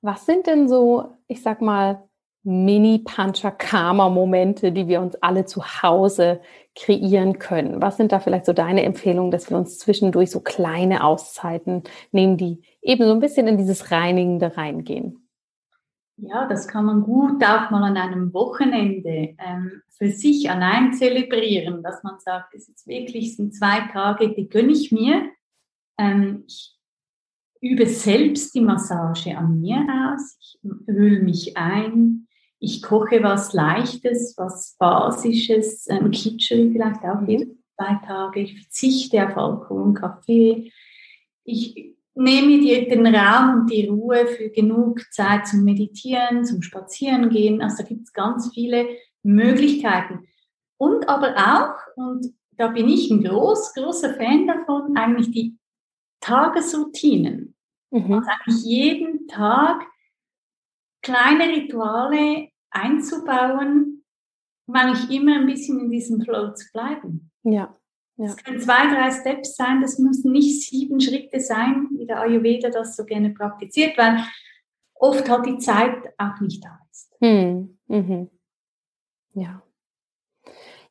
Was 0.00 0.24
sind 0.24 0.46
denn 0.46 0.66
so, 0.66 1.12
ich 1.28 1.42
sag 1.42 1.60
mal, 1.60 2.08
Mini-Panchakarma-Momente, 2.44 4.72
die 4.72 4.88
wir 4.88 5.02
uns 5.02 5.14
alle 5.16 5.44
zu 5.44 5.62
Hause 5.82 6.40
kreieren 6.74 7.38
können? 7.38 7.82
Was 7.82 7.98
sind 7.98 8.12
da 8.12 8.18
vielleicht 8.18 8.46
so 8.46 8.54
deine 8.54 8.82
Empfehlungen, 8.84 9.30
dass 9.30 9.50
wir 9.50 9.58
uns 9.58 9.78
zwischendurch 9.78 10.30
so 10.30 10.40
kleine 10.40 11.04
Auszeiten 11.04 11.82
nehmen, 12.12 12.38
die 12.38 12.62
eben 12.80 13.04
so 13.04 13.12
ein 13.12 13.20
bisschen 13.20 13.46
in 13.46 13.58
dieses 13.58 13.90
Reinigende 13.90 14.56
reingehen? 14.56 15.25
Ja, 16.18 16.46
das 16.48 16.66
kann 16.66 16.86
man 16.86 17.02
gut 17.02 17.44
auch 17.44 17.70
mal 17.70 17.84
an 17.84 17.96
einem 17.96 18.32
Wochenende 18.32 19.36
ähm, 19.38 19.82
für 19.88 20.10
sich 20.10 20.50
allein 20.50 20.94
zelebrieren, 20.94 21.82
dass 21.82 22.02
man 22.02 22.18
sagt, 22.20 22.54
es 22.54 22.68
ist 22.68 22.86
wirklich 22.86 23.36
sind 23.36 23.54
zwei 23.54 23.80
Tage, 23.92 24.34
die 24.34 24.48
gönne 24.48 24.72
ich 24.72 24.90
mir. 24.92 25.30
Ähm, 25.98 26.44
ich 26.46 26.74
übe 27.60 27.86
selbst 27.86 28.54
die 28.54 28.62
Massage 28.62 29.36
an 29.36 29.60
mir 29.60 29.84
aus, 30.14 30.38
ich 30.40 30.58
öle 30.88 31.20
mich 31.20 31.56
ein, 31.56 32.28
ich 32.58 32.82
koche 32.82 33.22
was 33.22 33.52
Leichtes, 33.52 34.34
was 34.38 34.76
Basisches, 34.78 35.86
ähm, 35.90 36.10
Kitscheri 36.10 36.70
vielleicht 36.72 37.04
auch 37.04 37.20
mhm. 37.20 37.28
jede 37.28 37.56
zwei 37.76 38.00
Tage. 38.06 38.40
Ich 38.40 38.58
verzichte 38.58 39.26
auf 39.26 39.36
Alkohol 39.36 39.82
und 39.82 39.94
Kaffee. 39.94 40.72
Ich 41.44 41.95
nehme 42.16 42.58
dir 42.60 42.88
den 42.88 43.06
Raum 43.06 43.60
und 43.60 43.70
die 43.70 43.86
Ruhe 43.86 44.26
für 44.26 44.48
genug 44.48 45.00
Zeit 45.12 45.46
zum 45.46 45.64
Meditieren, 45.64 46.44
zum 46.44 46.62
Spazierengehen. 46.62 47.60
Also 47.60 47.82
da 47.82 47.88
gibt 47.88 48.04
es 48.04 48.12
ganz 48.12 48.50
viele 48.52 48.88
Möglichkeiten. 49.22 50.26
Und 50.78 51.08
aber 51.08 51.34
auch, 51.36 51.76
und 51.96 52.34
da 52.52 52.68
bin 52.68 52.88
ich 52.88 53.10
ein 53.10 53.22
groß, 53.22 53.74
großer 53.74 54.14
Fan 54.14 54.46
davon, 54.46 54.96
eigentlich 54.96 55.30
die 55.30 55.58
Tagesroutinen. 56.20 57.54
Mhm. 57.90 58.14
Also 58.14 58.30
eigentlich 58.30 58.64
jeden 58.64 59.28
Tag 59.28 59.86
kleine 61.02 61.48
Rituale 61.48 62.48
einzubauen, 62.70 64.04
um 64.66 64.74
eigentlich 64.74 65.10
immer 65.10 65.36
ein 65.36 65.46
bisschen 65.46 65.80
in 65.80 65.90
diesem 65.90 66.22
Flow 66.22 66.52
zu 66.54 66.66
bleiben. 66.72 67.30
Ja. 67.42 67.76
Ja. 68.16 68.26
Das 68.26 68.36
können 68.36 68.60
zwei, 68.60 68.86
drei 68.94 69.10
Steps 69.10 69.56
sein, 69.56 69.82
das 69.82 69.98
müssen 69.98 70.32
nicht 70.32 70.68
sieben 70.68 71.00
Schritte 71.00 71.38
sein, 71.40 71.88
wie 71.96 72.06
der 72.06 72.20
Ayurveda 72.20 72.70
das 72.70 72.96
so 72.96 73.04
gerne 73.04 73.30
praktiziert, 73.30 73.98
weil 73.98 74.24
oft 74.94 75.28
hat 75.28 75.44
die 75.46 75.58
Zeit 75.58 76.14
auch 76.16 76.40
nicht 76.40 76.64
da 76.64 76.78
ist. 76.90 77.14
Hm. 77.20 77.78
Mhm. 77.88 78.30
Ja. 79.34 79.62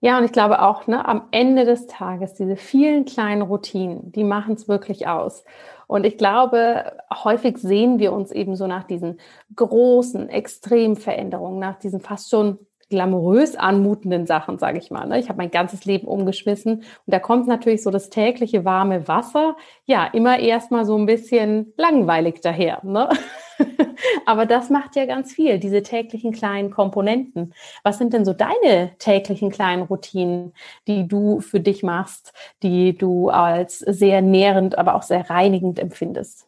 Ja, 0.01 0.19
und 0.19 0.25
ich 0.25 0.31
glaube 0.31 0.61
auch, 0.61 0.85
ne, 0.85 1.07
am 1.07 1.29
Ende 1.31 1.65
des 1.65 1.87
Tages, 1.87 2.35
diese 2.35 2.57
vielen 2.57 3.05
kleinen 3.05 3.41
Routinen, 3.41 4.11
die 4.11 4.23
machen 4.23 4.53
es 4.53 4.67
wirklich 4.67 5.07
aus. 5.07 5.43
Und 5.87 6.05
ich 6.05 6.17
glaube, 6.17 6.97
häufig 7.11 7.57
sehen 7.57 7.97
wir 7.97 8.13
uns 8.13 8.31
eben 8.31 8.55
so 8.55 8.67
nach 8.67 8.83
diesen 8.83 9.19
großen, 9.55 10.29
extremen 10.29 10.95
Veränderungen, 10.95 11.57
nach 11.57 11.79
diesen 11.79 12.01
fast 12.01 12.29
schon 12.29 12.59
glamourös 12.89 13.55
anmutenden 13.55 14.27
Sachen, 14.27 14.59
sage 14.59 14.77
ich 14.77 14.91
mal. 14.91 15.07
Ne? 15.07 15.19
Ich 15.19 15.29
habe 15.29 15.37
mein 15.37 15.51
ganzes 15.51 15.85
Leben 15.85 16.07
umgeschmissen 16.07 16.75
und 16.75 16.85
da 17.05 17.19
kommt 17.19 17.47
natürlich 17.47 17.81
so 17.83 17.89
das 17.89 18.09
tägliche 18.09 18.63
warme 18.65 19.07
Wasser, 19.07 19.55
ja, 19.85 20.05
immer 20.05 20.39
erstmal 20.39 20.85
so 20.85 20.97
ein 20.97 21.05
bisschen 21.05 21.73
langweilig 21.77 22.41
daher. 22.41 22.81
Ne? 22.83 23.09
Aber 24.25 24.45
das 24.45 24.69
macht 24.69 24.95
ja 24.95 25.05
ganz 25.05 25.33
viel, 25.33 25.59
diese 25.59 25.81
täglichen 25.81 26.31
kleinen 26.31 26.71
Komponenten. 26.71 27.53
Was 27.83 27.97
sind 27.97 28.13
denn 28.13 28.25
so 28.25 28.33
deine 28.33 28.91
täglichen 28.99 29.49
kleinen 29.49 29.83
Routinen, 29.83 30.53
die 30.87 31.07
du 31.07 31.39
für 31.39 31.59
dich 31.59 31.81
machst, 31.81 32.33
die 32.61 32.97
du 32.97 33.29
als 33.29 33.79
sehr 33.79 34.21
nährend, 34.21 34.77
aber 34.77 34.95
auch 34.95 35.03
sehr 35.03 35.29
reinigend 35.29 35.79
empfindest? 35.79 36.47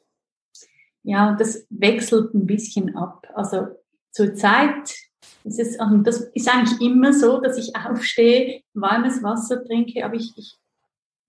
Ja, 1.04 1.36
das 1.40 1.66
wechselt 1.70 2.34
ein 2.34 2.46
bisschen 2.46 2.96
ab. 2.96 3.28
Also 3.34 3.68
zur 4.12 4.36
Zeit 4.36 5.07
das 5.48 5.60
ist, 5.60 5.80
ähm, 5.80 6.04
das 6.04 6.20
ist 6.34 6.54
eigentlich 6.54 6.82
immer 6.82 7.14
so, 7.14 7.40
dass 7.40 7.58
ich 7.58 7.76
aufstehe, 7.76 8.62
warmes 8.74 9.24
Wasser 9.24 9.64
trinke, 9.64 10.04
aber 10.04 10.16
ich, 10.16 10.34
ich 10.36 10.58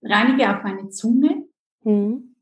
reinige 0.03 0.49
auch 0.49 0.63
meine 0.63 0.89
Zunge. 0.89 1.45
Mhm. 1.83 2.35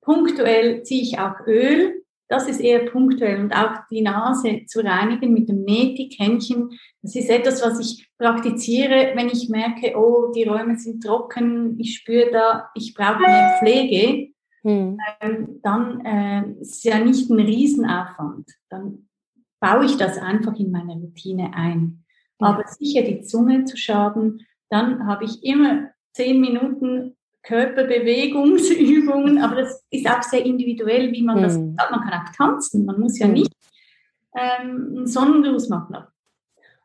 Punktuell 0.00 0.82
ziehe 0.82 1.02
ich 1.02 1.18
auch 1.18 1.46
Öl. 1.46 2.02
Das 2.28 2.48
ist 2.48 2.60
eher 2.60 2.86
punktuell 2.86 3.40
und 3.40 3.52
auch 3.52 3.72
die 3.90 4.02
Nase 4.02 4.62
zu 4.66 4.80
reinigen 4.84 5.32
mit 5.32 5.48
dem 5.48 5.64
Neti-Kännchen. 5.64 6.70
Das 7.02 7.16
ist 7.16 7.28
etwas, 7.28 7.62
was 7.62 7.80
ich 7.80 8.08
praktiziere, 8.18 9.12
wenn 9.14 9.28
ich 9.28 9.48
merke, 9.48 9.96
oh, 9.96 10.30
die 10.32 10.44
Räume 10.44 10.76
sind 10.76 11.02
trocken, 11.02 11.78
ich 11.80 11.96
spüre 11.96 12.30
da, 12.30 12.70
ich 12.74 12.94
brauche 12.94 13.20
mehr 13.20 13.56
Pflege. 13.58 14.30
Mhm. 14.62 14.98
dann 15.62 16.04
äh, 16.04 16.60
ist 16.60 16.76
es 16.76 16.84
ja 16.84 16.98
nicht 16.98 17.30
ein 17.30 17.40
Riesenaufwand. 17.40 18.46
Dann 18.68 19.08
baue 19.60 19.84
ich 19.84 19.96
das 19.96 20.18
einfach 20.18 20.58
in 20.58 20.70
meine 20.70 20.94
Routine 20.94 21.52
ein. 21.54 22.04
Aber 22.38 22.64
sicher 22.66 23.02
die 23.02 23.20
Zunge 23.20 23.66
zu 23.66 23.76
schaden, 23.76 24.46
dann 24.70 25.06
habe 25.06 25.24
ich 25.24 25.44
immer 25.44 25.90
zehn 26.12 26.40
Minuten 26.40 27.16
Körperbewegungsübungen, 27.42 29.38
aber 29.38 29.56
das 29.56 29.84
ist 29.90 30.08
auch 30.08 30.22
sehr 30.22 30.44
individuell, 30.44 31.12
wie 31.12 31.22
man 31.22 31.42
das 31.42 31.56
mhm. 31.56 31.74
Man 31.76 32.00
kann 32.00 32.20
auch 32.20 32.32
tanzen, 32.36 32.84
man 32.84 33.00
muss 33.00 33.18
ja 33.18 33.26
mhm. 33.26 33.32
nicht 33.34 33.52
ähm, 34.34 34.94
einen 34.96 35.06
Sonnengruß 35.06 35.68
machen. 35.68 35.96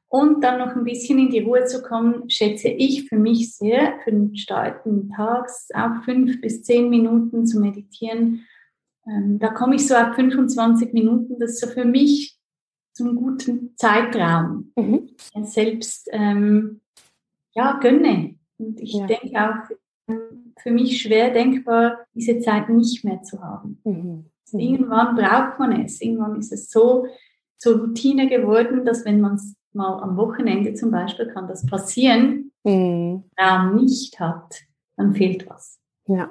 Und 0.07 0.43
dann 0.43 0.59
noch 0.59 0.75
ein 0.75 0.85
bisschen 0.85 1.19
in 1.19 1.29
die 1.29 1.41
Ruhe 1.41 1.65
zu 1.65 1.81
kommen, 1.81 2.29
schätze 2.29 2.69
ich 2.69 3.09
für 3.09 3.17
mich 3.17 3.55
sehr, 3.55 3.99
für 4.03 4.11
den 4.11 4.35
starken 4.37 5.09
Tags 5.09 5.67
auch 5.73 6.03
fünf 6.05 6.39
bis 6.39 6.63
zehn 6.63 6.89
Minuten 6.89 7.45
zu 7.45 7.59
meditieren. 7.59 8.45
Ähm, 9.07 9.39
da 9.39 9.49
komme 9.49 9.75
ich 9.75 9.87
so 9.87 9.95
ab 9.95 10.15
25 10.15 10.93
Minuten, 10.93 11.37
das 11.39 11.51
ist 11.51 11.61
so 11.61 11.67
für 11.67 11.85
mich 11.85 12.34
zum 12.95 13.15
guten 13.15 13.75
Zeitraum 13.75 14.71
mhm. 14.75 15.09
selbst 15.43 16.09
ähm, 16.11 16.81
ja, 17.53 17.77
gönne. 17.79 18.35
Und 18.57 18.79
ich 18.79 18.93
ja. 18.93 19.05
denke 19.05 19.31
auch, 19.35 20.15
für 20.59 20.71
mich 20.71 21.01
schwer 21.01 21.31
denkbar, 21.31 21.99
diese 22.13 22.39
Zeit 22.39 22.69
nicht 22.69 23.03
mehr 23.03 23.21
zu 23.21 23.41
haben. 23.41 23.81
Mhm. 23.83 24.25
Also 24.45 24.59
irgendwann 24.59 25.15
braucht 25.15 25.59
man 25.59 25.83
es. 25.83 26.01
Irgendwann 26.01 26.37
ist 26.37 26.53
es 26.53 26.69
so 26.69 27.07
zur 27.57 27.79
Routine 27.79 28.27
geworden, 28.29 28.85
dass 28.85 29.05
wenn 29.05 29.19
man 29.19 29.35
es 29.35 29.55
mal 29.73 30.01
am 30.01 30.15
Wochenende 30.15 30.73
zum 30.73 30.91
Beispiel 30.91 31.27
kann 31.27 31.47
das 31.47 31.65
passieren, 31.65 32.51
mhm. 32.63 33.23
Raum 33.39 33.75
nicht 33.75 34.19
hat, 34.19 34.61
dann 34.95 35.13
fehlt 35.13 35.49
was. 35.49 35.79
Ja, 36.07 36.29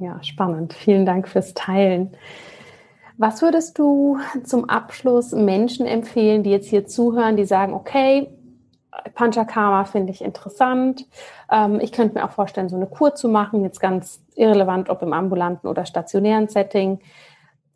ja, 0.00 0.20
spannend. 0.22 0.72
Vielen 0.72 1.06
Dank 1.06 1.28
fürs 1.28 1.54
Teilen. 1.54 2.16
Was 3.16 3.42
würdest 3.42 3.78
du 3.78 4.18
zum 4.44 4.68
Abschluss 4.68 5.32
Menschen 5.32 5.86
empfehlen, 5.86 6.42
die 6.42 6.50
jetzt 6.50 6.68
hier 6.68 6.86
zuhören, 6.86 7.36
die 7.36 7.44
sagen, 7.44 7.72
okay, 7.72 8.28
Panchakarma 9.14 9.84
finde 9.84 10.12
ich 10.12 10.22
interessant. 10.22 11.06
Ähm, 11.50 11.80
ich 11.80 11.92
könnte 11.92 12.18
mir 12.18 12.24
auch 12.24 12.30
vorstellen, 12.30 12.68
so 12.68 12.76
eine 12.76 12.86
Kur 12.86 13.14
zu 13.14 13.28
machen, 13.28 13.62
jetzt 13.62 13.80
ganz 13.80 14.24
irrelevant, 14.34 14.88
ob 14.88 15.02
im 15.02 15.12
ambulanten 15.12 15.68
oder 15.68 15.86
stationären 15.86 16.48
Setting. 16.48 17.00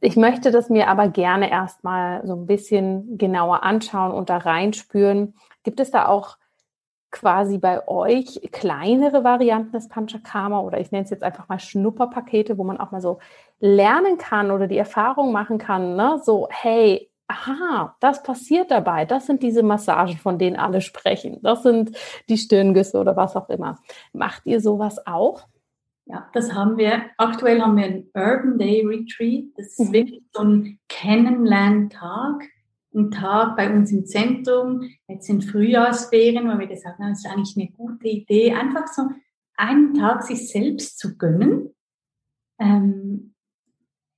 Ich 0.00 0.16
möchte 0.16 0.50
das 0.50 0.70
mir 0.70 0.88
aber 0.88 1.08
gerne 1.08 1.50
erstmal 1.50 2.24
so 2.26 2.34
ein 2.34 2.46
bisschen 2.46 3.18
genauer 3.18 3.64
anschauen 3.64 4.12
und 4.12 4.30
da 4.30 4.38
reinspüren. 4.38 5.34
Gibt 5.64 5.80
es 5.80 5.90
da 5.90 6.06
auch 6.06 6.37
quasi 7.10 7.58
bei 7.58 7.86
euch 7.88 8.40
kleinere 8.52 9.24
Varianten 9.24 9.72
des 9.72 9.88
Panchakarma 9.88 10.60
oder 10.60 10.78
ich 10.78 10.90
nenne 10.92 11.04
es 11.04 11.10
jetzt 11.10 11.22
einfach 11.22 11.48
mal 11.48 11.58
Schnupperpakete, 11.58 12.58
wo 12.58 12.64
man 12.64 12.78
auch 12.78 12.90
mal 12.90 13.00
so 13.00 13.18
lernen 13.60 14.18
kann 14.18 14.50
oder 14.50 14.66
die 14.66 14.76
Erfahrung 14.76 15.32
machen 15.32 15.58
kann, 15.58 15.96
ne? 15.96 16.20
so, 16.22 16.48
hey, 16.50 17.10
aha, 17.28 17.96
das 18.00 18.22
passiert 18.22 18.70
dabei, 18.70 19.04
das 19.04 19.26
sind 19.26 19.42
diese 19.42 19.62
Massagen, 19.62 20.16
von 20.16 20.38
denen 20.38 20.56
alle 20.56 20.80
sprechen, 20.80 21.38
das 21.42 21.62
sind 21.62 21.96
die 22.28 22.38
Stirngüsse 22.38 22.98
oder 22.98 23.16
was 23.16 23.36
auch 23.36 23.48
immer. 23.48 23.78
Macht 24.12 24.46
ihr 24.46 24.60
sowas 24.60 25.06
auch? 25.06 25.46
Ja, 26.06 26.26
das 26.32 26.54
haben 26.54 26.78
wir. 26.78 27.02
Aktuell 27.18 27.60
haben 27.60 27.76
wir 27.76 27.84
einen 27.84 28.10
Urban 28.14 28.58
Day 28.58 28.82
Retreat. 28.82 29.44
Das 29.58 29.78
ist 29.78 29.90
mhm. 29.90 29.92
wirklich 29.92 30.22
so 30.32 30.42
ein 30.42 30.78
Kennenlerntag 30.88 32.48
einen 32.94 33.10
Tag 33.10 33.56
bei 33.56 33.72
uns 33.72 33.92
im 33.92 34.06
Zentrum, 34.06 34.88
jetzt 35.08 35.26
sind 35.26 35.44
Frühjahrsferien, 35.44 36.48
wo 36.48 36.58
wir 36.58 36.66
gesagt 36.66 36.98
haben, 36.98 37.10
das 37.10 37.24
ist 37.24 37.30
eigentlich 37.30 37.56
eine 37.56 37.70
gute 37.70 38.08
Idee, 38.08 38.52
einfach 38.52 38.86
so 38.88 39.02
einen 39.56 39.94
Tag 39.94 40.22
sich 40.22 40.48
selbst 40.48 40.98
zu 40.98 41.16
gönnen. 41.16 41.74
Ähm, 42.58 43.34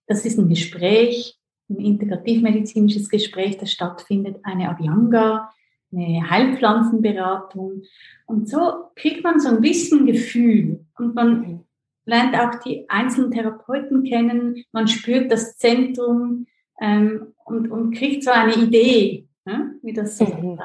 das 0.07 0.25
ist 0.25 0.39
ein 0.39 0.49
Gespräch, 0.49 1.39
ein 1.69 1.79
integrativmedizinisches 1.79 3.09
Gespräch, 3.09 3.59
das 3.59 3.73
stattfindet, 3.73 4.39
eine 4.43 4.69
Abhyanga, 4.69 5.51
eine 5.93 6.29
Heilpflanzenberatung. 6.29 7.83
Und 8.27 8.49
so 8.49 8.91
kriegt 8.97 9.25
man 9.25 9.41
so 9.41 9.49
ein 9.49 9.61
bisschen 9.61 10.07
Gefühl 10.07 10.85
und 10.99 11.15
man 11.15 11.65
lernt 12.05 12.35
auch 12.35 12.61
die 12.63 12.89
einzelnen 12.89 13.31
Therapeuten 13.31 14.05
kennen, 14.05 14.65
man 14.73 14.89
spürt 14.89 15.31
das 15.31 15.57
Zentrum, 15.57 16.47
ähm, 16.81 17.35
und, 17.45 17.71
und 17.71 17.93
kriegt 17.93 18.25
so 18.25 18.31
eine 18.31 18.55
Idee, 18.55 19.29
ne, 19.45 19.75
wie 19.83 19.93
das 19.93 20.19
so 20.19 20.25
mhm. 20.25 20.59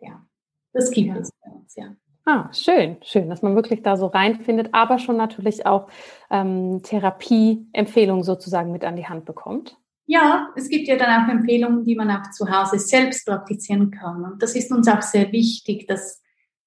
ja, 0.00 0.24
das 0.72 0.90
gibt 0.90 1.16
es 1.16 1.30
bei 1.44 1.50
uns, 1.50 1.74
ja. 1.76 1.94
Ah, 2.26 2.52
schön, 2.52 2.98
schön, 3.02 3.28
dass 3.28 3.42
man 3.42 3.56
wirklich 3.56 3.82
da 3.82 3.96
so 3.96 4.06
reinfindet, 4.06 4.68
aber 4.72 4.98
schon 4.98 5.16
natürlich 5.16 5.66
auch 5.66 5.88
ähm, 6.30 6.80
Therapieempfehlungen 6.82 8.22
sozusagen 8.22 8.72
mit 8.72 8.84
an 8.84 8.96
die 8.96 9.06
Hand 9.06 9.24
bekommt. 9.24 9.76
Ja, 10.06 10.48
es 10.54 10.68
gibt 10.68 10.86
ja 10.88 10.96
dann 10.96 11.24
auch 11.24 11.28
Empfehlungen, 11.28 11.84
die 11.84 11.94
man 11.94 12.10
auch 12.10 12.30
zu 12.30 12.50
Hause 12.50 12.78
selbst 12.78 13.26
praktizieren 13.26 13.90
kann. 13.90 14.24
Und 14.24 14.42
das 14.42 14.54
ist 14.54 14.70
uns 14.70 14.88
auch 14.88 15.02
sehr 15.02 15.32
wichtig, 15.32 15.86
dass 15.86 16.20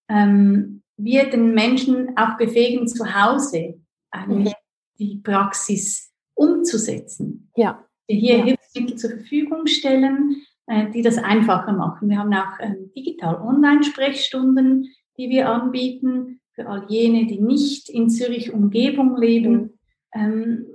ähm, 0.09 0.81
wir 0.97 1.29
den 1.29 1.53
Menschen 1.53 2.17
auch 2.17 2.37
befähigen, 2.37 2.87
zu 2.87 3.13
Hause 3.13 3.81
eigentlich 4.11 4.53
mhm. 4.53 4.97
die 4.97 5.17
Praxis 5.17 6.11
umzusetzen. 6.35 7.51
Ja. 7.55 7.85
Wir 8.07 8.15
hier 8.15 8.37
ja. 8.37 8.43
Hilfsmittel 8.43 8.97
zur 8.97 9.09
Verfügung 9.11 9.67
stellen, 9.67 10.43
äh, 10.67 10.89
die 10.91 11.01
das 11.01 11.17
einfacher 11.17 11.73
machen. 11.73 12.09
Wir 12.09 12.17
haben 12.17 12.33
auch 12.33 12.59
ähm, 12.59 12.91
digital 12.95 13.35
Online-Sprechstunden, 13.41 14.89
die 15.17 15.29
wir 15.29 15.49
anbieten 15.49 16.41
für 16.53 16.67
all 16.67 16.85
jene, 16.87 17.25
die 17.25 17.39
nicht 17.39 17.89
in 17.89 18.09
Zürich 18.09 18.53
Umgebung 18.53 19.17
leben. 19.17 19.53
Mhm. 19.53 19.69
Ähm, 20.13 20.65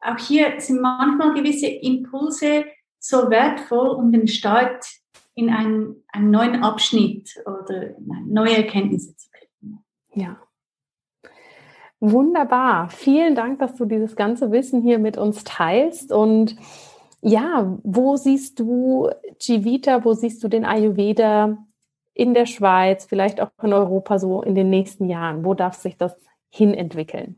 auch 0.00 0.18
hier 0.18 0.60
sind 0.60 0.80
manchmal 0.80 1.34
gewisse 1.34 1.66
Impulse 1.66 2.64
so 2.98 3.30
wertvoll, 3.30 3.88
um 3.88 4.12
den 4.12 4.28
Start 4.28 4.84
in 5.34 5.50
einen, 5.50 6.02
einen 6.08 6.30
neuen 6.30 6.62
Abschnitt 6.62 7.34
oder 7.46 7.94
neue 8.26 8.56
Erkenntnisse 8.56 9.16
zu 9.16 9.28
kriegen. 9.30 9.84
Ja. 10.14 10.40
Wunderbar. 12.06 12.90
Vielen 12.90 13.34
Dank, 13.34 13.60
dass 13.60 13.76
du 13.76 13.86
dieses 13.86 14.14
ganze 14.14 14.52
Wissen 14.52 14.82
hier 14.82 14.98
mit 14.98 15.16
uns 15.16 15.42
teilst. 15.42 16.12
Und 16.12 16.54
ja, 17.22 17.78
wo 17.82 18.16
siehst 18.16 18.60
du 18.60 19.08
Jivita, 19.40 20.04
wo 20.04 20.12
siehst 20.12 20.44
du 20.44 20.48
den 20.48 20.66
Ayurveda 20.66 21.56
in 22.12 22.34
der 22.34 22.44
Schweiz, 22.44 23.06
vielleicht 23.06 23.40
auch 23.40 23.48
in 23.62 23.72
Europa 23.72 24.18
so 24.18 24.42
in 24.42 24.54
den 24.54 24.68
nächsten 24.68 25.08
Jahren? 25.08 25.46
Wo 25.46 25.54
darf 25.54 25.76
sich 25.76 25.96
das 25.96 26.14
hin 26.50 26.74
entwickeln? 26.74 27.36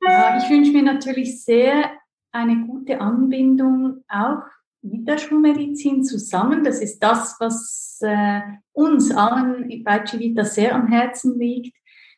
Ich 0.00 0.48
wünsche 0.48 0.72
mir 0.72 0.82
natürlich 0.82 1.44
sehr 1.44 1.90
eine 2.32 2.66
gute 2.66 2.98
Anbindung 2.98 4.04
auch 4.08 4.44
mit 4.80 5.06
der 5.06 5.18
Schulmedizin 5.18 6.02
zusammen. 6.02 6.64
Das 6.64 6.80
ist 6.80 6.98
das, 7.00 7.36
was 7.40 8.00
äh, 8.00 8.40
uns 8.72 9.14
allen 9.14 9.84
bei 9.84 10.02
Civita 10.06 10.46
sehr 10.46 10.74
am 10.74 10.88
Herzen 10.88 11.38
liegt. 11.38 11.76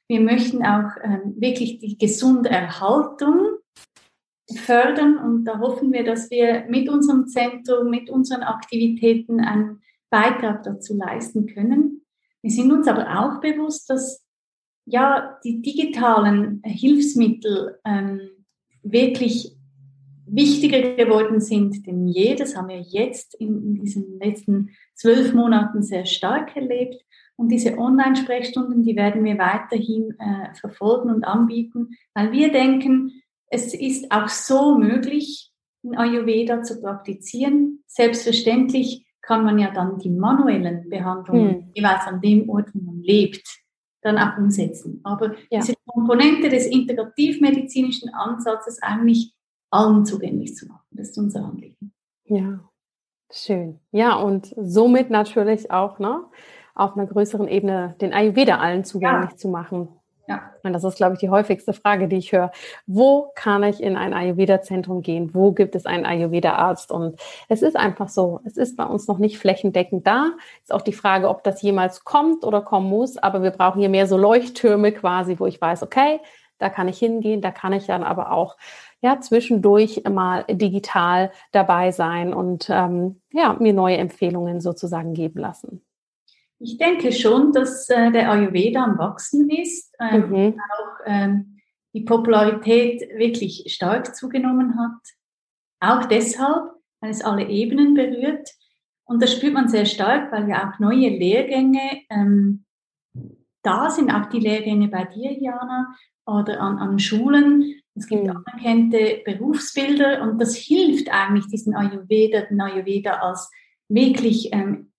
Wir 0.08 0.20
möchten 0.20 0.64
auch 0.64 0.90
ähm, 1.02 1.34
wirklich 1.38 1.78
die 1.78 1.96
gesunde 1.96 2.50
Erhaltung 2.50 3.56
fördern 4.54 5.18
und 5.18 5.44
da 5.44 5.58
hoffen 5.58 5.92
wir, 5.92 6.04
dass 6.04 6.30
wir 6.30 6.66
mit 6.68 6.88
unserem 6.88 7.26
Zentrum, 7.26 7.90
mit 7.90 8.10
unseren 8.10 8.42
Aktivitäten 8.42 9.40
einen 9.40 9.80
Beitrag 10.10 10.62
dazu 10.62 10.94
leisten 10.94 11.46
können. 11.46 12.02
Wir 12.42 12.50
sind 12.50 12.70
uns 12.70 12.86
aber 12.86 13.20
auch 13.20 13.40
bewusst, 13.40 13.88
dass 13.88 14.22
ja, 14.86 15.38
die 15.44 15.62
digitalen 15.62 16.60
Hilfsmittel 16.64 17.78
ähm, 17.86 18.20
wirklich 18.82 19.56
wichtiger 20.26 20.94
geworden 20.94 21.40
sind 21.40 21.86
denn 21.86 22.06
je. 22.06 22.34
Das 22.34 22.56
haben 22.56 22.68
wir 22.68 22.80
jetzt 22.80 23.34
in, 23.34 23.62
in 23.62 23.74
diesen 23.76 24.18
letzten 24.18 24.70
zwölf 24.94 25.32
Monaten 25.32 25.82
sehr 25.82 26.06
stark 26.06 26.54
erlebt. 26.56 27.02
Und 27.36 27.48
diese 27.48 27.78
Online-Sprechstunden, 27.78 28.82
die 28.82 28.96
werden 28.96 29.24
wir 29.24 29.38
weiterhin 29.38 30.14
äh, 30.18 30.54
verfolgen 30.54 31.10
und 31.10 31.24
anbieten, 31.24 31.96
weil 32.14 32.32
wir 32.32 32.52
denken, 32.52 33.22
es 33.48 33.74
ist 33.74 34.10
auch 34.10 34.28
so 34.28 34.78
möglich, 34.78 35.52
in 35.82 35.96
Ayurveda 35.96 36.62
zu 36.62 36.80
praktizieren. 36.80 37.82
Selbstverständlich 37.86 39.06
kann 39.20 39.44
man 39.44 39.58
ja 39.58 39.70
dann 39.70 39.98
die 39.98 40.10
manuellen 40.10 40.88
Behandlungen 40.88 41.50
hm. 41.50 41.70
jeweils 41.74 42.06
an 42.06 42.20
dem 42.20 42.48
Ort, 42.48 42.70
wo 42.74 42.80
man 42.80 43.02
lebt, 43.02 43.46
dann 44.02 44.18
auch 44.18 44.36
umsetzen. 44.38 45.00
Aber 45.02 45.34
ja. 45.50 45.60
diese 45.60 45.74
Komponente 45.86 46.48
des 46.48 46.66
integrativmedizinischen 46.66 48.10
Ansatzes 48.10 48.82
eigentlich 48.82 49.34
allen 49.70 50.04
zugänglich 50.04 50.54
zu 50.54 50.66
machen, 50.66 50.86
das 50.90 51.10
ist 51.10 51.18
unser 51.18 51.44
Anliegen. 51.44 51.92
Ja, 52.26 52.60
schön. 53.30 53.80
Ja, 53.92 54.16
und 54.16 54.54
somit 54.56 55.10
natürlich 55.10 55.70
auch 55.70 55.98
ne, 55.98 56.24
auf 56.74 56.96
einer 56.96 57.06
größeren 57.06 57.48
Ebene 57.48 57.94
den 58.00 58.12
Ayurveda 58.12 58.58
allen 58.58 58.84
zugänglich 58.84 59.30
ja. 59.32 59.36
zu 59.36 59.48
machen. 59.48 59.88
Ja. 60.26 60.50
Und 60.62 60.72
das 60.72 60.84
ist, 60.84 60.96
glaube 60.96 61.14
ich, 61.14 61.20
die 61.20 61.28
häufigste 61.28 61.74
Frage, 61.74 62.08
die 62.08 62.16
ich 62.16 62.32
höre. 62.32 62.50
Wo 62.86 63.30
kann 63.34 63.62
ich 63.62 63.82
in 63.82 63.96
ein 63.96 64.14
Ayurveda-Zentrum 64.14 65.02
gehen? 65.02 65.34
Wo 65.34 65.52
gibt 65.52 65.74
es 65.74 65.84
einen 65.84 66.06
Ayurveda-Arzt? 66.06 66.90
Und 66.90 67.20
es 67.48 67.60
ist 67.60 67.76
einfach 67.76 68.08
so. 68.08 68.40
Es 68.44 68.56
ist 68.56 68.76
bei 68.76 68.84
uns 68.84 69.06
noch 69.06 69.18
nicht 69.18 69.38
flächendeckend 69.38 70.06
da. 70.06 70.30
Ist 70.62 70.72
auch 70.72 70.82
die 70.82 70.94
Frage, 70.94 71.28
ob 71.28 71.44
das 71.44 71.60
jemals 71.60 72.04
kommt 72.04 72.44
oder 72.44 72.62
kommen 72.62 72.88
muss. 72.88 73.18
Aber 73.18 73.42
wir 73.42 73.50
brauchen 73.50 73.80
hier 73.80 73.90
mehr 73.90 74.06
so 74.06 74.16
Leuchttürme 74.16 74.92
quasi, 74.92 75.38
wo 75.38 75.46
ich 75.46 75.60
weiß, 75.60 75.82
okay, 75.82 76.20
da 76.58 76.70
kann 76.70 76.88
ich 76.88 76.98
hingehen. 76.98 77.42
Da 77.42 77.50
kann 77.50 77.74
ich 77.74 77.86
dann 77.86 78.02
aber 78.02 78.32
auch 78.32 78.56
ja 79.02 79.20
zwischendurch 79.20 80.02
mal 80.10 80.44
digital 80.48 81.32
dabei 81.52 81.90
sein 81.90 82.32
und 82.32 82.70
ähm, 82.70 83.20
ja 83.30 83.54
mir 83.58 83.74
neue 83.74 83.98
Empfehlungen 83.98 84.62
sozusagen 84.62 85.12
geben 85.12 85.40
lassen. 85.40 85.83
Ich 86.64 86.78
denke 86.78 87.12
schon, 87.12 87.52
dass 87.52 87.90
äh, 87.90 88.10
der 88.10 88.30
Ayurveda 88.30 88.82
am 88.82 88.96
Wachsen 88.96 89.50
ist, 89.50 89.94
ähm, 90.00 90.30
mhm. 90.30 90.60
auch 90.60 91.04
ähm, 91.04 91.60
die 91.92 92.00
Popularität 92.00 93.02
wirklich 93.18 93.64
stark 93.68 94.16
zugenommen 94.16 94.78
hat. 94.78 95.00
Auch 95.80 96.06
deshalb, 96.06 96.70
weil 97.00 97.10
es 97.10 97.22
alle 97.22 97.46
Ebenen 97.50 97.92
berührt. 97.92 98.48
Und 99.04 99.22
das 99.22 99.34
spürt 99.34 99.52
man 99.52 99.68
sehr 99.68 99.84
stark, 99.84 100.32
weil 100.32 100.48
ja 100.48 100.70
auch 100.70 100.78
neue 100.78 101.10
Lehrgänge 101.10 102.00
ähm, 102.08 102.64
da 103.62 103.90
sind, 103.90 104.10
auch 104.10 104.30
die 104.30 104.40
Lehrgänge 104.40 104.88
bei 104.88 105.04
dir, 105.04 105.32
Jana, 105.38 105.94
oder 106.26 106.62
an, 106.62 106.78
an 106.78 106.98
Schulen. 106.98 107.74
Es 107.94 108.06
gibt 108.06 108.24
mhm. 108.24 108.30
anerkannte 108.30 109.20
Berufsbilder 109.26 110.22
und 110.22 110.40
das 110.40 110.56
hilft 110.56 111.12
eigentlich 111.12 111.46
diesen 111.48 111.74
Ayurveda, 111.76 112.40
den 112.40 112.62
Ayurveda 112.62 113.18
als 113.18 113.50
wirklich 113.90 114.48
ähm, 114.54 114.92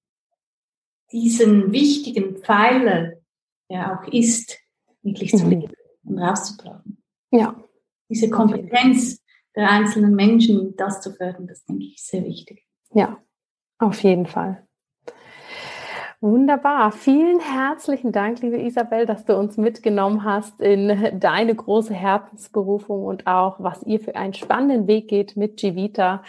diesen 1.15 1.71
wichtigen 1.71 2.35
Pfeiler, 2.37 3.13
der 3.69 3.93
auch 3.93 4.11
ist, 4.11 4.59
wirklich 5.01 5.33
mhm. 5.33 5.37
zu 5.37 5.47
leben 5.47 5.73
und 6.03 6.19
rauszutragen. 6.19 7.01
Ja. 7.31 7.63
Diese 8.09 8.29
Kompetenz 8.29 9.23
der 9.55 9.71
einzelnen 9.71 10.13
Menschen, 10.13 10.75
das 10.75 11.01
zu 11.01 11.13
fördern, 11.13 11.47
das 11.47 11.63
denke 11.63 11.85
ich 11.85 12.03
sehr 12.03 12.25
wichtig. 12.25 12.67
Ja, 12.93 13.23
auf 13.79 14.03
jeden 14.03 14.25
Fall. 14.25 14.67
Wunderbar. 16.25 16.91
Vielen 16.91 17.39
herzlichen 17.39 18.11
Dank, 18.11 18.41
liebe 18.41 18.59
Isabel, 18.59 19.05
dass 19.05 19.25
du 19.25 19.37
uns 19.37 19.57
mitgenommen 19.57 20.23
hast 20.23 20.59
in 20.59 21.19
deine 21.19 21.53
große 21.53 21.93
Herzensberufung 21.93 23.05
und 23.05 23.27
auch, 23.27 23.57
was 23.59 23.83
ihr 23.83 23.99
für 23.99 24.15
einen 24.15 24.33
spannenden 24.33 24.87
Weg 24.87 25.07
geht 25.07 25.37
mit 25.37 25.57
Givita. 25.57 26.23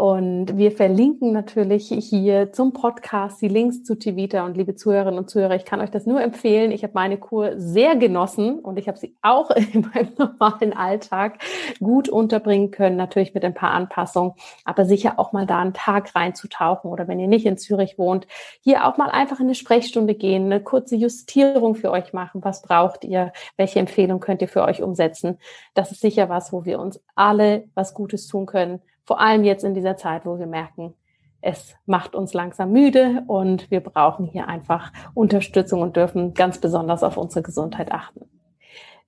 Und 0.00 0.56
wir 0.56 0.72
verlinken 0.72 1.32
natürlich 1.32 1.88
hier 1.88 2.52
zum 2.52 2.72
Podcast 2.72 3.42
die 3.42 3.48
Links 3.48 3.82
zu 3.82 3.98
Tivita. 3.98 4.46
Und 4.46 4.56
liebe 4.56 4.74
Zuhörerinnen 4.74 5.18
und 5.18 5.28
Zuhörer, 5.28 5.56
ich 5.56 5.66
kann 5.66 5.80
euch 5.80 5.90
das 5.90 6.06
nur 6.06 6.22
empfehlen. 6.22 6.70
Ich 6.70 6.84
habe 6.84 6.94
meine 6.94 7.18
Kur 7.18 7.58
sehr 7.58 7.96
genossen 7.96 8.60
und 8.60 8.78
ich 8.78 8.88
habe 8.88 8.96
sie 8.96 9.14
auch 9.20 9.50
in 9.74 9.90
meinem 9.92 10.12
normalen 10.16 10.72
Alltag 10.72 11.42
gut 11.80 12.08
unterbringen 12.08 12.70
können. 12.70 12.96
Natürlich 12.96 13.34
mit 13.34 13.44
ein 13.44 13.52
paar 13.52 13.72
Anpassungen, 13.72 14.32
aber 14.64 14.86
sicher 14.86 15.18
auch 15.18 15.32
mal 15.32 15.44
da 15.44 15.58
einen 15.58 15.74
Tag 15.74 16.14
reinzutauchen 16.14 16.90
oder 16.90 17.06
wenn 17.06 17.20
ihr 17.20 17.28
nicht 17.28 17.44
in 17.44 17.58
Zürich 17.58 17.98
wohnt, 17.98 18.26
hier 18.62 18.86
auch 18.86 18.96
mal 18.96 19.10
einfach 19.40 19.42
in 19.42 19.46
eine 19.46 19.54
Sprechstunde 19.54 20.14
gehen, 20.14 20.46
eine 20.46 20.62
kurze 20.62 20.96
Justierung 20.96 21.74
für 21.74 21.90
euch 21.90 22.12
machen. 22.12 22.44
Was 22.44 22.62
braucht 22.62 23.04
ihr? 23.04 23.32
Welche 23.56 23.78
Empfehlung 23.78 24.20
könnt 24.20 24.42
ihr 24.42 24.48
für 24.48 24.62
euch 24.62 24.82
umsetzen? 24.82 25.38
Das 25.74 25.90
ist 25.92 26.00
sicher 26.00 26.28
was, 26.28 26.52
wo 26.52 26.64
wir 26.64 26.78
uns 26.78 27.00
alle 27.14 27.64
was 27.74 27.94
Gutes 27.94 28.26
tun 28.26 28.46
können 28.46 28.80
vor 29.10 29.20
allem 29.20 29.42
jetzt 29.42 29.64
in 29.64 29.74
dieser 29.74 29.96
Zeit, 29.96 30.24
wo 30.24 30.38
wir 30.38 30.46
merken, 30.46 30.94
es 31.40 31.74
macht 31.84 32.14
uns 32.14 32.32
langsam 32.32 32.70
müde 32.70 33.24
und 33.26 33.68
wir 33.68 33.80
brauchen 33.80 34.24
hier 34.26 34.46
einfach 34.46 34.92
Unterstützung 35.14 35.82
und 35.82 35.96
dürfen 35.96 36.32
ganz 36.32 36.60
besonders 36.60 37.02
auf 37.02 37.16
unsere 37.16 37.42
Gesundheit 37.42 37.90
achten. 37.90 38.20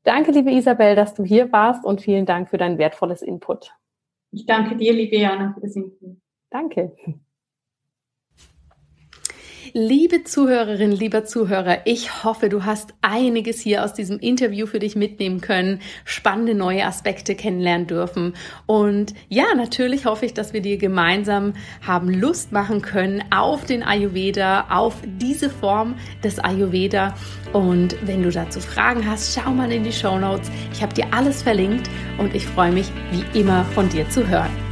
Danke, 0.03 0.33
liebe 0.33 0.51
Isabel, 0.51 0.97
dass 0.97 1.15
du 1.15 1.23
hier 1.23 1.53
warst 1.53 1.85
und 1.85 2.01
vielen 2.01 2.27
Dank 2.27 2.51
für 2.51 2.59
dein 2.59 2.79
wertvolles 2.79 3.23
Input. 3.23 3.73
Ich 4.33 4.45
danke 4.45 4.75
dir, 4.75 4.93
liebe 4.93 5.17
Jana, 5.17 5.53
für 5.55 5.61
das 5.61 5.77
Input. 5.77 6.17
Danke. 6.51 6.97
Liebe 9.75 10.23
Zuhörerin, 10.23 10.93
lieber 10.93 11.25
Zuhörer, 11.25 11.87
ich 11.87 12.25
hoffe, 12.25 12.51
du 12.51 12.67
hast 12.67 12.93
einiges 13.01 13.59
hier 13.59 13.83
aus 13.83 13.95
diesem 13.95 14.19
Interview 14.19 14.67
für 14.67 14.81
dich 14.81 14.97
mitnehmen 14.97 15.41
können, 15.41 15.81
spannende 16.05 16.55
neue 16.55 16.85
Aspekte 16.85 17.35
kennenlernen 17.35 17.87
dürfen. 17.87 18.35
Und 18.67 19.15
ja, 19.31 19.47
natürlich 19.57 20.05
hoffe 20.05 20.27
ich, 20.27 20.35
dass 20.35 20.53
wir 20.53 20.61
dir 20.61 20.77
gemeinsam 20.77 21.55
haben 21.81 22.11
Lust 22.11 22.53
machen 22.53 22.83
können 22.83 23.25
auf 23.35 23.65
den 23.65 23.83
Ayurveda, 23.83 24.67
auf 24.69 24.97
diese 25.07 25.49
Form 25.49 25.95
des 26.23 26.39
Ayurveda. 26.39 27.15
Und 27.55 27.97
wenn 28.07 28.23
du 28.23 28.31
dazu 28.31 28.61
Fragen 28.61 29.09
hast, 29.09 29.35
schau 29.35 29.53
mal 29.53 29.73
in 29.73 29.85
die 29.85 29.93
Show 29.93 30.19
Notes. 30.19 30.51
Ich 30.75 30.83
habe 30.83 30.93
dir 30.93 31.07
alles 31.13 31.41
verlinkt 31.41 31.89
und 32.19 32.35
ich 32.35 32.45
freue 32.45 32.73
mich 32.73 32.89
wie 33.11 33.41
immer 33.41 33.65
von 33.65 33.89
dir 33.89 34.07
zu 34.11 34.29
hören. 34.29 34.72